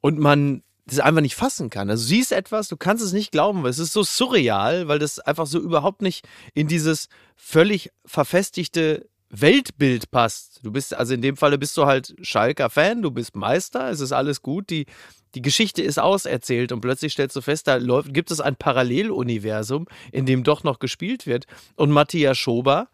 und 0.00 0.18
man 0.18 0.62
das 0.86 1.00
einfach 1.00 1.22
nicht 1.22 1.34
fassen 1.36 1.70
kann. 1.70 1.88
Also 1.88 2.02
du 2.02 2.08
siehst 2.08 2.32
etwas, 2.32 2.68
du 2.68 2.76
kannst 2.76 3.02
es 3.02 3.12
nicht 3.12 3.32
glauben, 3.32 3.62
weil 3.62 3.70
es 3.70 3.78
ist 3.78 3.92
so 3.92 4.02
surreal, 4.02 4.86
weil 4.88 4.98
das 4.98 5.18
einfach 5.18 5.46
so 5.46 5.58
überhaupt 5.58 6.02
nicht 6.02 6.26
in 6.52 6.68
dieses 6.68 7.08
völlig 7.36 7.90
verfestigte 8.04 9.08
Weltbild 9.40 10.10
passt. 10.10 10.60
Du 10.62 10.70
bist, 10.70 10.94
also 10.94 11.14
in 11.14 11.22
dem 11.22 11.36
Falle 11.36 11.58
bist 11.58 11.76
du 11.76 11.86
halt 11.86 12.14
Schalker 12.22 12.70
Fan, 12.70 13.02
du 13.02 13.10
bist 13.10 13.36
Meister, 13.36 13.90
es 13.90 14.00
ist 14.00 14.12
alles 14.12 14.42
gut, 14.42 14.70
die, 14.70 14.86
die 15.34 15.42
Geschichte 15.42 15.82
ist 15.82 15.98
auserzählt 15.98 16.72
und 16.72 16.80
plötzlich 16.80 17.12
stellst 17.12 17.34
du 17.36 17.40
fest, 17.40 17.66
da 17.66 17.76
läuft, 17.76 18.14
gibt 18.14 18.30
es 18.30 18.40
ein 18.40 18.56
Paralleluniversum, 18.56 19.86
in 20.12 20.26
dem 20.26 20.44
doch 20.44 20.62
noch 20.64 20.78
gespielt 20.78 21.26
wird. 21.26 21.46
Und 21.76 21.90
Matthias 21.90 22.38
Schober, 22.38 22.88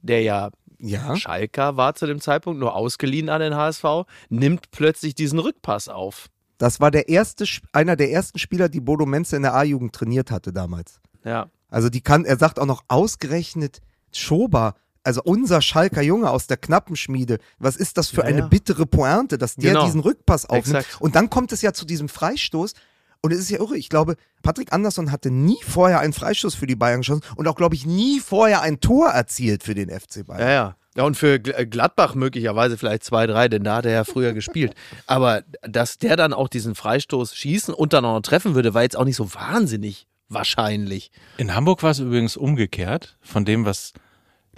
der 0.00 0.22
ja, 0.22 0.50
Ja. 0.78 1.16
Schalker 1.16 1.76
war 1.76 1.94
zu 1.94 2.06
dem 2.06 2.20
Zeitpunkt, 2.20 2.60
nur 2.60 2.74
ausgeliehen 2.74 3.28
an 3.30 3.40
den 3.40 3.54
HSV, 3.54 3.84
nimmt 4.28 4.70
plötzlich 4.70 5.14
diesen 5.14 5.38
Rückpass 5.38 5.88
auf. 5.88 6.28
Das 6.58 6.80
war 6.80 6.90
der 6.90 7.08
erste, 7.08 7.44
einer 7.72 7.96
der 7.96 8.10
ersten 8.10 8.38
Spieler, 8.38 8.68
die 8.68 8.80
Bodo 8.80 9.06
Menze 9.06 9.36
in 9.36 9.42
der 9.42 9.54
A-Jugend 9.54 9.94
trainiert 9.94 10.30
hatte 10.30 10.52
damals. 10.52 11.00
Ja. 11.24 11.50
Also 11.68 11.88
die 11.88 12.00
kann, 12.00 12.24
er 12.24 12.36
sagt 12.38 12.58
auch 12.58 12.66
noch 12.66 12.84
ausgerechnet 12.88 13.80
Schober, 14.12 14.74
also 15.06 15.22
unser 15.24 15.62
Schalker 15.62 16.02
Junge 16.02 16.30
aus 16.30 16.46
der 16.46 16.56
Knappenschmiede. 16.56 17.38
Was 17.58 17.76
ist 17.76 17.96
das 17.96 18.08
für 18.10 18.22
Ja, 18.22 18.26
eine 18.26 18.40
ja. 18.40 18.46
bittere 18.46 18.86
Pointe, 18.86 19.38
dass 19.38 19.54
der 19.56 19.72
Genau. 19.72 19.84
diesen 19.86 20.00
Rückpass 20.00 20.44
aufnimmt. 20.46 20.78
Exakt. 20.80 21.00
Und 21.00 21.14
dann 21.16 21.30
kommt 21.30 21.52
es 21.52 21.62
ja 21.62 21.72
zu 21.72 21.86
diesem 21.86 22.08
Freistoß. 22.08 22.74
Und 23.22 23.32
es 23.32 23.38
ist 23.40 23.50
ja 23.50 23.58
irre. 23.58 23.76
Ich 23.76 23.88
glaube, 23.88 24.16
Patrick 24.42 24.72
Andersson 24.72 25.10
hatte 25.10 25.30
nie 25.30 25.58
vorher 25.66 26.00
einen 26.00 26.12
Freistoß 26.12 26.54
für 26.54 26.66
die 26.66 26.76
Bayern 26.76 27.00
geschossen 27.00 27.22
und 27.36 27.48
auch, 27.48 27.56
glaube 27.56 27.74
ich, 27.74 27.86
nie 27.86 28.20
vorher 28.20 28.60
ein 28.60 28.78
Tor 28.78 29.08
erzielt 29.08 29.62
für 29.64 29.74
den 29.74 29.88
FC 29.90 30.24
Bayern. 30.26 30.40
Ja, 30.42 30.50
ja. 30.50 30.76
Ja, 30.96 31.04
und 31.04 31.14
für 31.16 31.34
äh, 31.34 31.66
Gladbach 31.66 32.14
möglicherweise 32.14 32.78
vielleicht 32.78 33.04
zwei, 33.04 33.26
drei, 33.26 33.48
denn 33.48 33.64
da 33.64 33.76
hat 33.76 33.86
er 33.86 33.92
ja 33.92 34.04
früher 34.04 34.32
gespielt. 34.32 34.74
Aber 35.06 35.42
dass 35.62 35.98
der 35.98 36.16
dann 36.16 36.32
auch 36.32 36.48
diesen 36.48 36.74
Freistoß 36.74 37.34
schießen 37.34 37.74
und 37.74 37.92
dann 37.92 38.04
auch 38.04 38.14
noch 38.14 38.22
treffen 38.22 38.54
würde, 38.54 38.74
war 38.74 38.82
jetzt 38.82 38.96
auch 38.96 39.04
nicht 39.04 39.16
so 39.16 39.34
wahnsinnig 39.34 40.06
wahrscheinlich. 40.28 41.10
In 41.36 41.54
Hamburg 41.54 41.82
war 41.82 41.90
es 41.90 41.98
übrigens 41.98 42.36
umgekehrt 42.36 43.16
von 43.20 43.44
dem, 43.44 43.64
was 43.64 43.92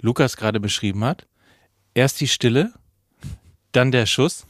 Lukas 0.01 0.37
gerade 0.37 0.59
beschrieben 0.59 1.03
hat. 1.03 1.27
Erst 1.93 2.21
die 2.21 2.27
Stille, 2.27 2.73
dann 3.71 3.91
der 3.91 4.05
Schuss, 4.05 4.47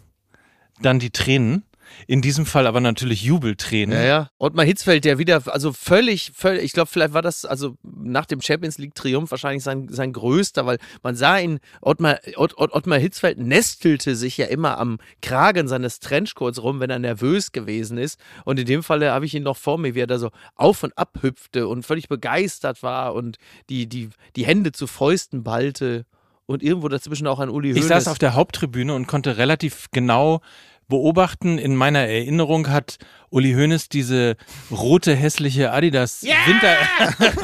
dann 0.81 0.99
die 0.99 1.11
Tränen. 1.11 1.63
In 2.07 2.21
diesem 2.21 2.45
Fall 2.45 2.67
aber 2.67 2.81
natürlich 2.81 3.23
Jubeltränen. 3.23 3.97
Ja, 3.97 4.05
ja. 4.05 4.29
Ottmar 4.37 4.65
Hitzfeld, 4.65 5.05
der 5.05 5.17
wieder, 5.17 5.41
also 5.47 5.73
völlig, 5.73 6.31
völlig, 6.35 6.63
ich 6.63 6.73
glaube, 6.73 6.89
vielleicht 6.89 7.13
war 7.13 7.21
das, 7.21 7.45
also 7.45 7.75
nach 7.83 8.25
dem 8.25 8.41
Champions 8.41 8.77
League-Triumph 8.77 9.31
wahrscheinlich 9.31 9.63
sein, 9.63 9.87
sein 9.89 10.13
größter, 10.13 10.65
weil 10.65 10.77
man 11.03 11.15
sah 11.15 11.37
ihn, 11.37 11.59
Ottmar, 11.81 12.19
Ott, 12.35 12.57
Ott, 12.57 12.73
Ottmar 12.73 12.99
Hitzfeld 12.99 13.37
nestelte 13.37 14.15
sich 14.15 14.37
ja 14.37 14.47
immer 14.47 14.77
am 14.77 14.99
Kragen 15.21 15.67
seines 15.67 15.99
Trenchcoats 15.99 16.61
rum, 16.61 16.79
wenn 16.79 16.89
er 16.89 16.99
nervös 16.99 17.51
gewesen 17.51 17.97
ist. 17.97 18.19
Und 18.45 18.59
in 18.59 18.65
dem 18.65 18.83
Falle 18.83 19.11
habe 19.11 19.25
ich 19.25 19.33
ihn 19.33 19.43
noch 19.43 19.57
vor 19.57 19.77
mir, 19.77 19.95
wie 19.95 20.01
er 20.01 20.07
da 20.07 20.19
so 20.19 20.31
auf 20.55 20.83
und 20.83 20.97
ab 20.97 21.19
hüpfte 21.21 21.67
und 21.67 21.85
völlig 21.85 22.07
begeistert 22.09 22.83
war 22.83 23.13
und 23.13 23.37
die, 23.69 23.87
die, 23.87 24.09
die 24.35 24.45
Hände 24.45 24.71
zu 24.71 24.87
Fäusten 24.87 25.43
ballte. 25.43 26.05
Und 26.45 26.63
irgendwo 26.63 26.87
dazwischen 26.87 27.27
auch 27.27 27.37
ein 27.37 27.49
Uli 27.49 27.69
Hoeneß. 27.69 27.83
Ich 27.83 27.89
saß 27.89 28.07
auf 28.07 28.17
der 28.17 28.33
Haupttribüne 28.33 28.95
und 28.95 29.05
konnte 29.05 29.37
relativ 29.37 29.85
genau 29.91 30.41
beobachten. 30.89 31.57
In 31.57 31.75
meiner 31.75 31.99
Erinnerung 31.99 32.69
hat 32.69 32.97
Uli 33.29 33.53
Hoeneß 33.53 33.87
diese 33.89 34.35
rote, 34.71 35.15
hässliche 35.15 35.71
Adidas 35.71 36.23
Winter, 36.23 36.75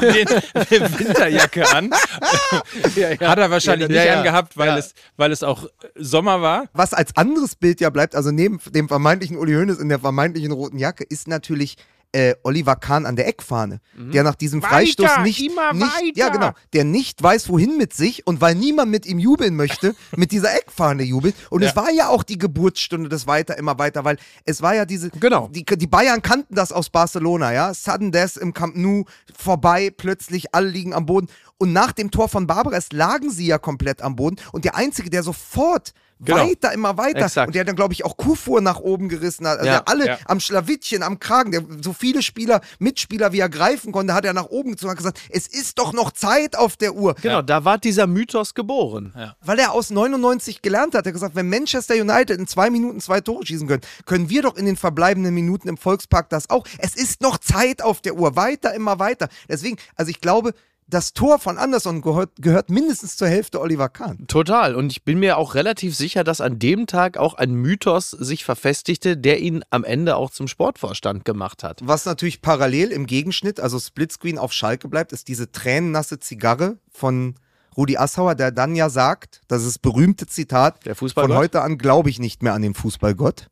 den, 0.00 0.98
Winterjacke 0.98 1.68
an. 1.74 1.90
Hat 3.20 3.38
er 3.38 3.50
wahrscheinlich 3.50 3.88
Ja, 3.88 3.94
nicht 3.94 4.04
ja, 4.04 4.12
ja. 4.12 4.18
angehabt, 4.18 4.56
weil, 4.56 4.68
Ja. 4.68 4.76
es, 4.78 4.94
weil 5.16 5.32
es 5.32 5.42
auch 5.42 5.68
Sommer 5.94 6.42
war. 6.42 6.64
Was 6.72 6.92
als 6.92 7.16
anderes 7.16 7.54
Bild 7.54 7.80
ja 7.80 7.90
bleibt, 7.90 8.14
also 8.14 8.30
neben 8.30 8.60
dem 8.74 8.88
vermeintlichen 8.88 9.38
Uli 9.38 9.54
Hoeneß 9.54 9.78
in 9.78 9.88
der 9.88 10.00
vermeintlichen 10.00 10.52
roten 10.52 10.78
Jacke, 10.78 11.04
ist 11.04 11.28
natürlich 11.28 11.76
äh, 12.16 12.34
Oliver 12.44 12.76
Kahn 12.76 13.04
an 13.04 13.14
der 13.14 13.28
Eckfahne, 13.28 13.80
Mhm. 13.94 14.12
der 14.12 14.22
nach 14.22 14.34
diesem 14.36 14.62
Weiter, 14.62 14.74
Freistoß 14.74 15.18
nicht, 15.22 15.44
immer 15.44 15.74
nicht 15.74 16.16
ja 16.16 16.30
genau, 16.30 16.52
der 16.72 16.84
nicht 16.84 17.22
weiß, 17.22 17.50
wohin 17.50 17.76
mit 17.76 17.92
sich 17.92 18.26
und 18.26 18.40
weil 18.40 18.54
niemand 18.54 18.90
mit 18.90 19.04
ihm 19.04 19.18
jubeln 19.18 19.54
möchte, 19.54 19.94
mit 20.16 20.32
dieser 20.32 20.54
Eckfahne 20.56 21.02
jubelt. 21.02 21.34
Und 21.50 21.60
Ja. 21.62 21.68
es 21.68 21.76
war 21.76 21.90
ja 21.90 22.08
auch 22.08 22.22
die 22.22 22.38
Geburtsstunde 22.38 23.10
des 23.10 23.26
Weiter, 23.26 23.58
immer 23.58 23.78
weiter, 23.78 24.04
weil 24.04 24.16
es 24.46 24.62
war 24.62 24.74
ja 24.74 24.86
diese, 24.86 25.10
Genau. 25.10 25.48
die, 25.48 25.64
die 25.66 25.86
Bayern 25.86 26.22
kannten 26.22 26.54
das 26.54 26.72
aus 26.72 26.88
Barcelona, 26.88 27.52
ja, 27.52 27.74
Sudden 27.74 28.12
Death 28.12 28.38
im 28.38 28.54
Camp 28.54 28.76
Nou, 28.76 29.04
vorbei, 29.36 29.90
plötzlich 29.94 30.54
alle 30.54 30.68
liegen 30.68 30.94
am 30.94 31.04
Boden. 31.06 31.28
Und 31.58 31.72
nach 31.72 31.92
dem 31.92 32.10
Tor 32.10 32.28
von 32.28 32.46
Barbares 32.46 32.92
lagen 32.92 33.30
sie 33.30 33.46
ja 33.46 33.58
komplett 33.58 34.00
am 34.02 34.16
Boden. 34.16 34.36
Und 34.52 34.64
der 34.64 34.74
Einzige, 34.76 35.10
der 35.10 35.22
sofort 35.22 35.92
Genau. 36.18 36.46
weiter, 36.48 36.72
immer 36.72 36.96
weiter, 36.96 37.26
Exakt. 37.26 37.48
und 37.48 37.54
der 37.54 37.64
dann, 37.64 37.76
glaube 37.76 37.92
ich, 37.92 38.04
auch 38.04 38.16
Kufur 38.16 38.60
nach 38.62 38.78
oben 38.80 39.08
gerissen 39.10 39.46
hat. 39.46 39.58
Also 39.58 39.66
Ja. 39.70 39.80
der 39.80 39.88
alle 39.88 40.06
Ja. 40.06 40.18
am 40.26 40.40
Schlawittchen, 40.40 41.02
am 41.02 41.18
Kragen, 41.18 41.50
der 41.52 41.62
so 41.82 41.92
viele 41.92 42.22
Spieler, 42.22 42.62
Mitspieler, 42.78 43.32
wie 43.32 43.40
er 43.40 43.50
greifen 43.50 43.92
konnte, 43.92 44.14
hat 44.14 44.24
er 44.24 44.32
nach 44.32 44.46
oben 44.46 44.70
gezogen 44.70 44.88
und 44.90 44.90
hat 44.92 44.98
gesagt, 44.98 45.20
es 45.28 45.46
ist 45.46 45.78
doch 45.78 45.92
noch 45.92 46.12
Zeit 46.12 46.56
auf 46.56 46.76
der 46.78 46.94
Uhr. 46.94 47.14
Genau, 47.20 47.42
da 47.42 47.64
war 47.64 47.76
dieser 47.78 48.06
Mythos 48.06 48.54
geboren. 48.54 49.12
Weil 49.44 49.58
er 49.58 49.72
aus 49.72 49.90
99 49.90 50.62
gelernt 50.62 50.94
hat. 50.94 51.04
Er 51.04 51.10
hat 51.10 51.14
gesagt, 51.14 51.34
wenn 51.36 51.48
Manchester 51.50 51.94
United 51.94 52.38
in 52.38 52.46
zwei 52.46 52.70
Minuten 52.70 53.00
zwei 53.00 53.20
Tore 53.20 53.44
schießen 53.44 53.68
können, 53.68 53.82
können 54.06 54.30
wir 54.30 54.42
doch 54.42 54.56
in 54.56 54.64
den 54.64 54.76
verbleibenden 54.76 55.34
Minuten 55.34 55.68
im 55.68 55.76
Volkspark 55.76 56.30
das 56.30 56.48
auch. 56.48 56.66
Es 56.78 56.94
ist 56.96 57.20
noch 57.20 57.36
Zeit 57.38 57.82
auf 57.82 58.00
der 58.00 58.14
Uhr. 58.16 58.36
Weiter, 58.36 58.72
immer 58.74 58.98
weiter. 58.98 59.28
Deswegen, 59.48 59.76
also 59.96 60.10
ich 60.10 60.20
glaube, 60.20 60.54
das 60.88 61.12
Tor 61.12 61.38
von 61.38 61.58
Anderson 61.58 62.00
gehört, 62.00 62.30
gehört 62.36 62.70
mindestens 62.70 63.16
zur 63.16 63.28
Hälfte 63.28 63.60
Oliver 63.60 63.88
Kahn. 63.88 64.26
Total. 64.28 64.76
Und 64.76 64.92
ich 64.92 65.02
bin 65.02 65.18
mir 65.18 65.36
auch 65.36 65.54
relativ 65.54 65.96
sicher, 65.96 66.22
dass 66.22 66.40
an 66.40 66.58
dem 66.58 66.86
Tag 66.86 67.16
auch 67.16 67.34
ein 67.34 67.54
Mythos 67.54 68.10
sich 68.10 68.44
verfestigte, 68.44 69.16
der 69.16 69.40
ihn 69.40 69.64
am 69.70 69.82
Ende 69.82 70.16
auch 70.16 70.30
zum 70.30 70.46
Sportvorstand 70.46 71.24
gemacht 71.24 71.64
hat. 71.64 71.80
Was 71.82 72.04
natürlich 72.04 72.40
parallel 72.40 72.92
im 72.92 73.06
Gegenschnitt, 73.06 73.58
also 73.58 73.80
Splitscreen 73.80 74.38
auf 74.38 74.52
Schalke 74.52 74.88
bleibt, 74.88 75.12
ist 75.12 75.28
diese 75.28 75.50
tränennasse 75.50 76.20
Zigarre 76.20 76.78
von 76.90 77.34
Rudi 77.76 77.96
Assauer, 77.96 78.34
der 78.34 78.52
dann 78.52 78.74
ja 78.74 78.88
sagt, 78.88 79.42
das 79.48 79.62
ist 79.62 79.68
das 79.68 79.78
berühmte 79.78 80.26
Zitat, 80.26 80.86
Der 80.86 80.94
von 80.94 81.34
heute 81.34 81.62
an 81.62 81.78
glaube 81.78 82.10
ich 82.10 82.18
nicht 82.18 82.42
mehr 82.42 82.54
an 82.54 82.62
den 82.62 82.74
Fußballgott. 82.74 83.48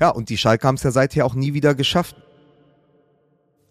Ja, 0.00 0.08
und 0.08 0.30
die 0.30 0.38
Schalke 0.38 0.66
haben 0.66 0.74
es 0.74 0.82
ja 0.82 0.90
seither 0.90 1.26
auch 1.26 1.34
nie 1.34 1.52
wieder 1.52 1.74
geschafft. 1.74 2.16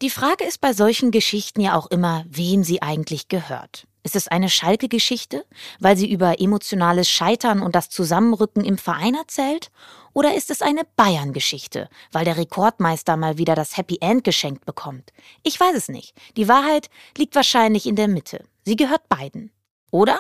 Die 0.02 0.10
Frage 0.10 0.46
ist 0.46 0.62
bei 0.62 0.74
solchen 0.74 1.12
Geschichten 1.12 1.62
ja 1.62 1.76
auch 1.76 1.86
immer, 1.86 2.26
wem 2.28 2.64
sie 2.64 2.82
eigentlich 2.82 3.28
gehört. 3.28 3.86
Ist 4.02 4.16
es 4.16 4.28
eine 4.28 4.50
Schalke-Geschichte, 4.50 5.46
weil 5.80 5.96
sie 5.96 6.12
über 6.12 6.42
emotionales 6.42 7.08
Scheitern 7.08 7.62
und 7.62 7.76
das 7.76 7.92
Zusammenrücken 7.92 8.66
im 8.66 8.80
Verein 8.80 9.14
erzählt? 9.14 9.70
Oder 10.14 10.34
ist 10.34 10.50
es 10.50 10.64
eine 10.64 10.82
Bayern-Geschichte, 10.96 11.88
weil 12.12 12.26
der 12.26 12.38
Rekordmeister 12.38 13.16
mal 13.16 13.38
wieder 13.38 13.54
das 13.54 13.78
Happy 13.78 14.00
End 14.02 14.24
geschenkt 14.24 14.66
bekommt? 14.66 15.14
Ich 15.44 15.60
weiß 15.60 15.76
es 15.76 15.88
nicht. 15.88 16.20
Die 16.36 16.48
Wahrheit 16.48 16.90
liegt 17.16 17.36
wahrscheinlich 17.36 17.86
in 17.86 17.96
der 17.96 18.08
Mitte. 18.08 18.44
Sie 18.66 18.76
gehört 18.76 19.08
beiden. 19.08 19.52
Oder 19.92 20.20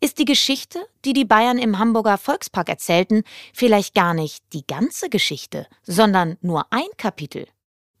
ist 0.00 0.18
die 0.18 0.24
Geschichte, 0.24 0.84
die 1.04 1.12
die 1.12 1.24
Bayern 1.24 1.58
im 1.58 1.78
Hamburger 1.78 2.18
Volkspark 2.18 2.68
erzählten, 2.68 3.22
vielleicht 3.54 3.94
gar 3.94 4.14
nicht 4.14 4.42
die 4.52 4.66
ganze 4.66 5.08
Geschichte, 5.10 5.68
sondern 5.84 6.38
nur 6.40 6.66
ein 6.72 6.88
Kapitel? 6.96 7.46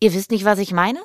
Ihr 0.00 0.12
wisst 0.14 0.32
nicht, 0.32 0.44
was 0.44 0.58
ich 0.58 0.72
meine? 0.72 1.00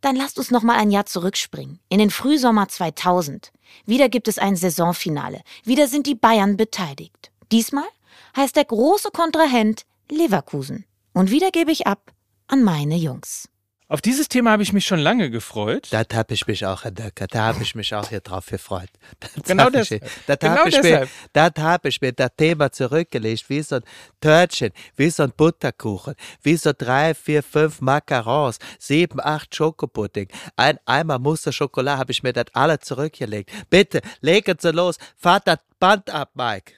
Dann 0.00 0.16
lasst 0.16 0.38
uns 0.38 0.50
noch 0.50 0.62
mal 0.62 0.76
ein 0.76 0.90
Jahr 0.90 1.06
zurückspringen, 1.06 1.78
in 1.88 1.98
den 1.98 2.10
Frühsommer 2.10 2.68
2000. 2.68 3.52
Wieder 3.86 4.08
gibt 4.08 4.28
es 4.28 4.38
ein 4.38 4.56
Saisonfinale. 4.56 5.42
Wieder 5.64 5.88
sind 5.88 6.06
die 6.06 6.14
Bayern 6.14 6.56
beteiligt. 6.56 7.30
Diesmal 7.50 7.88
heißt 8.36 8.56
der 8.56 8.64
große 8.64 9.10
Kontrahent 9.10 9.84
Leverkusen. 10.10 10.84
Und 11.12 11.30
wieder 11.30 11.50
gebe 11.50 11.72
ich 11.72 11.86
ab 11.86 12.12
an 12.46 12.62
meine 12.62 12.96
Jungs. 12.96 13.48
Auf 13.88 14.00
dieses 14.00 14.28
Thema 14.28 14.52
habe 14.52 14.62
ich 14.62 14.72
mich 14.72 14.86
schon 14.86 15.00
lange 15.00 15.28
gefreut. 15.30 15.88
Das 15.90 16.06
habe 16.14 16.32
ich 16.32 16.46
mich 16.46 16.64
auch, 16.64 16.84
Herr 16.84 16.92
Döcker, 16.92 17.26
da 17.26 17.44
habe 17.46 17.62
ich 17.62 17.74
mich 17.74 17.94
auch 17.94 18.08
hier 18.08 18.20
drauf 18.20 18.46
gefreut. 18.46 18.88
Das 19.20 19.44
Genau 19.44 19.68
das- 19.70 19.90
ich, 19.90 20.00
das 20.26 20.38
genau 20.38 20.56
hab 20.56 20.66
ich 20.66 21.08
das 21.32 21.50
habe 21.58 21.88
ich 21.88 22.00
mir 22.00 22.12
das 22.12 22.30
Thema 22.36 22.72
zurückgelegt, 22.72 23.48
wie 23.50 23.60
so 23.62 23.76
ein 23.76 23.82
Törtchen, 24.20 24.70
wie 24.96 25.10
so 25.10 25.24
ein 25.24 25.32
Butterkuchen, 25.36 26.14
wie 26.42 26.56
so 26.56 26.72
drei, 26.76 27.12
vier, 27.14 27.42
fünf 27.42 27.80
Macarons, 27.82 28.58
sieben, 28.78 29.20
acht 29.20 29.54
Schokopudding, 29.54 30.28
ein 30.56 30.78
Eimer 30.86 31.18
Muster 31.18 31.52
Schokolade 31.52 31.98
habe 31.98 32.12
ich 32.12 32.22
mir 32.22 32.32
das 32.32 32.46
alle 32.54 32.78
zurückgelegt. 32.78 33.50
Bitte, 33.68 34.00
legen 34.20 34.56
Sie 34.58 34.70
los, 34.72 34.96
fahrt 35.16 35.46
das 35.46 35.58
Band 35.78 36.08
ab, 36.08 36.30
Mike. 36.34 36.72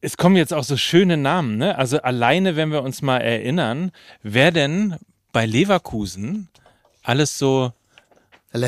Es 0.00 0.16
kommen 0.16 0.36
jetzt 0.36 0.52
auch 0.54 0.64
so 0.64 0.76
schöne 0.76 1.16
Namen, 1.16 1.56
ne? 1.56 1.76
Also 1.78 2.00
alleine, 2.02 2.56
wenn 2.56 2.70
wir 2.70 2.82
uns 2.82 3.00
mal 3.02 3.18
erinnern, 3.18 3.90
wer 4.22 4.50
denn 4.52 4.96
bei 5.38 5.46
Leverkusen 5.46 6.48
alles 7.04 7.38
so 7.38 7.72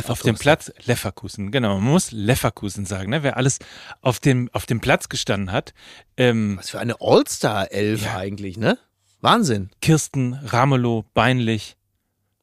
auf 0.06 0.22
dem 0.22 0.36
Platz, 0.36 0.70
Leverkusen, 0.84 1.50
genau, 1.50 1.80
man 1.80 1.90
muss 1.94 2.12
Leverkusen 2.12 2.86
sagen, 2.86 3.10
ne? 3.10 3.24
Wer 3.24 3.36
alles 3.36 3.58
auf 4.02 4.20
dem, 4.20 4.48
auf 4.52 4.66
dem 4.66 4.78
Platz 4.78 5.08
gestanden 5.08 5.50
hat. 5.50 5.74
Ähm, 6.16 6.58
Was 6.58 6.70
für 6.70 6.78
eine 6.78 7.00
All-Star-Elf 7.00 8.14
eigentlich, 8.14 8.56
ne? 8.56 8.78
Wahnsinn. 9.20 9.70
Kirsten, 9.82 10.34
Ramelow, 10.34 11.06
Beinlich. 11.12 11.76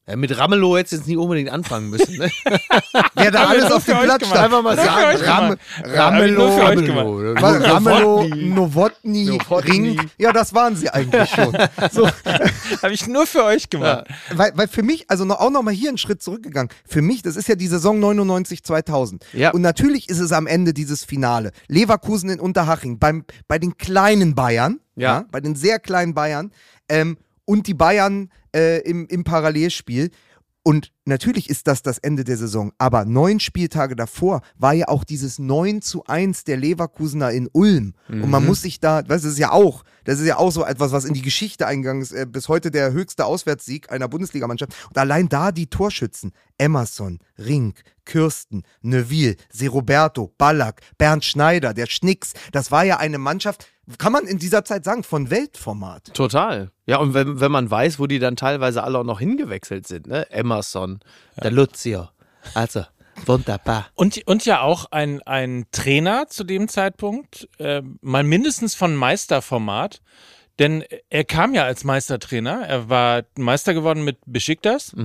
Ja, 0.10 0.16
mit 0.16 0.38
Ramelow 0.38 0.78
hättest 0.78 0.94
du 0.94 0.98
jetzt 0.98 1.08
nicht 1.08 1.18
unbedingt 1.18 1.50
anfangen 1.50 1.90
müssen, 1.90 2.18
ne? 2.18 2.32
Wer 3.16 3.30
da 3.30 3.48
alles 3.48 3.70
auf 3.70 3.84
dem 3.84 3.98
Platz 3.98 4.26
stand. 4.26 4.42
Einfach 4.42 4.62
mal 4.62 4.78
sagen. 4.78 5.20
gemacht. 5.20 5.60
Ramelow, 5.84 6.58
Ramelow, 6.58 7.34
Ramelow, 7.34 8.24
Novotny. 8.36 9.26
Nowotny, 9.26 9.70
Ring. 9.70 10.10
Ja, 10.18 10.32
das 10.32 10.54
waren 10.54 10.78
sie 10.78 10.90
eigentlich 10.90 11.30
schon. 11.30 11.56
So. 11.92 12.08
Habe 12.82 12.94
ich 12.94 13.08
nur 13.08 13.28
für 13.28 13.44
euch 13.44 13.70
gemacht. 13.70 14.08
Weil, 14.34 14.52
weil 14.56 14.68
für 14.68 14.82
mich, 14.84 15.10
also 15.10 15.26
noch, 15.26 15.40
auch 15.40 15.50
noch 15.50 15.62
mal 15.62 15.74
hier 15.74 15.90
einen 15.90 15.98
Schritt 15.98 16.22
zurückgegangen. 16.24 16.70
Für 16.88 17.02
mich, 17.02 17.22
das 17.22 17.36
ist 17.36 17.48
ja 17.50 17.56
die 17.56 17.68
Saison 17.68 18.00
99, 18.00 18.64
2000. 18.64 19.26
Ja. 19.34 19.52
Und 19.52 19.62
natürlich 19.62 20.08
ist 20.10 20.20
es 20.20 20.32
am 20.32 20.48
Ende 20.48 20.74
dieses 20.74 21.04
Finale. 21.04 21.52
Leverkusen 21.68 22.30
in 22.30 22.40
Unterhaching, 22.40 22.98
beim, 23.00 23.26
bei 23.48 23.60
den 23.60 23.78
kleinen 23.78 24.36
Bayern, 24.36 24.80
Ja. 24.96 25.26
bei 25.32 25.42
den 25.42 25.56
sehr 25.56 25.80
kleinen 25.80 26.14
Bayern, 26.14 26.52
ähm, 26.90 27.18
und 27.48 27.68
die 27.68 27.74
Bayern 27.74 28.30
äh, 28.54 28.82
im, 28.82 29.08
im 29.08 29.24
Parallelspiel. 29.24 30.12
Und 30.64 30.92
natürlich 31.08 31.50
ist 31.50 31.68
das 31.68 31.82
das 31.82 31.98
Ende 31.98 32.24
der 32.24 32.38
Saison, 32.38 32.72
aber 32.78 33.06
neun 33.06 33.40
Spieltage 33.40 33.96
davor 33.96 34.42
war 34.58 34.74
ja 34.74 34.88
auch 34.88 35.04
dieses 35.04 35.40
9 35.40 35.82
zu 35.82 36.04
1 36.06 36.44
der 36.44 36.58
Leverkusener 36.58 37.32
in 37.32 37.50
Ulm. 37.52 37.94
Und 38.10 38.30
man 38.30 38.44
Mhm. 38.44 38.48
muss 38.50 38.62
sich 38.62 38.80
da, 38.80 39.02
das 39.02 39.24
ist 39.24 39.38
ja 39.40 39.52
auch, 39.52 39.84
das 40.04 40.20
ist 40.20 40.28
ja 40.28 40.38
auch 40.38 40.52
so 40.52 40.64
etwas, 40.66 40.92
was 40.92 41.06
in 41.06 41.14
die 41.14 41.22
Geschichte 41.22 41.66
eingegangen 41.66 42.02
ist, 42.02 42.12
äh, 42.12 42.26
bis 42.30 42.48
heute 42.50 42.70
der 42.72 42.92
höchste 42.92 43.26
Auswärtssieg 43.26 43.92
einer 43.92 44.08
Bundesligamannschaft. 44.08 44.74
Und 44.90 44.98
allein 44.98 45.30
da 45.30 45.52
die 45.52 45.68
Torschützen, 45.68 46.32
Emerson, 46.58 47.20
Rink, 47.38 47.82
Kirsten, 48.06 48.64
Neuville, 48.82 49.36
Seroberto, 49.52 50.34
Ballack, 50.38 50.82
Bernd 50.98 51.26
Schneider, 51.26 51.74
der 51.74 51.88
Schnicks, 51.88 52.34
das 52.52 52.72
war 52.72 52.84
ja 52.86 52.98
eine 52.98 53.18
Mannschaft, 53.18 53.68
kann 53.98 54.12
man 54.12 54.26
in 54.26 54.38
dieser 54.38 54.66
Zeit 54.66 54.84
sagen, 54.84 55.04
von 55.04 55.30
Weltformat. 55.30 56.14
Total. 56.14 56.72
Ja, 56.86 56.98
und 56.98 57.14
wenn, 57.14 57.40
wenn 57.40 57.52
man 57.52 57.70
weiß, 57.70 58.00
wo 58.00 58.08
die 58.08 58.20
dann 58.20 58.36
teilweise 58.36 58.84
alle 58.84 59.00
auch 59.00 59.04
noch 59.04 59.20
hingewechselt 59.20 59.88
sind, 59.88 60.08
ne? 60.08 60.30
Emerson, 60.32 60.97
der 61.42 61.52
Lucio. 61.52 62.10
Also, 62.54 62.84
wunderbar. 63.26 63.88
Und, 63.96 64.22
und 64.28 64.46
ja 64.46 64.62
auch 64.62 64.92
ein, 64.92 65.22
ein 65.24 65.66
Trainer 65.72 66.28
zu 66.28 66.44
dem 66.44 66.68
Zeitpunkt, 66.68 67.50
äh, 67.60 67.82
mal 68.02 68.24
mindestens 68.24 68.76
von 68.76 68.96
Meisterformat, 68.96 70.02
denn 70.60 70.84
er 71.10 71.24
kam 71.24 71.54
ja 71.54 71.64
als 71.66 71.84
Meistertrainer. 71.84 72.66
Er 72.68 72.90
war 72.90 73.24
Meister 73.38 73.74
geworden 73.74 74.04
mit 74.04 74.18
Besiktas, 74.26 74.96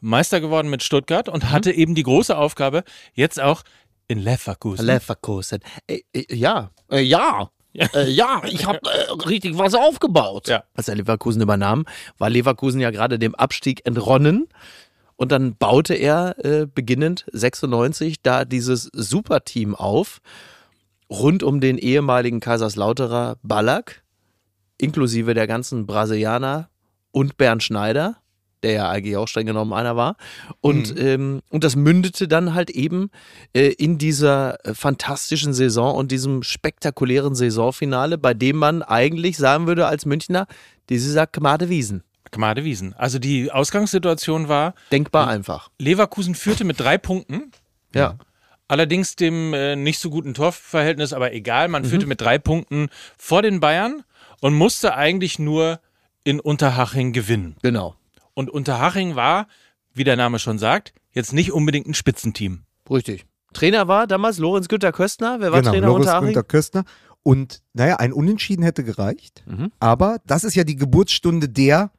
Meister 0.00 0.40
geworden 0.40 0.70
mit 0.70 0.84
Stuttgart 0.84 1.28
und 1.28 1.50
hatte 1.50 1.72
eben 1.72 1.94
die 1.94 2.04
große 2.04 2.36
Aufgabe, 2.36 2.84
jetzt 3.14 3.40
auch 3.40 3.62
in 4.06 4.18
Leverkusen. 4.18 4.86
Leverkusen. 4.86 5.60
Äh, 5.86 6.00
äh, 6.12 6.34
ja, 6.34 6.70
äh, 6.90 7.00
ja. 7.00 7.50
Äh, 7.72 8.10
ja, 8.10 8.42
ich 8.44 8.66
habe 8.66 8.80
äh, 8.82 9.12
richtig 9.28 9.56
was 9.56 9.74
aufgebaut. 9.74 10.48
Ja. 10.48 10.64
Als 10.74 10.88
er 10.88 10.96
Leverkusen 10.96 11.40
übernahm, 11.40 11.86
war 12.18 12.28
Leverkusen 12.28 12.80
ja 12.80 12.90
gerade 12.90 13.20
dem 13.20 13.36
Abstieg 13.36 13.86
entronnen. 13.86 14.48
Und 15.20 15.32
dann 15.32 15.54
baute 15.54 15.92
er 15.92 16.42
äh, 16.46 16.66
beginnend 16.66 17.26
96 17.30 18.22
da 18.22 18.46
dieses 18.46 18.84
Superteam 18.94 19.74
auf, 19.74 20.22
rund 21.10 21.42
um 21.42 21.60
den 21.60 21.76
ehemaligen 21.76 22.40
Kaiserslauterer 22.40 23.36
Ballack, 23.42 24.02
inklusive 24.78 25.34
der 25.34 25.46
ganzen 25.46 25.84
Brasilianer 25.84 26.70
und 27.12 27.36
Bernd 27.36 27.62
Schneider, 27.62 28.16
der 28.62 28.72
ja 28.72 28.88
eigentlich 28.88 29.18
auch 29.18 29.28
streng 29.28 29.44
genommen 29.44 29.74
einer 29.74 29.94
war. 29.94 30.16
Und, 30.62 30.98
ähm, 30.98 31.42
und 31.50 31.64
das 31.64 31.76
mündete 31.76 32.26
dann 32.26 32.54
halt 32.54 32.70
eben 32.70 33.10
äh, 33.52 33.74
in 33.74 33.98
dieser 33.98 34.56
fantastischen 34.72 35.52
Saison 35.52 35.96
und 35.96 36.12
diesem 36.12 36.42
spektakulären 36.42 37.34
Saisonfinale, 37.34 38.16
bei 38.16 38.32
dem 38.32 38.56
man 38.56 38.82
eigentlich 38.82 39.36
sagen 39.36 39.66
würde 39.66 39.86
als 39.86 40.06
Münchner, 40.06 40.46
dieser 40.88 41.26
Kmade 41.26 41.68
Wiesen. 41.68 42.04
Gmade 42.30 42.64
Wiesen. 42.64 42.94
Also 42.94 43.18
die 43.18 43.50
Ausgangssituation 43.50 44.48
war. 44.48 44.74
Denkbar 44.92 45.28
einfach. 45.28 45.70
Leverkusen 45.78 46.34
führte 46.34 46.64
mit 46.64 46.78
drei 46.80 46.98
Punkten. 46.98 47.50
Ja. 47.94 48.16
Allerdings 48.68 49.16
dem 49.16 49.52
äh, 49.52 49.74
nicht 49.74 49.98
so 49.98 50.10
guten 50.10 50.32
Torverhältnis, 50.34 51.12
aber 51.12 51.32
egal, 51.32 51.68
man 51.68 51.82
Mhm. 51.82 51.86
führte 51.86 52.06
mit 52.06 52.20
drei 52.20 52.38
Punkten 52.38 52.88
vor 53.18 53.42
den 53.42 53.58
Bayern 53.60 54.04
und 54.40 54.54
musste 54.54 54.94
eigentlich 54.94 55.38
nur 55.38 55.80
in 56.22 56.38
Unterhaching 56.38 57.12
gewinnen. 57.12 57.56
Genau. 57.62 57.96
Und 58.34 58.48
Unterhaching 58.48 59.16
war, 59.16 59.48
wie 59.92 60.04
der 60.04 60.16
Name 60.16 60.38
schon 60.38 60.58
sagt, 60.58 60.92
jetzt 61.12 61.32
nicht 61.32 61.50
unbedingt 61.52 61.88
ein 61.88 61.94
Spitzenteam. 61.94 62.62
Richtig. 62.88 63.26
Trainer 63.52 63.88
war 63.88 64.06
damals 64.06 64.38
Lorenz 64.38 64.68
Günther 64.68 64.92
Köstner. 64.92 65.38
Wer 65.40 65.50
war 65.50 65.60
genau, 65.60 65.72
Trainer 65.72 65.86
Lorenz 65.88 66.06
Unterhaching? 66.06 66.26
Günther 66.28 66.44
Köstner. 66.44 66.84
Und 67.24 67.62
naja, 67.74 67.96
ein 67.96 68.12
Unentschieden 68.12 68.62
hätte 68.62 68.84
gereicht. 68.84 69.42
Mhm. 69.46 69.72
Aber 69.80 70.18
das 70.26 70.44
ist 70.44 70.54
ja 70.54 70.62
die 70.62 70.76
Geburtsstunde 70.76 71.48
der 71.48 71.90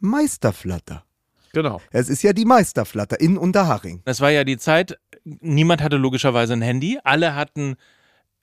Meisterflatter. 0.00 1.04
Genau. 1.52 1.80
Es 1.90 2.08
ist 2.08 2.22
ja 2.22 2.32
die 2.32 2.44
Meisterflatter 2.44 3.20
in 3.20 3.36
Unterhaching. 3.36 4.02
Das 4.04 4.20
war 4.20 4.30
ja 4.30 4.44
die 4.44 4.56
Zeit, 4.56 4.98
niemand 5.24 5.82
hatte 5.82 5.96
logischerweise 5.96 6.52
ein 6.52 6.62
Handy, 6.62 6.98
alle 7.02 7.34
hatten 7.34 7.76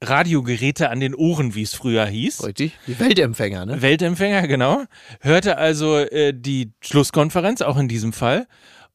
Radiogeräte 0.02 0.90
an 0.90 1.00
den 1.00 1.16
Ohren, 1.16 1.56
wie 1.56 1.64
es 1.64 1.74
früher 1.74 2.06
hieß. 2.06 2.46
Richtig. 2.46 2.74
Die 2.86 3.00
Weltempfänger, 3.00 3.66
ne? 3.66 3.82
Weltempfänger, 3.82 4.48
genau. 4.48 4.84
Hörte 5.22 5.58
also 5.58 5.98
äh, 5.98 6.34
die 6.36 6.72
Schlusskonferenz, 6.82 7.62
auch 7.62 7.78
in 7.78 7.88
diesem 7.88 8.14
Fall. 8.14 8.48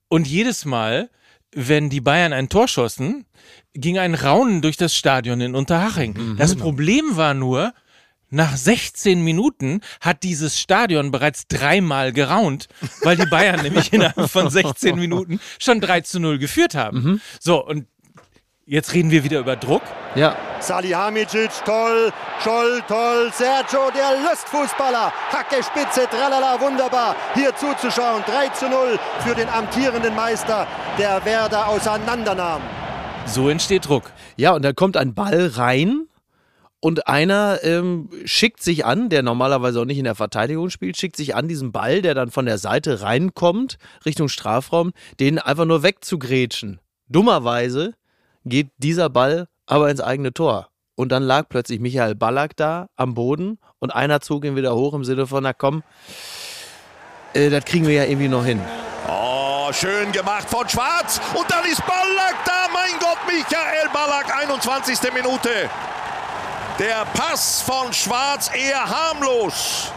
Und 0.09 0.29
jedes 0.29 0.65
Mal, 0.65 1.11
wenn 1.55 1.91
die 1.91 2.01
Bayern 2.01 2.33
ein 2.33 2.49
Tor 2.49 2.69
schossen, 2.69 3.25
ging 3.75 3.99
ein 3.99 4.15
Raunen 4.15 4.63
durch 4.63 4.77
das 4.77 4.95
Stadion 4.95 5.41
in 5.41 5.55
Unterhaching. 5.55 6.37
das 6.39 6.55
Problem 6.55 7.17
war 7.17 7.35
nur, 7.35 7.73
nach 8.33 8.57
16 8.57 9.23
Minuten 9.23 9.81
hat 10.01 10.23
dieses 10.23 10.59
Stadion 10.59 11.11
bereits 11.11 11.47
dreimal 11.47 12.13
geraunt, 12.13 12.69
weil 13.03 13.17
die 13.17 13.27
Bayern 13.27 13.61
nämlich 13.63 13.93
innerhalb 13.93 14.31
von 14.31 14.51
16 14.51 14.99
Minuten 14.99 15.39
schon 15.59 15.81
3 15.81 16.01
zu 16.01 16.19
0 16.19 16.39
geführt 16.39 16.75
haben. 16.75 17.21
So, 17.41 17.65
und 17.65 17.87
jetzt 18.65 18.95
reden 18.95 19.11
wir 19.11 19.23
wieder 19.23 19.39
über 19.39 19.57
Druck. 19.57 19.83
Ja. 20.15 20.37
Salihamidzic, 20.61 21.51
toll, 21.65 22.13
Scholl, 22.43 22.83
toll, 22.89 23.31
Sergio, 23.35 23.91
der 23.91 24.21
Lustfußballer, 24.23 25.13
Hacke, 25.31 25.63
Spitze, 25.63 26.07
tralala, 26.09 26.61
wunderbar, 26.61 27.17
hier 27.35 27.55
zuzuschauen, 27.55 28.23
3 28.27 28.49
zu 28.51 28.69
0 28.69 28.99
für 29.21 29.35
den 29.35 29.49
amtierenden 29.49 30.15
Meister, 30.15 30.67
der 30.99 31.25
Werder 31.25 31.69
auseinandernahm. 31.69 32.63
So 33.27 33.49
entsteht 33.49 33.89
Druck. 33.89 34.11
Ja, 34.37 34.53
und 34.53 34.63
da 34.63 34.73
kommt 34.73 34.97
ein 34.97 35.15
Ball 35.15 35.47
rein 35.55 36.07
und 36.85 37.07
einer 37.07 37.61
ähm, 37.63 38.11
schickt 38.25 38.61
sich 38.61 38.85
an, 38.85 39.09
der 39.09 39.23
normalerweise 39.23 39.81
auch 39.81 39.85
nicht 39.85 39.99
in 39.99 40.05
der 40.05 40.17
Verteidigung 40.17 40.69
spielt, 40.69 40.97
schickt 40.97 41.17
sich 41.17 41.37
an, 41.37 41.47
diesen 41.47 41.71
Ball, 41.71 42.03
der 42.03 42.15
dann 42.15 42.33
von 42.33 42.45
der 42.45 42.59
Seite 42.59 43.03
reinkommt, 43.03 43.79
Richtung 44.05 44.29
Strafraum, 44.29 44.93
den 45.21 45.39
einfach 45.39 45.65
nur 45.65 45.85
wegzugrätschen. 45.85 46.81
Dummerweise 47.09 47.95
geht 48.45 48.71
dieser 48.79 49.11
Ball 49.11 49.47
aber 49.65 49.91
ins 49.91 50.01
eigene 50.01 50.33
Tor. 50.33 50.71
Und 50.97 51.13
dann 51.13 51.23
lag 51.23 51.49
plötzlich 51.49 51.79
Michael 51.79 52.17
Ballack 52.17 52.57
da 52.57 52.89
am 52.97 53.15
Boden 53.15 53.61
und 53.79 53.91
einer 53.91 54.21
zog 54.21 54.45
ihn 54.45 54.57
wieder 54.57 54.75
hoch 54.75 54.93
im 54.93 55.05
Sinne 55.05 55.29
von, 55.29 55.45
na 55.45 55.53
komm, 55.53 55.85
äh, 57.33 57.49
das 57.49 57.65
kriegen 57.65 57.87
wir 57.87 57.95
ja 57.95 58.05
irgendwie 58.05 58.29
noch 58.29 58.45
hin. 58.45 58.61
Oh, 59.09 59.73
schön 59.73 60.11
gemacht 60.11 60.51
von 60.51 60.69
Schwarz. 60.69 61.21
Und 61.33 61.49
dann 61.49 61.65
ist 61.65 61.87
Ballack 61.87 62.45
da. 62.45 62.67
Mein 62.73 62.99
Gott, 62.99 63.19
Michael 63.29 63.89
Ballack, 63.93 64.37
21. 64.37 64.99
Minute. 65.15 65.71
Der 66.83 67.05
Pass 67.15 67.63
von 67.63 67.93
Schwarz 67.93 68.51
eher 68.53 68.85
harmlos. 68.85 69.93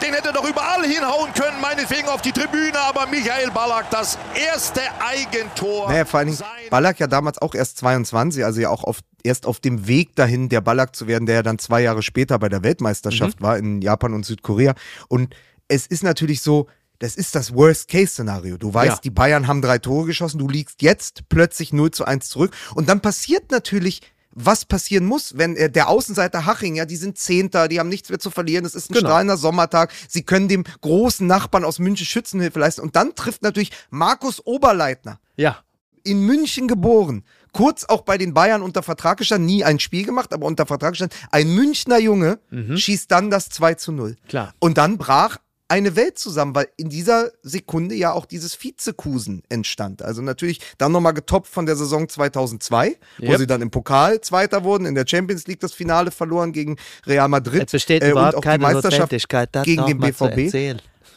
Den 0.00 0.14
hätte 0.14 0.28
er 0.28 0.32
doch 0.32 0.48
überall 0.48 0.84
hinhauen 0.84 1.34
können, 1.34 1.60
meinetwegen 1.60 2.06
auf 2.06 2.22
die 2.22 2.30
Tribüne, 2.30 2.78
aber 2.78 3.08
Michael 3.08 3.50
Ballack, 3.50 3.90
das 3.90 4.16
erste 4.40 4.80
Eigentor. 5.04 5.88
Naja, 5.88 6.04
vor 6.04 6.20
allen 6.20 6.28
Dingen 6.28 6.40
Ballack 6.70 7.00
ja 7.00 7.08
damals 7.08 7.38
auch 7.42 7.52
erst 7.56 7.78
22, 7.78 8.44
also 8.44 8.60
ja 8.60 8.70
auch 8.70 8.84
auf, 8.84 9.00
erst 9.24 9.44
auf 9.44 9.58
dem 9.58 9.88
Weg 9.88 10.14
dahin, 10.14 10.48
der 10.48 10.60
Ballack 10.60 10.94
zu 10.94 11.08
werden, 11.08 11.26
der 11.26 11.34
ja 11.34 11.42
dann 11.42 11.58
zwei 11.58 11.80
Jahre 11.80 12.00
später 12.00 12.38
bei 12.38 12.48
der 12.48 12.62
Weltmeisterschaft 12.62 13.42
war 13.42 13.58
in 13.58 13.82
Japan 13.82 14.14
und 14.14 14.24
Südkorea. 14.24 14.74
Und 15.08 15.34
es 15.66 15.88
ist 15.88 16.04
natürlich 16.04 16.42
so, 16.42 16.68
das 17.00 17.16
ist 17.16 17.34
das 17.34 17.52
Worst-Case-Szenario. 17.52 18.56
Du 18.56 18.72
weißt, 18.72 18.88
Ja. 18.88 19.00
die 19.02 19.10
Bayern 19.10 19.48
haben 19.48 19.62
drei 19.62 19.78
Tore 19.78 20.06
geschossen, 20.06 20.38
du 20.38 20.46
liegst 20.48 20.80
jetzt 20.80 21.28
plötzlich 21.28 21.72
0 21.72 21.90
zu 21.90 22.04
1 22.04 22.28
zurück. 22.28 22.52
Und 22.76 22.88
dann 22.88 23.00
passiert 23.00 23.50
natürlich, 23.50 24.00
was 24.44 24.64
passieren 24.64 25.04
muss, 25.06 25.36
wenn 25.38 25.56
äh, 25.56 25.70
der 25.70 25.88
Außenseiter 25.88 26.46
Haching, 26.46 26.74
ja, 26.76 26.84
die 26.84 26.96
sind 26.96 27.18
Zehnter, 27.18 27.68
die 27.68 27.78
haben 27.80 27.88
nichts 27.88 28.08
mehr 28.08 28.18
zu 28.18 28.30
verlieren, 28.30 28.64
es 28.64 28.74
ist 28.74 28.90
ein 28.90 28.94
Genau. 28.94 29.08
strahlender 29.08 29.36
Sommertag, 29.36 29.92
sie 30.08 30.22
können 30.22 30.48
dem 30.48 30.64
großen 30.80 31.26
Nachbarn 31.26 31.64
aus 31.64 31.78
München 31.78 32.06
Schützenhilfe 32.06 32.58
leisten. 32.58 32.80
Und 32.82 32.96
dann 32.96 33.14
trifft 33.14 33.42
natürlich 33.42 33.70
Markus 33.90 34.44
Oberleitner 34.46 35.20
Ja. 35.36 35.58
in 36.04 36.24
München 36.24 36.68
geboren, 36.68 37.24
kurz 37.52 37.84
auch 37.84 38.02
bei 38.02 38.16
den 38.18 38.32
Bayern 38.34 38.62
unter 38.62 38.82
Vertrag 38.82 39.18
gestanden, 39.18 39.46
nie 39.46 39.64
ein 39.64 39.78
Spiel 39.80 40.04
gemacht, 40.04 40.32
aber 40.32 40.46
unter 40.46 40.66
Vertrag 40.66 40.92
gestanden. 40.92 41.18
Ein 41.30 41.54
Münchner 41.54 41.98
Junge 41.98 42.38
schießt 42.76 43.10
dann 43.10 43.30
das 43.30 43.48
2 43.50 43.74
zu 43.74 43.92
0. 43.92 44.16
Klar. 44.28 44.54
Und 44.60 44.78
dann 44.78 44.98
brach 44.98 45.36
eine 45.70 45.94
Welt 45.94 46.18
zusammen, 46.18 46.54
weil 46.54 46.68
in 46.76 46.88
dieser 46.88 47.30
Sekunde 47.42 47.94
ja 47.94 48.12
auch 48.12 48.26
dieses 48.26 48.62
Vizekusen 48.62 49.42
entstand. 49.48 50.02
Also 50.02 50.20
natürlich 50.20 50.60
dann 50.78 50.90
nochmal 50.90 51.14
getoppt 51.14 51.46
von 51.46 51.64
der 51.64 51.76
Saison 51.76 52.08
2002, 52.08 52.96
wo 53.18 53.30
Yep. 53.30 53.38
sie 53.38 53.46
dann 53.46 53.62
im 53.62 53.70
Pokal 53.70 54.20
Zweiter 54.20 54.64
wurden, 54.64 54.84
in 54.84 54.96
der 54.96 55.06
Champions 55.06 55.46
League 55.46 55.60
das 55.60 55.72
Finale 55.72 56.10
verloren 56.10 56.52
gegen 56.52 56.76
Real 57.06 57.28
Madrid. 57.28 57.64
Es 57.66 57.72
besteht 57.72 58.02
äh, 58.02 58.10
überhaupt 58.10 58.34
und 58.34 58.38
auch 58.40 58.42
keine 58.42 58.58
die 58.58 58.62
Meisterschaft 58.64 59.12
Notwendigkeit, 59.12 59.48
das 59.52 59.64
gegen 59.64 59.86
den 59.86 60.00
BVB. 60.00 60.50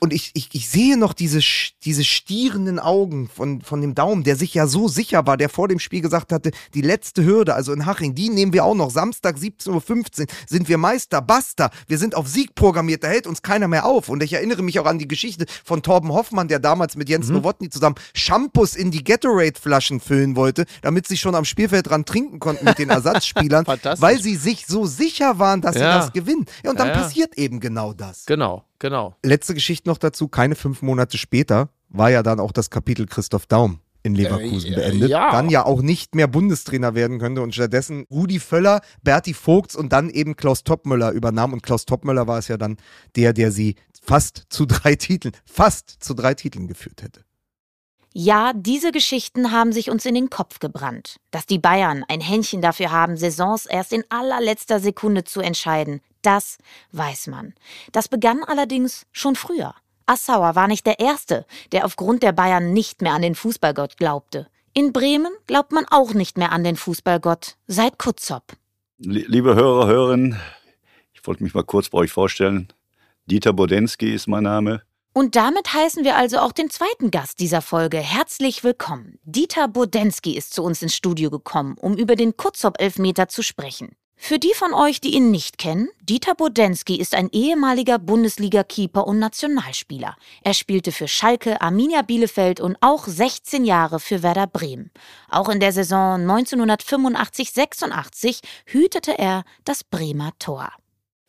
Und 0.04 0.12
ich, 0.12 0.32
ich, 0.34 0.50
ich 0.52 0.70
sehe 0.70 0.98
noch 0.98 1.14
diese, 1.14 1.40
diese 1.86 2.04
stierenden 2.04 2.78
Augen 2.78 3.30
von, 3.34 3.62
von 3.62 3.80
dem 3.80 3.96
Daumen, 3.96 4.26
der 4.26 4.36
sich 4.36 4.54
ja 4.54 4.68
so 4.68 4.90
sicher 4.90 5.26
war, 5.26 5.38
der 5.38 5.48
vor 5.48 5.70
dem 5.70 5.80
Spiel 5.80 6.02
gesagt 6.02 6.34
hatte, 6.34 6.52
die 6.74 6.82
letzte 6.82 7.24
Hürde, 7.24 7.56
also 7.56 7.72
in 7.72 7.86
Haching, 7.86 8.14
die 8.14 8.28
nehmen 8.28 8.52
wir 8.52 8.66
auch 8.66 8.76
noch. 8.76 8.90
Samstag 8.90 9.38
17.15 9.38 9.70
Uhr 10.24 10.28
sind 10.46 10.68
wir 10.68 10.78
Meister, 10.78 11.22
basta. 11.22 11.70
Wir 11.88 11.98
sind 11.98 12.16
auf 12.16 12.28
Sieg 12.28 12.54
programmiert, 12.54 13.06
da 13.06 13.08
hält 13.08 13.28
uns 13.28 13.44
keiner 13.44 13.70
mehr 13.70 13.86
auf. 13.86 14.10
Und 14.10 14.22
ich 14.24 14.34
erinnere 14.34 14.62
mich 14.62 14.78
auch 14.82 14.86
an 14.86 15.00
die 15.00 15.08
Geschichte 15.08 15.46
von 15.64 15.82
Torben 15.84 16.12
Hoffmann, 16.12 16.50
der 16.50 16.60
damals 16.60 16.98
mit 16.98 17.08
Jens 17.08 17.30
Nowotny 17.30 17.70
zusammen 17.70 17.96
Shampoos 18.14 18.76
in 18.76 18.92
die 18.92 19.06
Gatorade-Flaschen 19.06 20.02
füllen 20.02 20.36
wollte, 20.36 20.66
damit 20.82 21.08
sie 21.08 21.16
schon 21.16 21.34
am 21.34 21.46
Spielfeld 21.46 21.88
dran 21.90 22.04
trinken 22.04 22.40
konnten 22.40 22.66
mit 22.66 22.78
den 22.78 22.90
Ersatzspielern, 22.90 23.66
weil 24.00 24.22
sie 24.22 24.36
sich 24.36 24.66
so 24.68 24.86
sicher 24.86 25.40
waren, 25.40 25.62
dass 25.62 25.76
sie 25.76 25.80
Ja. 25.82 26.00
das 26.00 26.12
gewinnen. 26.12 26.46
Ja, 26.66 26.72
und 26.72 26.80
dann 26.82 26.90
Ja, 26.90 26.96
ja. 26.96 27.02
passiert 27.04 27.38
eben 27.38 27.62
genau 27.62 27.94
das. 27.94 28.26
Genau, 28.26 28.66
genau. 28.84 29.16
Letzte 29.24 29.54
Geschichte 29.56 29.90
noch 29.90 29.98
dazu, 29.98 30.28
keine 30.28 30.56
fünf 30.56 30.82
Monate 30.84 31.18
später 31.18 31.70
war 31.90 32.10
ja 32.12 32.22
dann 32.24 32.40
auch 32.40 32.52
das 32.52 32.70
Kapitel 32.70 33.06
Christoph 33.08 33.46
Daum 33.48 33.80
in 34.04 34.16
Leverkusen 34.16 34.74
Äh, 34.74 34.76
beendet. 34.76 35.10
ja. 35.10 35.32
Dann 35.32 35.50
ja 35.50 35.66
auch 35.66 35.82
nicht 35.82 36.14
mehr 36.14 36.28
Bundestrainer 36.28 36.94
werden 36.94 37.20
könnte 37.20 37.42
und 37.42 37.56
stattdessen 37.56 38.06
Rudi 38.12 38.40
Völler, 38.40 38.82
Berti 39.02 39.34
Vogts 39.34 39.76
und 39.76 39.94
dann 39.94 40.10
eben 40.10 40.36
Klaus 40.36 40.64
Toppmöller 40.64 41.12
übernahm. 41.12 41.54
Und 41.54 41.64
Klaus 41.64 41.86
Toppmöller 41.86 42.28
war 42.28 42.38
es 42.38 42.48
ja 42.50 42.58
dann 42.58 42.78
der, 43.16 43.32
der 43.34 43.52
sie 43.52 43.76
fast 44.02 44.44
zu 44.50 44.66
drei 44.66 44.96
Titeln, 44.96 45.34
fast 45.46 45.90
zu 46.04 46.14
drei 46.14 46.34
Titeln 46.34 46.68
geführt 46.68 47.02
hätte. 47.02 47.22
Ja, 48.16 48.54
diese 48.56 48.92
Geschichten 48.92 49.52
haben 49.52 49.74
sich 49.74 49.90
uns 49.90 50.06
in 50.06 50.14
den 50.14 50.30
Kopf 50.30 50.60
gebrannt. 50.60 51.18
Dass 51.32 51.48
die 51.48 51.58
Bayern 51.58 52.06
ein 52.08 52.22
Händchen 52.22 52.62
dafür 52.62 52.92
haben, 52.92 53.18
Saisons 53.18 53.66
erst 53.66 53.92
in 53.92 54.04
allerletzter 54.10 54.80
Sekunde 54.80 55.24
zu 55.24 55.42
entscheiden, 55.42 56.00
das 56.22 56.60
weiß 56.92 57.28
man. 57.28 57.54
Das 57.92 58.08
begann 58.08 58.44
allerdings 58.44 59.08
schon 59.12 59.36
früher. 59.36 59.74
Assauer 60.06 60.56
war 60.56 60.68
nicht 60.68 60.86
der 60.86 61.00
Erste, 61.00 61.46
der 61.72 61.86
aufgrund 61.86 62.22
der 62.24 62.34
Bayern 62.34 62.72
nicht 62.72 63.02
mehr 63.02 63.14
an 63.14 63.24
den 63.24 63.36
Fußballgott 63.36 63.98
glaubte. 63.98 64.48
In 64.76 64.94
Bremen 64.94 65.32
glaubt 65.48 65.72
man 65.72 65.86
auch 65.90 66.14
nicht 66.14 66.38
mehr 66.38 66.52
an 66.52 66.64
den 66.64 66.76
Fußballgott, 66.76 67.56
seit 67.68 67.98
Kutzop. 67.98 68.44
Lie- 69.00 69.26
Liebe 69.28 69.56
Hörer, 69.56 69.88
Hörerinnen, 69.88 70.40
ich 71.14 71.26
wollte 71.26 71.44
mich 71.44 71.54
mal 71.54 71.64
kurz 71.64 71.90
bei 71.90 72.00
euch 72.00 72.12
vorstellen. 72.12 72.68
Dieter 73.26 73.54
Bodensky 73.54 74.14
ist 74.14 74.28
mein 74.28 74.44
Name. 74.44 74.84
Und 75.16 75.36
damit 75.36 75.72
heißen 75.72 76.04
wir 76.04 76.16
also 76.16 76.40
auch 76.40 76.52
den 76.52 76.72
zweiten 76.72 77.12
Gast 77.12 77.40
dieser 77.40 77.62
Folge 77.62 78.00
herzlich 78.00 78.64
willkommen. 78.64 79.20
Dieter 79.24 79.68
Bodensky 79.68 80.36
ist 80.36 80.56
zu 80.56 80.64
uns 80.64 80.82
ins 80.82 80.96
Studio 80.96 81.30
gekommen, 81.30 81.76
um 81.80 81.96
über 81.96 82.16
den 82.16 82.36
Kutzop-Elfmeter 82.36 83.28
zu 83.28 83.44
sprechen. 83.44 83.96
Für 84.16 84.40
die 84.40 84.54
von 84.56 84.74
euch, 84.74 85.02
die 85.02 85.14
ihn 85.14 85.30
nicht 85.30 85.60
kennen, 85.60 85.90
Dieter 86.02 86.34
Bodensky 86.34 86.96
ist 86.96 87.14
ein 87.14 87.30
ehemaliger 87.32 88.00
Bundesliga-Keeper 88.00 89.06
und 89.06 89.20
Nationalspieler. 89.20 90.16
Er 90.44 90.56
spielte 90.56 90.92
für 90.92 91.08
Schalke, 91.08 91.62
Arminia 91.62 92.02
Bielefeld 92.02 92.60
und 92.60 92.76
auch 92.82 93.06
16 93.06 93.66
Jahre 93.66 94.00
für 94.00 94.24
Werder 94.24 94.48
Bremen. 94.48 94.90
Auch 95.30 95.50
in 95.50 95.60
der 95.60 95.74
Saison 95.74 96.22
1985-86 96.22 98.40
hütete 98.66 99.20
er 99.20 99.44
das 99.64 99.84
Bremer 99.84 100.32
Tor. 100.40 100.72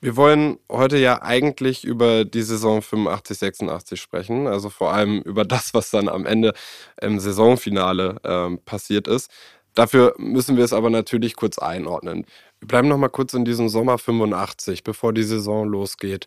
Wir 0.05 0.17
wollen 0.17 0.59
heute 0.71 0.99
ja 0.99 1.23
eigentlich 1.23 1.83
über 1.83 2.27
die 2.27 2.43
Saison 2.43 2.83
85, 2.83 3.39
86 3.39 3.99
sprechen, 3.99 4.47
also 4.47 4.69
vor 4.69 4.93
allem 4.93 5.23
über 5.23 5.47
das, 5.47 5.73
was 5.73 5.91
dann 5.91 6.11
am 6.11 6.27
Ende 6.27 6.53
im 7.01 7.19
Saisonfinale 7.19 8.17
ähm, 8.23 8.59
passiert 8.67 9.09
ist. 9.09 9.31
Dafür 9.75 10.15
müssen 10.19 10.59
wir 10.59 10.65
es 10.65 10.75
aber 10.75 10.91
natürlich 10.91 11.37
kurz 11.37 11.57
einordnen. 11.57 12.27
Wir 12.61 12.69
bleiben 12.69 12.89
noch 12.89 12.99
mal 12.99 13.09
kurz 13.09 13.33
in 13.33 13.47
diesem 13.47 13.71
Sommer 13.71 13.97
85, 13.97 14.85
bevor 14.85 15.15
die 15.15 15.23
Saison 15.23 15.67
losgeht. 15.67 16.27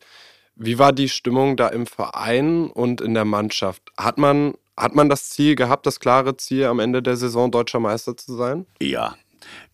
Wie 0.55 0.79
war 0.79 0.91
die 0.91 1.07
Stimmung 1.07 1.55
da 1.55 1.67
im 1.67 1.85
Verein 1.85 2.71
und 2.71 2.99
in 2.99 3.13
der 3.13 3.25
Mannschaft? 3.25 3.83
Hat 3.95 4.17
man, 4.17 4.55
hat 4.75 4.95
man 4.95 5.07
das 5.07 5.29
Ziel 5.29 5.53
gehabt, 5.53 5.85
das 5.85 5.99
klare 5.99 6.35
Ziel, 6.35 6.65
am 6.65 6.79
Ende 6.79 7.03
der 7.03 7.15
Saison 7.15 7.51
deutscher 7.51 7.79
Meister 7.79 8.17
zu 8.17 8.35
sein? 8.37 8.65
Ja, 8.81 9.17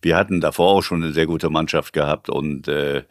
wir 0.02 0.16
hatten 0.16 0.40
davor 0.40 0.70
auch 0.70 0.82
schon 0.82 1.02
eine 1.02 1.12
sehr 1.12 1.26
gute 1.26 1.50
Mannschaft 1.50 1.92
gehabt 1.92 2.28
und 2.28 2.68
äh, 2.68 3.04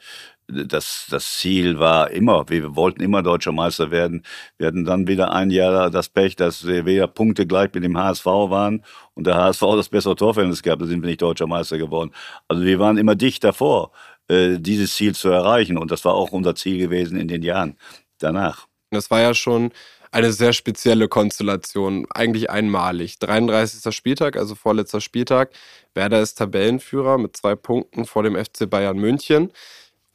das, 0.48 1.08
das 1.10 1.38
Ziel 1.38 1.80
war 1.80 2.12
immer, 2.12 2.48
wir 2.50 2.76
wollten 2.76 3.02
immer 3.02 3.24
deutscher 3.24 3.52
Meister 3.52 3.92
werden. 3.92 4.24
Wir 4.58 4.68
hatten 4.68 4.86
dann 4.86 5.08
wieder 5.08 5.32
ein 5.32 5.50
Jahr 5.50 5.90
das 5.90 6.10
Pech, 6.10 6.36
dass 6.36 6.66
wir 6.66 6.86
wieder 6.86 7.08
Punkte 7.08 7.48
gleich 7.48 7.74
mit 7.74 7.84
dem 7.84 7.98
HSV 7.98 8.26
waren 8.26 8.84
und 9.14 9.28
der 9.28 9.36
HSV 9.36 9.62
das 9.76 9.90
bessere 9.90 10.16
Torverhältnis 10.16 10.64
gab, 10.64 10.80
da 10.80 10.86
sind 10.86 11.02
wir 11.02 11.10
nicht 11.10 11.22
deutscher 11.22 11.48
Meister 11.48 11.78
geworden. 11.78 12.12
Also 12.48 12.64
wir 12.64 12.80
waren 12.80 12.98
immer 12.98 13.16
dicht 13.16 13.44
davor, 13.44 13.92
äh, 14.28 14.58
dieses 14.60 14.96
Ziel 14.96 15.16
zu 15.16 15.30
erreichen 15.30 15.78
und 15.78 15.92
das 15.92 16.06
war 16.06 16.14
auch 16.14 16.32
unser 16.32 16.56
Ziel 16.56 16.78
gewesen 16.78 17.18
in 17.18 17.28
den 17.28 17.42
Jahren 17.42 17.78
danach. 18.20 18.68
Das 18.92 19.10
war 19.10 19.22
ja 19.22 19.34
schon 19.34 19.72
eine 20.14 20.32
sehr 20.32 20.54
spezielle 20.54 21.08
Konstellation, 21.08 22.06
eigentlich 22.14 22.52
einmalig. 22.52 23.18
33. 23.20 23.94
Spieltag, 23.96 24.38
also 24.38 24.54
vorletzter 24.54 25.02
Spieltag. 25.02 25.52
Werder 25.96 26.22
ist 26.22 26.36
Tabellenführer 26.36 27.18
mit 27.18 27.36
zwei 27.36 27.56
Punkten 27.56 28.06
vor 28.06 28.22
dem 28.22 28.36
FC 28.36 28.70
Bayern 28.70 28.98
München. 28.98 29.52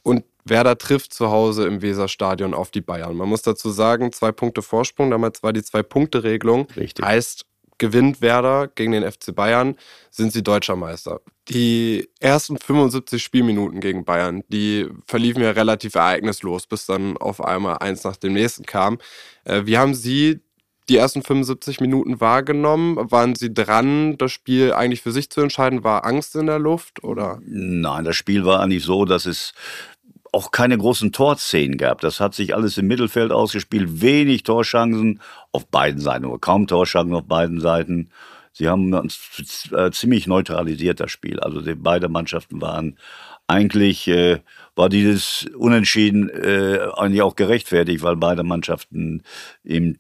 Und 0.09 0.25
Werder 0.45 0.79
trifft 0.79 1.13
zu 1.13 1.31
Hause 1.31 1.67
im 1.67 1.83
Weserstadion 1.83 2.55
auf 2.55 2.71
die 2.71 2.81
Bayern. 2.81 3.17
Man 3.17 3.29
muss 3.29 3.43
dazu 3.43 3.71
sagen, 3.71 4.13
zwei 4.13 4.33
Punkte 4.33 4.63
Vorsprung. 4.63 5.11
Damals 5.11 5.43
war 5.43 5.53
die 5.53 5.63
Zwei-Punkte-Regelung. 5.63 6.69
Richtig. 6.77 7.05
Heißt, 7.05 7.45
gewinnt 7.79 8.21
Werder 8.21 8.69
gegen 8.69 8.93
den 8.93 9.11
FC 9.11 9.35
Bayern, 9.35 9.77
sind 10.11 10.33
sie 10.33 10.43
deutscher 10.43 10.77
Meister. 10.77 11.21
Die 11.49 12.09
ersten 12.21 12.59
75 12.59 13.23
Spielminuten 13.23 13.81
gegen 13.81 14.05
Bayern, 14.05 14.43
die 14.49 14.89
verliefen 15.07 15.43
ja 15.43 15.53
relativ 15.53 15.95
ereignislos, 15.95 16.67
bis 16.67 16.87
dann 16.87 17.17
auf 17.17 17.43
einmal 17.43 17.79
eins 17.79 18.05
nach 18.05 18.17
dem 18.17 18.35
nächsten 18.35 18.67
kam. 18.67 18.99
Äh, 19.45 19.63
wie 19.65 19.79
haben 19.79 19.95
Sie 19.95 20.41
die 20.89 20.97
ersten 20.97 21.23
75 21.23 21.81
Minuten 21.81 22.21
wahrgenommen? 22.21 22.97
Waren 23.11 23.35
Sie 23.35 23.53
dran, 23.53 24.17
das 24.19 24.33
Spiel 24.33 24.73
eigentlich 24.73 25.03
für 25.03 25.13
sich 25.13 25.31
zu 25.31 25.41
entscheiden? 25.41 25.85
War 25.85 26.05
Angst 26.05 26.35
in 26.35 26.47
der 26.47 26.59
Luft 26.59 27.05
oder? 27.05 27.41
Nein, 27.45 28.05
das 28.05 28.17
Spiel 28.17 28.45
war 28.45 28.61
eigentlich 28.61 28.85
so, 28.85 29.05
dass 29.05 29.27
es 29.27 29.53
auch 30.33 30.51
keine 30.51 30.77
großen 30.77 31.13
Torszenen 31.13 31.79
gab. 31.79 32.01
Das 32.01 32.21
hat 32.21 32.35
sich 32.35 32.55
alles 32.55 32.79
im 32.79 32.87
Mittelfeld 32.87 33.33
ausgespielt. 33.33 34.01
Wenig 34.01 34.43
Torchancen 34.43 35.21
auf 35.53 35.67
beiden 35.69 36.01
Seiten 36.01 36.25
oder 36.25 36.39
kaum 36.39 36.67
Torchancen 36.67 37.15
auf 37.15 37.25
beiden 37.25 37.61
Seiten. 37.61 38.11
Sie 38.53 38.69
haben 38.69 38.93
uns 38.93 39.71
äh, 39.73 39.91
ziemlich 39.91 40.27
neutralisiert, 40.27 41.01
das 41.01 41.11
Spiel. 41.11 41.41
Also 41.41 41.61
die, 41.61 41.75
beide 41.75 42.09
Mannschaften 42.09 42.61
waren 42.61 42.99
eigentlich, 43.47 44.09
äh, 44.09 44.41
war 44.77 44.89
dieses 44.89 45.49
Unentschieden 45.57 46.29
äh, 46.29 46.81
eigentlich 46.97 47.23
auch 47.23 47.37
gerechtfertigt, 47.37 48.03
weil 48.03 48.17
beide 48.17 48.43
Mannschaften 48.43 49.23
eben, 49.65 49.99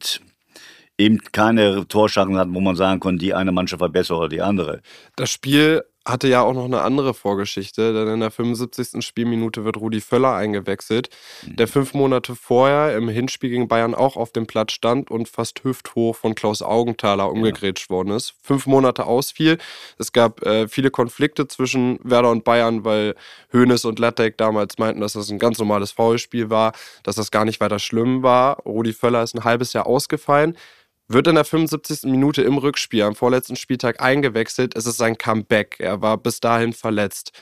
eben 0.98 1.20
keine 1.32 1.86
Torschancen 1.88 2.36
hatten, 2.36 2.54
wo 2.54 2.60
man 2.60 2.76
sagen 2.76 3.00
konnte, 3.00 3.24
die 3.24 3.34
eine 3.34 3.52
Mannschaft 3.52 3.80
war 3.80 3.88
besser 3.88 4.18
oder 4.18 4.28
die 4.28 4.42
andere. 4.42 4.82
Das 5.16 5.30
Spiel 5.30 5.82
hatte 6.08 6.26
ja 6.26 6.42
auch 6.42 6.54
noch 6.54 6.64
eine 6.64 6.80
andere 6.80 7.12
Vorgeschichte, 7.12 7.92
denn 7.92 8.14
in 8.14 8.20
der 8.20 8.30
75. 8.30 9.04
Spielminute 9.04 9.64
wird 9.64 9.76
Rudi 9.76 10.00
Völler 10.00 10.34
eingewechselt, 10.34 11.10
der 11.42 11.68
fünf 11.68 11.92
Monate 11.92 12.34
vorher 12.34 12.96
im 12.96 13.08
Hinspiel 13.08 13.50
gegen 13.50 13.68
Bayern 13.68 13.94
auch 13.94 14.16
auf 14.16 14.32
dem 14.32 14.46
Platz 14.46 14.72
stand 14.72 15.10
und 15.10 15.28
fast 15.28 15.62
hüfthoch 15.64 16.16
von 16.16 16.34
Klaus 16.34 16.62
Augenthaler 16.62 17.30
umgegrätscht 17.30 17.90
worden 17.90 18.10
ist. 18.10 18.34
Fünf 18.42 18.66
Monate 18.66 19.04
ausfiel. 19.04 19.58
Es 19.98 20.12
gab 20.12 20.44
äh, 20.46 20.66
viele 20.66 20.90
Konflikte 20.90 21.46
zwischen 21.46 21.98
Werder 22.02 22.30
und 22.30 22.42
Bayern, 22.42 22.84
weil 22.84 23.14
Hoeneß 23.52 23.84
und 23.84 23.98
Lattek 23.98 24.38
damals 24.38 24.78
meinten, 24.78 25.02
dass 25.02 25.12
das 25.12 25.30
ein 25.30 25.38
ganz 25.38 25.58
normales 25.58 25.92
Foulspiel 25.92 26.48
war, 26.48 26.72
dass 27.02 27.16
das 27.16 27.30
gar 27.30 27.44
nicht 27.44 27.60
weiter 27.60 27.78
schlimm 27.78 28.22
war. 28.22 28.60
Rudi 28.64 28.94
Völler 28.94 29.22
ist 29.22 29.34
ein 29.34 29.44
halbes 29.44 29.74
Jahr 29.74 29.86
ausgefallen 29.86 30.56
wird 31.08 31.26
in 31.26 31.34
der 31.34 31.44
75. 31.44 32.04
Minute 32.04 32.42
im 32.42 32.58
Rückspiel 32.58 33.02
am 33.02 33.14
vorletzten 33.14 33.56
Spieltag 33.56 34.00
eingewechselt. 34.00 34.76
Es 34.76 34.86
ist 34.86 34.98
sein 34.98 35.18
Comeback. 35.18 35.76
Er 35.78 36.02
war 36.02 36.18
bis 36.18 36.40
dahin 36.40 36.72
verletzt. 36.72 37.32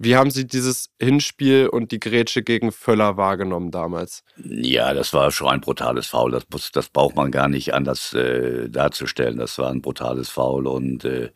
Wie 0.00 0.14
haben 0.14 0.30
Sie 0.30 0.46
dieses 0.46 0.90
Hinspiel 1.00 1.66
und 1.66 1.90
die 1.90 1.98
Grätsche 1.98 2.44
gegen 2.44 2.70
Völler 2.70 3.16
wahrgenommen 3.16 3.72
damals? 3.72 4.22
Ja, 4.36 4.94
das 4.94 5.12
war 5.12 5.32
schon 5.32 5.48
ein 5.48 5.60
brutales 5.60 6.06
Foul. 6.06 6.30
Das, 6.30 6.44
muss, 6.52 6.70
das 6.70 6.88
braucht 6.88 7.16
man 7.16 7.32
gar 7.32 7.48
nicht 7.48 7.74
anders 7.74 8.12
äh, 8.14 8.68
darzustellen. 8.68 9.38
Das 9.38 9.58
war 9.58 9.70
ein 9.70 9.82
brutales 9.82 10.28
Foul 10.28 10.68
und 10.68 11.04
äh, 11.04 11.30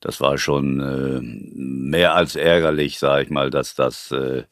das 0.00 0.20
war 0.20 0.38
schon 0.38 0.80
äh, 0.80 1.20
mehr 1.22 2.14
als 2.14 2.34
ärgerlich, 2.34 2.98
sage 2.98 3.22
ich 3.22 3.30
mal, 3.30 3.50
dass 3.50 3.76
das 3.76 4.10
äh, 4.10 4.42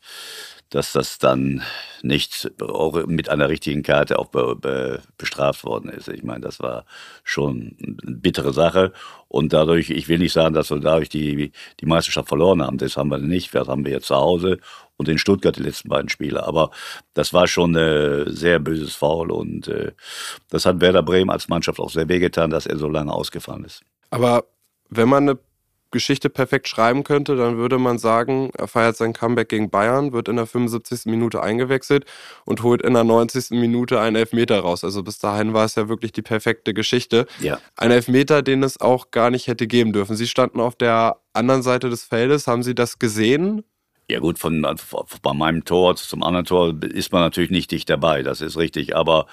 dass 0.70 0.92
das 0.92 1.18
dann 1.18 1.62
nicht 2.02 2.52
auch 2.60 3.06
mit 3.06 3.28
einer 3.28 3.48
richtigen 3.48 3.82
Karte 3.82 4.18
auch 4.18 4.28
be, 4.28 4.54
be, 4.54 5.02
bestraft 5.16 5.64
worden 5.64 5.90
ist. 5.90 6.08
Ich 6.08 6.22
meine, 6.22 6.40
das 6.40 6.60
war 6.60 6.84
schon 7.24 7.76
eine 7.80 8.16
bittere 8.16 8.52
Sache 8.52 8.92
und 9.28 9.52
dadurch, 9.52 9.90
ich 9.90 10.08
will 10.08 10.18
nicht 10.18 10.32
sagen, 10.32 10.54
dass 10.54 10.70
wir 10.70 10.78
dadurch 10.78 11.08
die, 11.08 11.52
die 11.80 11.86
Meisterschaft 11.86 12.28
verloren 12.28 12.62
haben, 12.62 12.78
das 12.78 12.96
haben 12.96 13.10
wir 13.10 13.18
nicht, 13.18 13.54
das 13.54 13.68
haben 13.68 13.84
wir 13.84 13.92
jetzt 13.92 14.06
zu 14.06 14.16
Hause 14.16 14.58
und 14.96 15.08
in 15.08 15.18
Stuttgart 15.18 15.56
die 15.56 15.62
letzten 15.62 15.88
beiden 15.88 16.08
Spiele, 16.08 16.46
aber 16.46 16.70
das 17.14 17.32
war 17.32 17.46
schon 17.46 17.74
ein 17.76 18.30
sehr 18.30 18.58
böses 18.58 18.94
Foul 18.94 19.30
und 19.30 19.68
äh, 19.68 19.92
das 20.50 20.66
hat 20.66 20.80
Werder 20.80 21.02
Bremen 21.02 21.30
als 21.30 21.48
Mannschaft 21.48 21.80
auch 21.80 21.90
sehr 21.90 22.08
wehgetan, 22.08 22.50
dass 22.50 22.66
er 22.66 22.78
so 22.78 22.88
lange 22.88 23.12
ausgefallen 23.12 23.64
ist. 23.64 23.82
Aber 24.10 24.44
wenn 24.90 25.08
man 25.08 25.28
eine 25.28 25.38
Geschichte 25.90 26.28
perfekt 26.28 26.68
schreiben 26.68 27.04
könnte, 27.04 27.36
dann 27.36 27.56
würde 27.56 27.78
man 27.78 27.98
sagen, 27.98 28.50
er 28.56 28.68
feiert 28.68 28.96
sein 28.96 29.12
Comeback 29.12 29.48
gegen 29.48 29.70
Bayern, 29.70 30.12
wird 30.12 30.28
in 30.28 30.36
der 30.36 30.46
75. 30.46 31.06
Minute 31.06 31.42
eingewechselt 31.42 32.04
und 32.44 32.62
holt 32.62 32.82
in 32.82 32.94
der 32.94 33.04
90. 33.04 33.50
Minute 33.58 34.00
einen 34.00 34.16
Elfmeter 34.16 34.60
raus. 34.60 34.84
Also 34.84 35.02
bis 35.02 35.18
dahin 35.18 35.54
war 35.54 35.64
es 35.64 35.76
ja 35.76 35.88
wirklich 35.88 36.12
die 36.12 36.22
perfekte 36.22 36.74
Geschichte. 36.74 37.26
Ja. 37.40 37.58
Ein 37.76 37.90
Elfmeter, 37.90 38.42
den 38.42 38.62
es 38.62 38.80
auch 38.80 39.10
gar 39.10 39.30
nicht 39.30 39.46
hätte 39.46 39.66
geben 39.66 39.92
dürfen. 39.92 40.16
Sie 40.16 40.26
standen 40.26 40.60
auf 40.60 40.76
der 40.76 41.16
anderen 41.32 41.62
Seite 41.62 41.88
des 41.88 42.04
Feldes. 42.04 42.46
Haben 42.46 42.62
Sie 42.62 42.74
das 42.74 42.98
gesehen? 42.98 43.64
Ja 44.10 44.20
gut, 44.20 44.38
von, 44.38 44.66
bei 45.22 45.32
meinem 45.34 45.66
Tor 45.66 45.96
zum 45.96 46.22
anderen 46.22 46.46
Tor 46.46 46.74
ist 46.82 47.12
man 47.12 47.20
natürlich 47.20 47.50
nicht 47.50 47.70
dicht 47.70 47.90
dabei, 47.90 48.22
das 48.22 48.40
ist 48.40 48.56
richtig. 48.56 48.96
Aber 48.96 49.26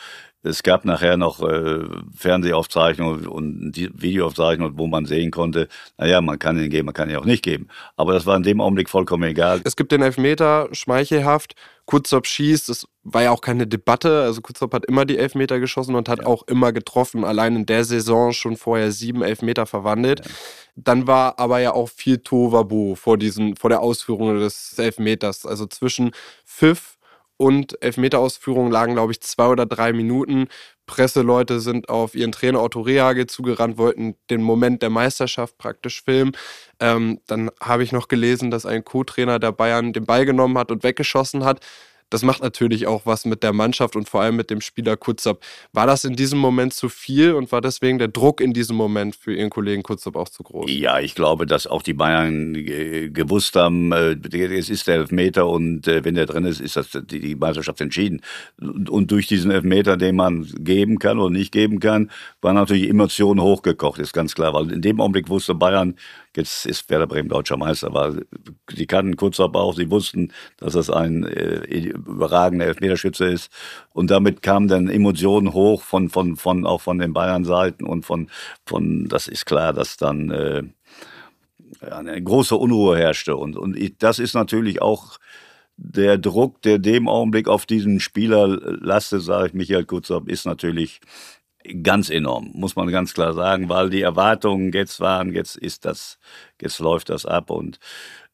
es 0.45 0.63
gab 0.63 0.85
nachher 0.85 1.17
noch 1.17 1.41
äh, 1.41 1.79
Fernsehaufzeichnungen 2.15 3.27
und 3.27 3.75
Videoaufzeichnungen, 3.75 4.77
wo 4.77 4.87
man 4.87 5.05
sehen 5.05 5.31
konnte, 5.31 5.67
naja, 5.97 6.21
man 6.21 6.37
kann 6.37 6.59
ihn 6.59 6.69
geben, 6.69 6.85
man 6.85 6.93
kann 6.93 7.09
ihn 7.09 7.15
auch 7.15 7.25
nicht 7.25 7.43
geben. 7.43 7.67
Aber 7.97 8.13
das 8.13 8.25
war 8.25 8.37
in 8.37 8.43
dem 8.43 8.61
Augenblick 8.61 8.89
vollkommen 8.89 9.23
egal. 9.23 9.61
Es 9.63 9.75
gibt 9.75 9.91
den 9.91 10.01
Elfmeter, 10.01 10.69
schmeichelhaft. 10.71 11.55
Kurzop 11.85 12.25
schießt, 12.25 12.69
es 12.69 12.87
war 13.03 13.23
ja 13.23 13.31
auch 13.31 13.41
keine 13.41 13.67
Debatte. 13.67 14.23
Also 14.23 14.41
Kurzop 14.41 14.73
hat 14.73 14.85
immer 14.85 15.05
die 15.05 15.17
Elfmeter 15.17 15.59
geschossen 15.59 15.95
und 15.95 16.09
hat 16.09 16.19
ja. 16.19 16.25
auch 16.25 16.43
immer 16.47 16.71
getroffen. 16.71 17.23
Allein 17.23 17.55
in 17.55 17.65
der 17.65 17.83
Saison 17.83 18.31
schon 18.31 18.55
vorher 18.55 18.91
sieben 18.91 19.21
Elfmeter 19.21 19.65
verwandelt. 19.65 20.21
Ja. 20.25 20.31
Dann 20.75 21.07
war 21.07 21.39
aber 21.39 21.59
ja 21.59 21.73
auch 21.73 21.89
viel 21.89 22.17
Tovabu 22.17 22.95
vor, 22.95 23.17
diesen, 23.17 23.55
vor 23.55 23.69
der 23.69 23.81
Ausführung 23.81 24.39
des 24.39 24.77
Elfmeters. 24.77 25.45
Also 25.45 25.67
zwischen 25.67 26.11
Pfiff 26.45 26.94
und 27.37 27.81
Elfmeterausführungen 27.81 28.71
lagen, 28.71 28.93
glaube 28.93 29.11
ich, 29.11 29.21
zwei 29.21 29.47
oder 29.47 29.65
drei 29.65 29.93
Minuten. 29.93 30.47
Presseleute 30.85 31.59
sind 31.59 31.89
auf 31.89 32.15
ihren 32.15 32.31
Trainer 32.31 32.61
Otto 32.61 32.81
Rehage 32.81 33.27
zugerannt, 33.27 33.77
wollten 33.77 34.15
den 34.29 34.41
Moment 34.41 34.81
der 34.81 34.89
Meisterschaft 34.89 35.57
praktisch 35.57 36.03
filmen. 36.03 36.33
Ähm, 36.79 37.19
dann 37.27 37.49
habe 37.61 37.83
ich 37.83 37.91
noch 37.91 38.07
gelesen, 38.07 38.51
dass 38.51 38.65
ein 38.65 38.85
Co-Trainer 38.85 39.39
der 39.39 39.51
Bayern 39.51 39.93
den 39.93 40.05
Ball 40.05 40.25
genommen 40.25 40.57
hat 40.57 40.71
und 40.71 40.83
weggeschossen 40.83 41.43
hat. 41.43 41.65
Das 42.09 42.23
macht 42.23 42.41
natürlich 42.41 42.87
auch 42.87 43.05
was 43.05 43.25
mit 43.25 43.43
der 43.43 43.53
Mannschaft 43.53 43.95
und 43.95 44.07
vor 44.07 44.21
allem 44.21 44.35
mit 44.35 44.49
dem 44.49 44.61
Spieler 44.61 44.95
Kutzab. 44.95 45.39
War 45.73 45.87
das 45.87 46.05
in 46.05 46.15
diesem 46.15 46.39
Moment 46.39 46.73
zu 46.73 46.89
viel 46.89 47.33
und 47.33 47.51
war 47.51 47.61
deswegen 47.61 47.97
der 47.97 48.07
Druck 48.07 48.41
in 48.41 48.53
diesem 48.53 48.75
Moment 48.75 49.15
für 49.15 49.33
Ihren 49.33 49.49
Kollegen 49.49 49.83
Kutzab 49.83 50.15
auch 50.15 50.29
zu 50.29 50.43
groß? 50.43 50.69
Ja, 50.69 50.99
ich 50.99 51.15
glaube, 51.15 51.45
dass 51.45 51.67
auch 51.67 51.81
die 51.81 51.93
Bayern 51.93 52.53
gewusst 52.53 53.55
haben, 53.55 53.91
äh, 53.91 54.15
es 54.55 54.69
ist 54.69 54.87
der 54.87 54.95
Elfmeter 54.95 55.47
und 55.47 55.87
äh, 55.87 56.03
wenn 56.03 56.15
der 56.15 56.25
drin 56.25 56.45
ist, 56.45 56.61
ist 56.61 56.75
das 56.75 56.89
die 56.91 57.35
Meisterschaft 57.35 57.81
entschieden. 57.81 58.21
Und 58.59 59.11
durch 59.11 59.27
diesen 59.27 59.51
Elfmeter, 59.51 59.97
den 59.97 60.15
man 60.15 60.47
geben 60.59 60.99
kann 60.99 61.19
oder 61.19 61.31
nicht 61.31 61.51
geben 61.51 61.79
kann, 61.79 62.11
war 62.41 62.53
natürlich 62.53 62.89
Emotionen 62.89 63.41
hochgekocht, 63.41 63.99
ist 63.99 64.13
ganz 64.13 64.35
klar. 64.35 64.53
Weil 64.53 64.71
in 64.71 64.81
dem 64.81 65.01
Augenblick 65.01 65.29
wusste 65.29 65.55
Bayern, 65.55 65.95
Jetzt 66.35 66.65
ist 66.65 66.89
Werder 66.89 67.07
Bremen 67.07 67.29
deutscher 67.29 67.57
Meister, 67.57 67.87
aber 67.87 68.15
die 68.71 68.87
kannten 68.87 69.15
Kurzab 69.15 69.55
auch, 69.55 69.75
sie 69.75 69.89
wussten, 69.89 70.31
dass 70.57 70.73
das 70.73 70.89
ein 70.89 71.23
äh, 71.23 71.61
überragender 71.65 72.65
Elfmeterschütze 72.65 73.25
ist. 73.25 73.51
Und 73.93 74.11
damit 74.11 74.41
kamen 74.41 74.67
dann 74.67 74.89
Emotionen 74.89 75.53
hoch 75.53 75.81
von, 75.81 76.09
von, 76.09 76.35
von 76.35 76.65
auch 76.65 76.81
von 76.81 76.99
den 76.99 77.13
Bayern-Seiten 77.13 77.85
und 77.85 78.05
von, 78.05 78.29
von, 78.65 79.07
das 79.07 79.27
ist 79.27 79.45
klar, 79.45 79.73
dass 79.73 79.97
dann 79.97 80.29
äh, 80.31 80.63
eine 81.81 82.21
große 82.21 82.55
Unruhe 82.55 82.97
herrschte. 82.97 83.35
Und, 83.35 83.57
und 83.57 83.77
das 83.99 84.19
ist 84.19 84.33
natürlich 84.33 84.81
auch 84.81 85.17
der 85.77 86.17
Druck, 86.17 86.61
der 86.61 86.79
dem 86.79 87.09
Augenblick 87.09 87.47
auf 87.47 87.65
diesen 87.65 87.99
Spieler 87.99 88.47
lastet, 88.47 89.23
sage 89.23 89.47
ich 89.47 89.53
Michael 89.53 89.85
Kutzab, 89.85 90.29
ist 90.29 90.45
natürlich 90.45 91.01
ganz 91.83 92.09
enorm, 92.09 92.51
muss 92.53 92.75
man 92.75 92.89
ganz 92.89 93.13
klar 93.13 93.33
sagen, 93.33 93.69
weil 93.69 93.89
die 93.89 94.01
Erwartungen 94.01 94.71
jetzt 94.71 94.99
waren, 94.99 95.33
jetzt 95.33 95.55
ist 95.55 95.85
das, 95.85 96.17
jetzt 96.61 96.79
läuft 96.79 97.09
das 97.09 97.25
ab 97.25 97.49
und 97.49 97.79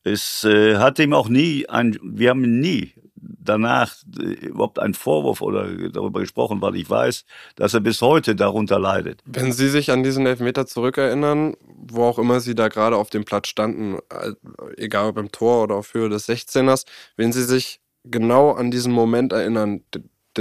es 0.03 0.43
äh, 0.43 0.77
hat 0.77 0.99
ihm 0.99 1.13
auch 1.13 1.29
nie 1.29 1.67
ein, 1.69 1.97
wir 2.01 2.31
haben 2.31 2.59
nie 2.59 2.93
danach 3.15 3.95
äh, 4.19 4.47
überhaupt 4.47 4.79
einen 4.79 4.93
Vorwurf 4.93 5.41
oder 5.41 5.67
darüber 5.89 6.21
gesprochen, 6.21 6.61
weil 6.61 6.75
ich 6.75 6.89
weiß, 6.89 7.25
dass 7.55 7.73
er 7.73 7.81
bis 7.81 8.01
heute 8.01 8.35
darunter 8.35 8.79
leidet. 8.79 9.21
Wenn 9.25 9.51
Sie 9.51 9.69
sich 9.69 9.91
an 9.91 10.03
diesen 10.03 10.25
Elfmeter 10.25 10.65
zurückerinnern, 10.65 11.55
wo 11.67 12.03
auch 12.03 12.19
immer 12.19 12.39
Sie 12.39 12.55
da 12.55 12.67
gerade 12.67 12.95
auf 12.95 13.09
dem 13.09 13.25
Platz 13.25 13.47
standen, 13.47 13.99
äh, 14.09 14.33
egal 14.77 15.09
ob 15.09 15.17
im 15.17 15.31
Tor 15.31 15.63
oder 15.63 15.75
auf 15.75 15.93
Höhe 15.93 16.09
des 16.09 16.27
16ers, 16.27 16.85
wenn 17.15 17.31
Sie 17.31 17.43
sich 17.43 17.79
genau 18.03 18.51
an 18.51 18.71
diesen 18.71 18.91
Moment 18.91 19.33
erinnern, 19.33 19.83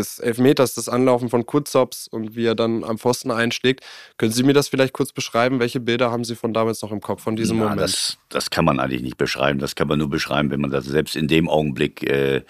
des 0.00 0.18
Elfmeters, 0.18 0.74
das 0.74 0.88
Anlaufen 0.88 1.28
von 1.28 1.46
Kurzops 1.46 2.08
und 2.08 2.34
wie 2.34 2.46
er 2.46 2.54
dann 2.54 2.84
am 2.84 2.98
Pfosten 2.98 3.30
einschlägt. 3.30 3.84
Können 4.16 4.32
Sie 4.32 4.42
mir 4.42 4.54
das 4.54 4.68
vielleicht 4.68 4.92
kurz 4.92 5.12
beschreiben? 5.12 5.60
Welche 5.60 5.80
Bilder 5.80 6.10
haben 6.10 6.24
Sie 6.24 6.34
von 6.34 6.52
damals 6.52 6.82
noch 6.82 6.92
im 6.92 7.00
Kopf, 7.00 7.22
von 7.22 7.36
diesem 7.36 7.58
ja, 7.58 7.64
Moment? 7.64 7.80
Das, 7.80 8.18
das 8.28 8.50
kann 8.50 8.64
man 8.64 8.80
eigentlich 8.80 9.02
nicht 9.02 9.16
beschreiben. 9.16 9.58
Das 9.58 9.74
kann 9.74 9.88
man 9.88 9.98
nur 9.98 10.10
beschreiben, 10.10 10.50
wenn 10.50 10.60
man 10.60 10.70
das 10.70 10.84
selbst 10.84 11.16
in 11.16 11.28
dem 11.28 11.48
Augenblick 11.48 12.02
äh, 12.02 12.42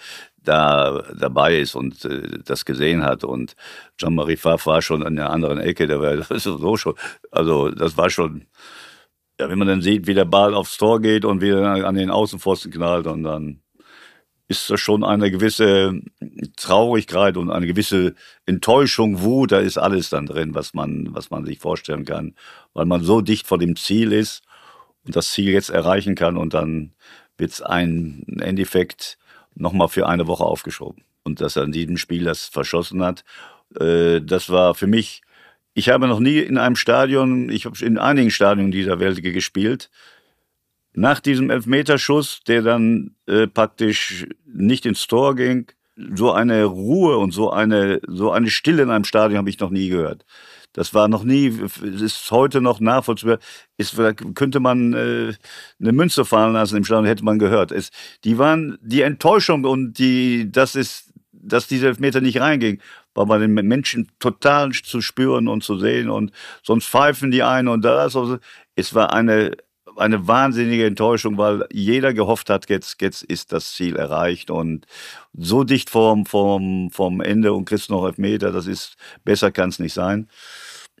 da 0.43 1.03
dabei 1.17 1.59
ist 1.59 1.75
und 1.75 2.03
äh, 2.05 2.39
das 2.43 2.65
gesehen 2.65 3.03
hat. 3.03 3.23
Und 3.23 3.55
Jean-Marie 3.97 4.37
Pfaff 4.37 4.65
war 4.65 4.81
schon 4.81 5.03
an 5.03 5.15
der 5.15 5.29
anderen 5.29 5.59
Ecke, 5.59 5.87
der 5.87 6.01
war 6.01 6.23
so 6.39 6.77
schon, 6.77 6.95
also 7.31 7.69
das 7.69 7.97
war 7.97 8.09
schon, 8.09 8.45
ja, 9.39 9.49
wenn 9.49 9.59
man 9.59 9.67
dann 9.67 9.81
sieht, 9.81 10.07
wie 10.07 10.13
der 10.13 10.25
Ball 10.25 10.53
aufs 10.53 10.77
Tor 10.77 11.01
geht 11.01 11.25
und 11.25 11.41
wie 11.41 11.49
er 11.49 11.85
an 11.85 11.95
den 11.95 12.09
Außenpfosten 12.09 12.71
knallt 12.71 13.07
und 13.07 13.23
dann 13.23 13.61
ist 14.51 14.69
da 14.69 14.77
schon 14.77 15.03
eine 15.03 15.31
gewisse 15.31 15.99
Traurigkeit 16.57 17.37
und 17.37 17.49
eine 17.49 17.65
gewisse 17.65 18.13
Enttäuschung, 18.45 19.21
Wut, 19.21 19.53
da 19.53 19.59
ist 19.59 19.77
alles 19.77 20.09
dann 20.09 20.25
drin, 20.25 20.53
was 20.53 20.73
man, 20.73 21.07
was 21.15 21.31
man 21.31 21.45
sich 21.45 21.59
vorstellen 21.59 22.05
kann, 22.05 22.35
weil 22.73 22.85
man 22.85 23.01
so 23.01 23.21
dicht 23.21 23.47
vor 23.47 23.57
dem 23.57 23.75
Ziel 23.75 24.11
ist 24.11 24.43
und 25.05 25.15
das 25.15 25.31
Ziel 25.31 25.51
jetzt 25.51 25.69
erreichen 25.69 26.15
kann 26.15 26.37
und 26.37 26.53
dann 26.53 26.93
wird 27.37 27.51
es 27.51 27.61
ein 27.61 28.23
Endeffekt 28.41 29.17
nochmal 29.55 29.87
für 29.87 30.07
eine 30.07 30.27
Woche 30.27 30.43
aufgeschoben. 30.43 31.03
Und 31.23 31.39
dass 31.39 31.55
er 31.55 31.63
in 31.63 31.71
diesem 31.71 31.97
Spiel 31.97 32.25
das 32.25 32.45
verschossen 32.45 33.03
hat, 33.03 33.23
äh, 33.79 34.21
das 34.21 34.49
war 34.49 34.75
für 34.75 34.87
mich, 34.87 35.21
ich 35.73 35.89
habe 35.89 36.07
noch 36.07 36.19
nie 36.19 36.39
in 36.39 36.57
einem 36.57 36.75
Stadion, 36.75 37.49
ich 37.49 37.65
habe 37.65 37.83
in 37.85 37.97
einigen 37.97 38.31
Stadien 38.31 38.71
dieser 38.71 38.99
Welt 38.99 39.23
gespielt, 39.23 39.89
nach 40.93 41.19
diesem 41.19 41.49
Elfmeterschuss, 41.49 42.41
der 42.47 42.61
dann 42.61 43.15
äh, 43.25 43.47
praktisch 43.47 44.27
nicht 44.45 44.85
ins 44.85 45.07
Tor 45.07 45.35
ging, 45.35 45.67
so 46.15 46.31
eine 46.31 46.63
Ruhe 46.65 47.17
und 47.17 47.31
so 47.31 47.51
eine, 47.51 48.01
so 48.07 48.31
eine 48.31 48.49
Stille 48.49 48.83
in 48.83 48.89
einem 48.89 49.03
Stadion 49.03 49.37
habe 49.37 49.49
ich 49.49 49.59
noch 49.59 49.69
nie 49.69 49.89
gehört. 49.89 50.25
Das 50.73 50.93
war 50.93 51.09
noch 51.09 51.23
nie, 51.23 51.53
ist 51.81 52.31
heute 52.31 52.61
noch 52.61 52.79
nachvollziehbar. 52.79 53.39
Ist, 53.77 53.97
könnte 54.35 54.61
man 54.61 54.93
äh, 54.93 55.33
eine 55.81 55.91
Münze 55.91 56.23
fallen 56.23 56.53
lassen 56.53 56.77
im 56.77 56.85
Stadion, 56.85 57.05
hätte 57.05 57.25
man 57.25 57.39
gehört. 57.39 57.71
Es, 57.71 57.91
die 58.23 58.37
waren, 58.37 58.77
die 58.81 59.01
Enttäuschung 59.01 59.65
und 59.65 59.93
die, 59.99 60.49
das 60.49 60.75
ist, 60.75 61.11
dass 61.33 61.67
diese 61.67 61.87
Elfmeter 61.87 62.21
nicht 62.21 62.39
reinging, 62.39 62.79
war 63.13 63.25
bei 63.25 63.37
den 63.37 63.53
Menschen 63.53 64.09
total 64.19 64.71
zu 64.71 65.01
spüren 65.01 65.49
und 65.49 65.63
zu 65.63 65.77
sehen 65.77 66.09
und 66.09 66.31
sonst 66.63 66.87
pfeifen 66.87 67.31
die 67.31 67.43
einen 67.43 67.67
und 67.67 67.83
das. 67.83 68.17
Es 68.75 68.93
war 68.95 69.13
eine, 69.13 69.57
eine 69.97 70.27
wahnsinnige 70.27 70.85
Enttäuschung, 70.85 71.37
weil 71.37 71.65
jeder 71.71 72.13
gehofft 72.13 72.49
hat, 72.49 72.69
jetzt, 72.69 73.01
jetzt 73.01 73.23
ist 73.23 73.51
das 73.51 73.73
Ziel 73.73 73.95
erreicht 73.95 74.49
und 74.51 74.85
so 75.33 75.63
dicht 75.63 75.89
vorm, 75.89 76.25
vorm, 76.25 76.89
vorm 76.91 77.21
Ende 77.21 77.53
und 77.53 77.65
kriegst 77.65 77.89
noch 77.89 78.05
Elfmeter, 78.05 78.51
das 78.51 78.67
ist, 78.67 78.95
besser 79.23 79.51
kann 79.51 79.69
es 79.69 79.79
nicht 79.79 79.93
sein. 79.93 80.27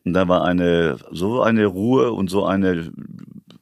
Und 0.03 0.13
da 0.13 0.27
war 0.27 0.43
eine, 0.45 0.97
so 1.11 1.41
eine 1.41 1.65
Ruhe 1.65 2.11
und 2.11 2.29
so 2.29 2.45
eine, 2.45 2.91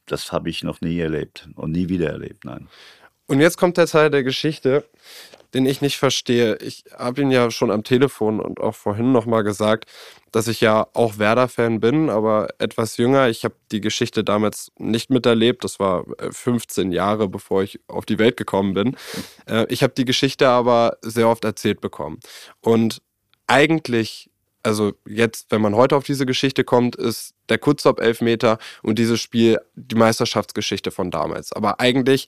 das 0.06 0.32
habe 0.32 0.50
ich 0.50 0.64
noch 0.64 0.82
nie 0.82 1.00
erlebt 1.00 1.50
und 1.56 1.72
nie 1.72 1.90
wieder 1.90 2.10
erlebt, 2.10 2.46
nein. 2.46 2.68
Und 3.28 3.42
jetzt 3.42 3.58
kommt 3.58 3.78
der 3.78 3.86
Teil 3.86 4.10
der 4.10 4.24
Geschichte, 4.24 4.86
den 5.54 5.66
ich 5.66 5.82
nicht 5.82 5.98
verstehe. 5.98 6.58
Ich 6.58 6.84
habe 6.96 7.22
ihn 7.22 7.32
ja 7.32 7.50
schon 7.52 7.72
am 7.72 7.84
Telefon 7.84 8.40
und 8.40 8.60
auch 8.60 8.76
vorhin 8.76 9.12
nochmal 9.12 9.44
gesagt, 9.44 9.90
dass 10.32 10.48
ich 10.48 10.62
ja 10.62 10.88
auch 10.94 11.18
Werder-Fan 11.18 11.80
bin, 11.80 12.10
aber 12.10 12.50
etwas 12.60 12.98
jünger. 12.98 13.30
Ich 13.30 13.44
habe 13.44 13.56
die 13.72 13.82
Geschichte 13.82 14.24
damals 14.24 14.72
nicht 14.78 15.10
miterlebt. 15.10 15.64
Das 15.64 15.80
war 15.80 16.06
15 16.32 16.92
äh, 16.92 16.96
Jahre, 16.96 17.28
bevor 17.28 17.64
ich 17.64 17.80
auf 17.88 18.06
die 18.06 18.20
Welt 18.20 18.38
gekommen 18.38 18.74
bin. 18.74 18.96
Äh, 19.48 19.66
ich 19.70 19.82
habe 19.82 19.94
die 19.96 20.06
Geschichte 20.06 20.48
aber 20.48 20.98
sehr 21.02 21.28
oft 21.28 21.44
erzählt 21.46 21.82
bekommen. 21.82 22.20
Und 22.62 23.02
eigentlich, 23.48 24.30
also 24.62 24.94
jetzt, 25.08 25.48
wenn 25.50 25.62
man 25.62 25.76
heute 25.76 25.96
auf 25.96 26.04
diese 26.04 26.28
Geschichte 26.28 26.64
kommt, 26.64 26.96
ist 26.96 27.34
der 27.50 27.58
Kutzop-Elfmeter 27.58 28.60
und 28.84 29.00
dieses 29.00 29.20
Spiel 29.20 29.60
die 29.76 29.96
Meisterschaftsgeschichte 29.96 30.92
von 30.92 31.10
damals. 31.10 31.52
Aber 31.54 31.80
eigentlich 31.80 32.28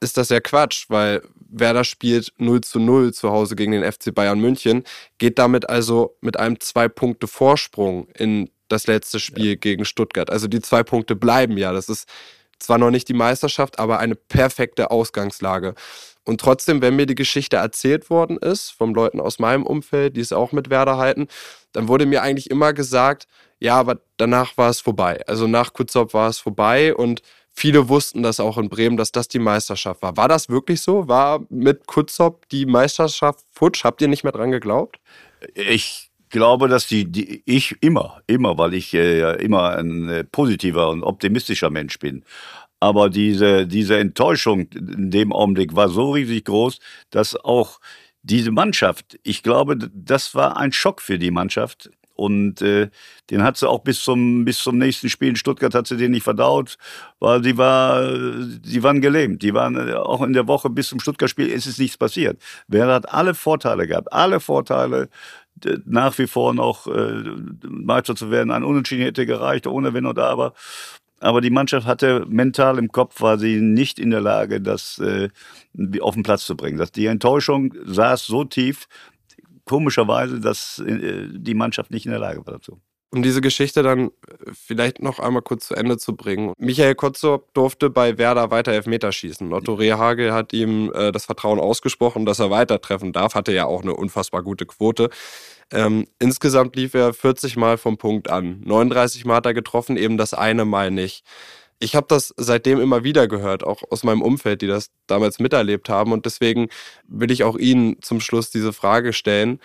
ist 0.00 0.16
das 0.16 0.28
ja 0.28 0.40
Quatsch, 0.40 0.86
weil 0.88 1.22
Werder 1.50 1.84
spielt 1.84 2.32
0 2.38 2.60
zu 2.60 2.78
0 2.78 3.12
zu 3.12 3.30
Hause 3.30 3.56
gegen 3.56 3.72
den 3.72 3.90
FC 3.90 4.14
Bayern 4.14 4.40
München, 4.40 4.84
geht 5.18 5.38
damit 5.38 5.68
also 5.68 6.16
mit 6.20 6.38
einem 6.38 6.60
zwei 6.60 6.88
Punkte 6.88 7.26
Vorsprung 7.26 8.08
in 8.14 8.50
das 8.68 8.86
letzte 8.86 9.18
Spiel 9.18 9.50
ja. 9.50 9.54
gegen 9.54 9.84
Stuttgart. 9.84 10.30
Also 10.30 10.46
die 10.46 10.60
zwei 10.60 10.82
Punkte 10.82 11.16
bleiben 11.16 11.56
ja. 11.56 11.72
Das 11.72 11.88
ist 11.88 12.08
zwar 12.58 12.78
noch 12.78 12.90
nicht 12.90 13.08
die 13.08 13.14
Meisterschaft, 13.14 13.78
aber 13.78 13.98
eine 13.98 14.14
perfekte 14.14 14.90
Ausgangslage. 14.90 15.74
Und 16.24 16.40
trotzdem, 16.40 16.82
wenn 16.82 16.96
mir 16.96 17.06
die 17.06 17.14
Geschichte 17.14 17.56
erzählt 17.56 18.10
worden 18.10 18.36
ist, 18.36 18.70
von 18.70 18.92
Leuten 18.92 19.20
aus 19.20 19.38
meinem 19.38 19.64
Umfeld, 19.64 20.16
die 20.16 20.20
es 20.20 20.32
auch 20.32 20.52
mit 20.52 20.68
Werder 20.68 20.98
halten, 20.98 21.28
dann 21.72 21.88
wurde 21.88 22.04
mir 22.04 22.22
eigentlich 22.22 22.50
immer 22.50 22.74
gesagt, 22.74 23.26
ja, 23.58 23.76
aber 23.76 24.00
danach 24.18 24.56
war 24.58 24.68
es 24.68 24.80
vorbei. 24.80 25.22
Also 25.26 25.46
nach 25.46 25.72
Kutzop 25.72 26.12
war 26.12 26.28
es 26.28 26.38
vorbei 26.38 26.94
und 26.94 27.22
viele 27.58 27.88
wussten 27.88 28.22
das 28.22 28.40
auch 28.40 28.56
in 28.56 28.68
Bremen, 28.68 28.96
dass 28.96 29.12
das 29.12 29.28
die 29.28 29.38
Meisterschaft 29.38 30.00
war. 30.02 30.16
War 30.16 30.28
das 30.28 30.48
wirklich 30.48 30.80
so? 30.80 31.08
War 31.08 31.44
mit 31.50 31.86
Kutzop 31.86 32.48
die 32.48 32.64
Meisterschaft 32.64 33.44
futsch? 33.52 33.84
Habt 33.84 34.00
ihr 34.00 34.08
nicht 34.08 34.24
mehr 34.24 34.32
dran 34.32 34.50
geglaubt? 34.50 34.98
Ich 35.54 36.10
glaube, 36.30 36.68
dass 36.68 36.86
die, 36.86 37.04
die 37.04 37.42
ich 37.44 37.76
immer, 37.80 38.22
immer, 38.26 38.56
weil 38.58 38.74
ich 38.74 38.94
äh, 38.94 39.42
immer 39.42 39.76
ein 39.76 40.08
äh, 40.08 40.24
positiver 40.24 40.88
und 40.90 41.02
optimistischer 41.02 41.70
Mensch 41.70 41.98
bin. 41.98 42.24
Aber 42.80 43.10
diese, 43.10 43.66
diese 43.66 43.98
Enttäuschung 43.98 44.68
in 44.72 45.10
dem 45.10 45.32
Augenblick 45.32 45.74
war 45.74 45.88
so 45.88 46.12
riesig 46.12 46.44
groß, 46.44 46.78
dass 47.10 47.34
auch 47.34 47.80
diese 48.22 48.50
Mannschaft, 48.50 49.18
ich 49.22 49.42
glaube, 49.42 49.76
das 49.76 50.34
war 50.34 50.56
ein 50.56 50.72
Schock 50.72 51.00
für 51.00 51.18
die 51.18 51.30
Mannschaft. 51.30 51.90
Und 52.18 52.62
äh, 52.62 52.90
den 53.30 53.44
hat 53.44 53.56
sie 53.56 53.68
auch 53.68 53.78
bis 53.78 54.02
zum, 54.02 54.44
bis 54.44 54.58
zum 54.58 54.76
nächsten 54.76 55.08
Spiel 55.08 55.28
in 55.28 55.36
Stuttgart 55.36 55.72
hat 55.72 55.86
sie 55.86 55.96
den 55.96 56.10
nicht 56.10 56.24
verdaut, 56.24 56.76
weil 57.20 57.44
sie 57.44 57.56
war, 57.56 58.02
sie 58.64 58.82
waren 58.82 59.00
gelähmt. 59.00 59.40
Die 59.42 59.54
waren 59.54 59.76
äh, 59.76 59.92
auch 59.92 60.22
in 60.22 60.32
der 60.32 60.48
Woche 60.48 60.68
bis 60.68 60.88
zum 60.88 60.98
Stuttgart-Spiel 60.98 61.46
ist 61.46 61.66
es 61.66 61.78
nichts 61.78 61.96
passiert. 61.96 62.42
Werder 62.66 62.94
hat 62.94 63.14
alle 63.14 63.34
Vorteile 63.34 63.86
gehabt, 63.86 64.12
alle 64.12 64.40
Vorteile 64.40 65.10
nach 65.84 66.18
wie 66.18 66.26
vor 66.26 66.54
noch 66.54 66.88
äh, 66.88 67.22
Meister 67.62 68.16
zu 68.16 68.32
werden. 68.32 68.50
Ein 68.50 68.64
Unentschieden 68.64 69.04
hätte 69.04 69.24
gereicht, 69.24 69.68
ohne 69.68 69.94
Wenn 69.94 70.06
oder 70.06 70.26
Aber. 70.26 70.54
Aber 71.20 71.40
die 71.40 71.50
Mannschaft 71.50 71.86
hatte 71.86 72.26
mental 72.28 72.78
im 72.78 72.90
Kopf, 72.90 73.20
war 73.20 73.38
sie 73.38 73.60
nicht 73.60 74.00
in 74.00 74.10
der 74.10 74.20
Lage, 74.20 74.60
das 74.60 74.98
äh, 74.98 75.28
auf 76.00 76.14
den 76.14 76.24
Platz 76.24 76.46
zu 76.46 76.56
bringen. 76.56 76.78
Das, 76.78 76.90
die 76.90 77.06
Enttäuschung 77.06 77.74
saß 77.84 78.26
so 78.26 78.42
tief, 78.44 78.88
komischerweise, 79.68 80.40
dass 80.40 80.78
äh, 80.80 81.28
die 81.30 81.54
Mannschaft 81.54 81.90
nicht 81.90 82.06
in 82.06 82.12
der 82.12 82.20
Lage 82.20 82.44
war 82.46 82.54
dazu. 82.54 82.80
Um 83.10 83.22
diese 83.22 83.40
Geschichte 83.40 83.82
dann 83.82 84.08
äh, 84.08 84.10
vielleicht 84.52 85.00
noch 85.00 85.18
einmal 85.18 85.42
kurz 85.42 85.68
zu 85.68 85.74
Ende 85.74 85.96
zu 85.96 86.14
bringen. 86.14 86.52
Michael 86.58 86.94
Kotzop 86.94 87.54
durfte 87.54 87.88
bei 87.88 88.18
Werder 88.18 88.50
weiter 88.50 88.72
Elfmeter 88.72 89.12
schießen. 89.12 89.52
Otto 89.52 89.74
Rehagel 89.74 90.32
hat 90.32 90.52
ihm 90.52 90.92
äh, 90.94 91.10
das 91.12 91.24
Vertrauen 91.24 91.58
ausgesprochen, 91.58 92.26
dass 92.26 92.38
er 92.38 92.50
weiter 92.50 92.80
treffen 92.80 93.12
darf. 93.12 93.34
Hatte 93.34 93.52
ja 93.52 93.64
auch 93.64 93.82
eine 93.82 93.94
unfassbar 93.94 94.42
gute 94.42 94.66
Quote. 94.66 95.08
Ähm, 95.70 96.06
insgesamt 96.18 96.76
lief 96.76 96.94
er 96.94 97.14
40 97.14 97.56
Mal 97.56 97.78
vom 97.78 97.98
Punkt 97.98 98.30
an. 98.30 98.60
39 98.64 99.24
Mal 99.24 99.36
hat 99.36 99.46
er 99.46 99.54
getroffen, 99.54 99.96
eben 99.96 100.18
das 100.18 100.34
eine 100.34 100.64
Mal 100.64 100.90
nicht 100.90 101.24
ich 101.80 101.94
habe 101.94 102.06
das 102.08 102.34
seitdem 102.36 102.80
immer 102.80 103.04
wieder 103.04 103.28
gehört, 103.28 103.62
auch 103.62 103.82
aus 103.90 104.02
meinem 104.02 104.22
Umfeld, 104.22 104.62
die 104.62 104.66
das 104.66 104.90
damals 105.06 105.38
miterlebt 105.38 105.88
haben. 105.88 106.12
Und 106.12 106.26
deswegen 106.26 106.68
will 107.06 107.30
ich 107.30 107.44
auch 107.44 107.56
Ihnen 107.56 108.02
zum 108.02 108.20
Schluss 108.20 108.50
diese 108.50 108.72
Frage 108.72 109.12
stellen. 109.12 109.60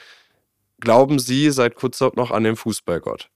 Glauben 0.80 1.20
Sie 1.20 1.50
seit 1.52 1.76
Kurzop 1.76 2.16
noch 2.16 2.32
an 2.32 2.44
den 2.44 2.56
Fußballgott? 2.56 3.30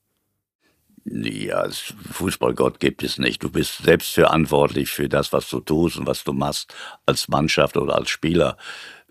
Ja, 1.06 1.66
Fußballgott 2.12 2.80
gibt 2.80 3.02
es 3.02 3.18
nicht. 3.18 3.42
Du 3.42 3.50
bist 3.50 3.78
selbst 3.78 4.14
verantwortlich 4.14 4.90
für 4.90 5.08
das, 5.08 5.32
was 5.32 5.50
du 5.50 5.62
tust 5.62 5.98
und 5.98 6.06
was 6.06 6.24
du 6.24 6.34
machst 6.34 6.74
als 7.06 7.30
Mannschaft 7.30 7.78
oder 7.78 7.96
als 7.96 8.10
Spieler. 8.10 8.58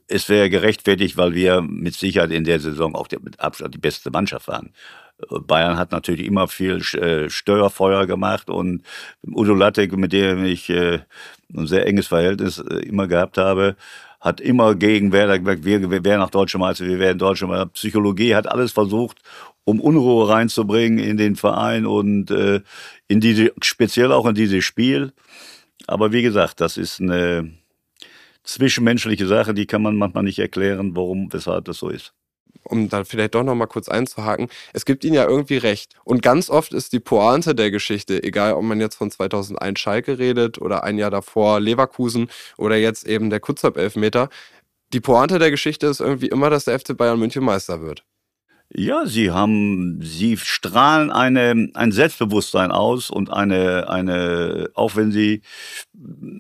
Es 0.07 0.29
wäre 0.29 0.51
gerechtfertigt, 0.51 1.17
weil 1.17 1.35
wir 1.35 1.63
mit 1.63 1.95
Sicherheit 1.95 2.31
in 2.31 2.45
der 2.45 2.61
Saison 2.61 2.95
auch 2.95 3.09
mit 3.23 3.41
Abstand 3.41 3.75
die 3.75 3.79
beste 3.79 4.11
Mannschaft 4.11 4.47
waren. 4.47 4.73
Bayern 5.19 5.79
hat 5.79 5.93
natürlich 5.93 6.27
immer 6.27 6.47
viel 6.47 6.83
äh, 6.95 7.31
Steuerfeuer 7.31 8.07
gemacht 8.07 8.51
und 8.51 8.83
Udo 9.27 9.55
Lattek, 9.55 9.97
mit 9.97 10.13
dem 10.13 10.45
ich 10.45 10.69
äh, 10.69 11.01
ein 11.55 11.67
sehr 11.67 11.87
enges 11.87 12.09
Verhältnis 12.09 12.59
äh, 12.59 12.81
immer 12.87 13.09
gehabt 13.09 13.39
habe, 13.39 13.77
hat 14.21 14.41
immer 14.41 14.75
gegen 14.75 15.13
Werder 15.13 15.39
gesagt, 15.39 15.65
wir, 15.65 16.05
wären 16.05 16.21
nach 16.21 16.31
deutscher 16.31 16.59
Meister, 16.59 16.87
wir 16.87 16.99
werden 16.99 17.19
deutscher 17.19 17.47
Meister. 17.47 17.67
Psychologie 17.67 18.35
hat 18.35 18.47
alles 18.47 18.73
versucht, 18.73 19.23
um 19.65 19.81
Unruhe 19.81 20.29
reinzubringen 20.29 20.99
in 20.99 21.17
den 21.17 21.37
Verein 21.37 21.87
und 21.87 22.31
in 22.31 23.21
diese, 23.21 23.53
speziell 23.63 24.13
auch 24.13 24.27
in 24.27 24.35
dieses 24.35 24.65
Spiel. 24.65 25.13
Aber 25.87 26.13
wie 26.13 26.23
gesagt, 26.23 26.61
das 26.61 26.77
ist 26.77 27.01
eine 27.01 27.53
zwischenmenschliche 28.43 29.27
Sache, 29.27 29.55
die 29.55 29.67
kann 29.67 29.83
man 29.83 29.97
manchmal 29.97 30.25
nicht 30.25 30.39
erklären, 30.39 30.97
warum, 30.97 31.33
weshalb 31.33 31.67
das 31.67 31.79
so 31.79 31.89
ist 31.89 32.15
um 32.67 32.89
da 32.89 33.05
vielleicht 33.05 33.35
doch 33.35 33.43
nochmal 33.43 33.69
kurz 33.69 33.89
einzuhaken, 33.89 34.49
es 34.73 34.85
gibt 34.85 35.05
ihnen 35.05 35.15
ja 35.15 35.27
irgendwie 35.27 35.57
recht. 35.57 35.95
Und 36.05 36.23
ganz 36.23 36.51
oft 36.51 36.73
ist 36.73 36.93
die 36.93 37.01
Pointe 37.01 37.55
der 37.55 37.71
Geschichte, 37.71 38.23
egal 38.23 38.55
ob 38.55 38.63
man 38.63 38.81
jetzt 38.81 38.97
von 38.97 39.11
2001 39.11 39.79
Schalke 39.79 40.19
redet 40.19 40.61
oder 40.61 40.85
ein 40.85 40.99
Jahr 40.99 41.11
davor 41.11 41.61
Leverkusen 41.61 42.29
oder 42.57 42.77
jetzt 42.77 43.07
eben 43.07 43.31
der 43.31 43.41
Kutzab-Elfmeter, 43.41 44.29
die 44.93 45.01
Pointe 45.01 45.39
der 45.39 45.51
Geschichte 45.51 45.87
ist 45.87 46.01
irgendwie 46.01 46.29
immer, 46.29 46.51
dass 46.51 46.65
der 46.65 46.79
FC 46.79 46.97
Bayern 46.97 47.19
München 47.19 47.45
Meister 47.45 47.83
wird. 47.83 48.05
Ja, 48.75 49.07
sie 49.07 49.31
haben, 49.31 50.01
sie 50.03 50.37
strahlen 50.37 51.11
eine, 51.11 51.71
ein 51.75 51.93
Selbstbewusstsein 51.93 52.73
aus 52.73 53.11
und 53.11 53.33
eine, 53.33 53.89
eine, 53.89 54.71
auch 54.75 54.97
wenn 54.97 55.13
sie 55.13 55.43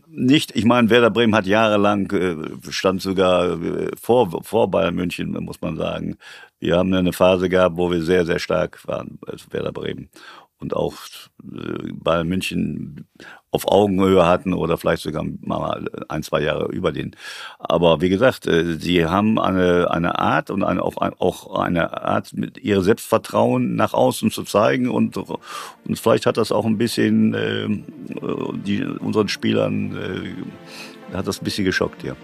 nicht, 0.09 0.55
ich 0.57 0.65
meine, 0.65 0.91
Werder 0.91 1.11
Bremen 1.11 1.35
hat 1.35 1.47
jahrelang, 1.47 2.11
äh, 2.11 2.37
stand 2.71 3.01
sogar 3.01 3.63
äh, 3.63 3.91
vor, 4.01 4.43
vor 4.45 4.71
Bayern 4.71 4.97
München, 4.97 5.33
muss 5.45 5.61
man 5.61 5.77
sagen. 5.77 6.17
Wir 6.59 6.77
haben 6.77 6.93
eine 6.95 7.13
Phase 7.13 7.49
gehabt, 7.49 7.77
wo 7.77 7.91
wir 7.91 8.03
sehr, 8.03 8.27
sehr 8.27 8.39
stark 8.41 8.87
waren, 8.89 9.19
als 9.27 9.51
Werder 9.53 9.73
Bremen 9.73 10.11
und 10.59 10.75
auch 10.75 10.95
äh, 11.43 11.93
Bayern 11.93 12.29
München 12.29 13.07
auf 13.51 13.67
Augenhöhe 13.69 14.27
hatten 14.27 14.53
oder 14.53 14.77
vielleicht 14.77 15.03
sogar 15.03 15.25
mal 15.41 15.89
ein, 16.09 16.23
zwei 16.23 16.43
Jahre 16.43 16.67
über 16.67 16.93
den. 16.93 17.17
Aber 17.59 18.01
wie 18.01 18.09
gesagt, 18.09 18.47
äh, 18.47 18.77
sie 18.79 19.07
haben 19.07 19.39
eine, 19.39 19.91
eine 19.91 20.19
Art 20.19 20.51
und 20.51 20.63
eine, 20.63 20.83
auch 20.83 21.59
eine 21.59 22.03
Art, 22.03 22.33
mit 22.35 22.59
ihr 22.59 22.83
Selbstvertrauen 22.83 23.77
nach 23.77 23.95
außen 23.95 24.31
zu 24.31 24.43
zeigen 24.43 24.89
und, 24.89 25.17
und 25.17 25.99
vielleicht 25.99 26.27
hat 26.27 26.37
das 26.37 26.53
auch 26.53 26.67
ein 26.67 26.79
bisschen 26.79 27.35
äh, 27.35 27.69
die, 28.65 28.85
unseren 28.85 29.29
Spielern 29.29 29.97
äh, 31.13 31.17
hat 31.17 31.27
das 31.27 31.41
ein 31.41 31.45
bisschen 31.45 31.65
geschockt, 31.65 32.03
ja. 32.03 32.15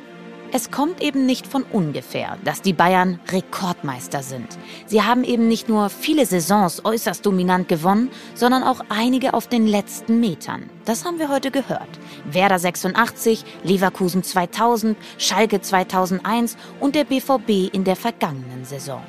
Es 0.54 0.70
kommt 0.70 1.00
eben 1.00 1.24
nicht 1.24 1.46
von 1.46 1.62
ungefähr, 1.62 2.36
dass 2.44 2.60
die 2.60 2.74
Bayern 2.74 3.18
Rekordmeister 3.30 4.22
sind. 4.22 4.58
Sie 4.84 5.02
haben 5.02 5.24
eben 5.24 5.48
nicht 5.48 5.70
nur 5.70 5.88
viele 5.88 6.26
Saisons 6.26 6.84
äußerst 6.84 7.24
dominant 7.24 7.68
gewonnen, 7.68 8.10
sondern 8.34 8.62
auch 8.62 8.84
einige 8.90 9.32
auf 9.32 9.46
den 9.46 9.66
letzten 9.66 10.20
Metern. 10.20 10.68
Das 10.84 11.06
haben 11.06 11.18
wir 11.18 11.30
heute 11.30 11.50
gehört. 11.50 11.88
Werder 12.26 12.58
86, 12.58 13.46
Leverkusen 13.62 14.22
2000, 14.22 14.98
Schalke 15.16 15.62
2001 15.62 16.58
und 16.80 16.96
der 16.96 17.04
BVB 17.04 17.72
in 17.72 17.84
der 17.84 17.96
vergangenen 17.96 18.66
Saison. 18.66 19.02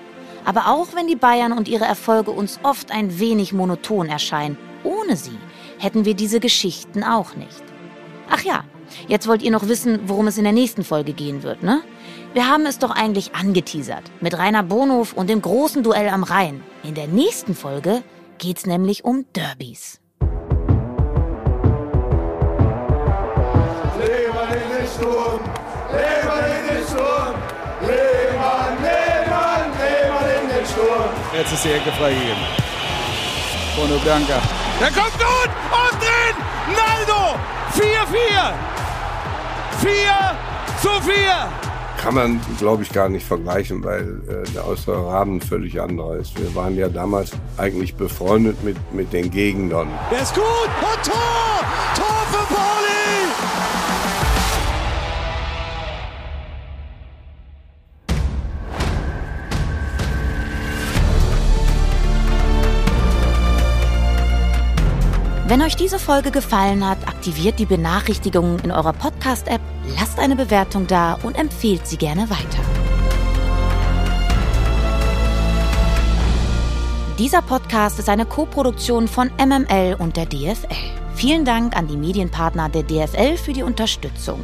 Aber 0.46 0.68
auch 0.70 0.96
wenn 0.96 1.08
die 1.08 1.18
Bayern 1.18 1.52
und 1.52 1.68
ihre 1.68 1.86
Erfolge 1.86 2.32
uns 2.32 2.58
oft 2.64 2.90
ein 2.90 3.20
wenig 3.20 3.52
monoton 3.52 4.08
erscheinen, 4.08 4.58
ohne 4.86 5.18
sie 5.18 5.38
hätten 5.78 6.06
wir 6.06 6.14
diese 6.14 6.40
Geschichten 6.40 7.04
auch 7.04 7.36
nicht. 7.36 7.64
Ach 8.30 8.44
ja, 8.44 8.64
Jetzt 9.08 9.28
wollt 9.28 9.42
ihr 9.42 9.52
noch 9.52 9.68
wissen, 9.68 10.02
worum 10.08 10.28
es 10.28 10.38
in 10.38 10.44
der 10.44 10.54
nächsten 10.54 10.84
Folge 10.84 11.14
gehen 11.14 11.44
wird, 11.44 11.64
ne? 11.64 11.82
Wir 12.34 12.48
haben 12.50 12.66
es 12.66 12.80
doch 12.80 12.90
eigentlich 12.90 13.36
angeteasert. 13.36 14.04
Mit 14.20 14.38
Rainer 14.38 14.64
Bonhof 14.64 15.14
und 15.14 15.30
dem 15.30 15.42
großen 15.42 15.84
Duell 15.84 16.10
am 16.10 16.24
Rhein. 16.24 16.64
In 16.84 16.96
der 16.96 17.08
nächsten 17.08 17.54
Folge 17.54 18.02
geht's 18.40 18.66
nämlich 18.66 19.06
um 19.06 19.26
Derbys. 19.36 20.00
Lehmann 24.00 24.50
in 24.50 24.70
den 24.78 24.88
Sturm, 24.88 25.40
Lehmann 25.92 26.46
in 26.50 26.76
den 26.76 26.84
Sturm, 26.88 27.36
Lehmann, 27.82 28.78
Lehmann, 28.82 29.72
Lehmann 29.78 30.30
in 30.42 30.50
den 30.50 30.66
Sturm. 30.66 31.10
Jetzt 31.38 31.54
ist 31.54 31.64
die 31.64 31.72
Ecke 31.72 31.92
freigegeben. 31.92 32.44
Bono 33.76 33.98
Bianca. 34.00 34.42
Der 34.80 34.92
kommt 34.92 35.14
gut 35.14 35.52
und 35.72 36.02
drin! 36.02 36.36
Naldo! 36.74 37.38
4-4! 37.76 38.73
4 39.84 39.92
zu 40.82 40.90
4. 41.02 41.14
Kann 42.02 42.16
man, 42.16 42.40
glaube 42.58 42.84
ich, 42.84 42.92
gar 42.92 43.10
nicht 43.10 43.26
vergleichen, 43.26 43.84
weil 43.84 44.22
äh, 44.30 44.50
der 44.52 44.66
äußere 44.66 45.08
Rahmen 45.08 45.42
völlig 45.42 45.80
anderer 45.82 46.16
ist. 46.18 46.40
Wir 46.40 46.56
waren 46.56 46.78
ja 46.78 46.88
damals 46.88 47.32
eigentlich 47.58 47.94
befreundet 47.96 48.64
mit, 48.64 48.78
mit 48.94 49.12
den 49.12 49.30
Gegnern. 49.30 49.90
Der 50.10 50.22
ist 50.22 50.34
gut 50.34 50.44
und 50.44 51.04
Tor! 51.06 51.64
Tor 51.96 52.26
für 52.32 52.54
Pauli! 52.54 52.83
Wenn 65.54 65.62
euch 65.62 65.76
diese 65.76 66.00
Folge 66.00 66.32
gefallen 66.32 66.84
hat, 66.84 67.08
aktiviert 67.08 67.60
die 67.60 67.68
Benachrichtigungen 67.68 68.58
in 68.62 68.72
eurer 68.72 68.92
Podcast-App, 68.92 69.62
lasst 70.00 70.18
eine 70.18 70.36
Bewertung 70.36 70.88
da 70.88 71.14
und 71.22 71.38
empfehlt 71.38 71.86
sie 71.86 71.98
gerne 71.98 72.28
weiter. 72.32 72.64
Dieser 77.20 77.44
Podcast 77.44 78.00
ist 78.00 78.10
eine 78.10 78.26
Koproduktion 78.26 79.08
von 79.08 79.30
MML 79.38 79.96
und 80.00 80.18
der 80.18 80.26
DFL. 80.26 80.74
Vielen 81.14 81.46
Dank 81.46 81.78
an 81.78 81.86
die 81.86 81.98
Medienpartner 81.98 82.70
der 82.70 82.82
DFL 82.82 83.38
für 83.38 83.54
die 83.54 83.62
Unterstützung. 83.62 84.42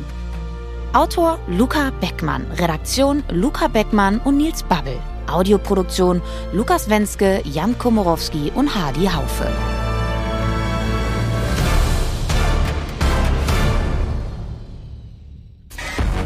Autor 0.93 1.39
Luca 1.47 1.89
Beckmann, 2.01 2.45
Redaktion 2.51 3.23
Luca 3.31 3.67
Beckmann 3.67 4.19
und 4.19 4.37
Nils 4.37 4.61
Babbel. 4.61 4.99
Audioproduktion 5.25 6.21
Lukas 6.53 6.87
Wenske, 6.87 7.41
Jan 7.45 7.75
Komorowski 7.79 8.51
und 8.53 8.75
Hardy 8.75 9.07
Haufe. 9.07 9.47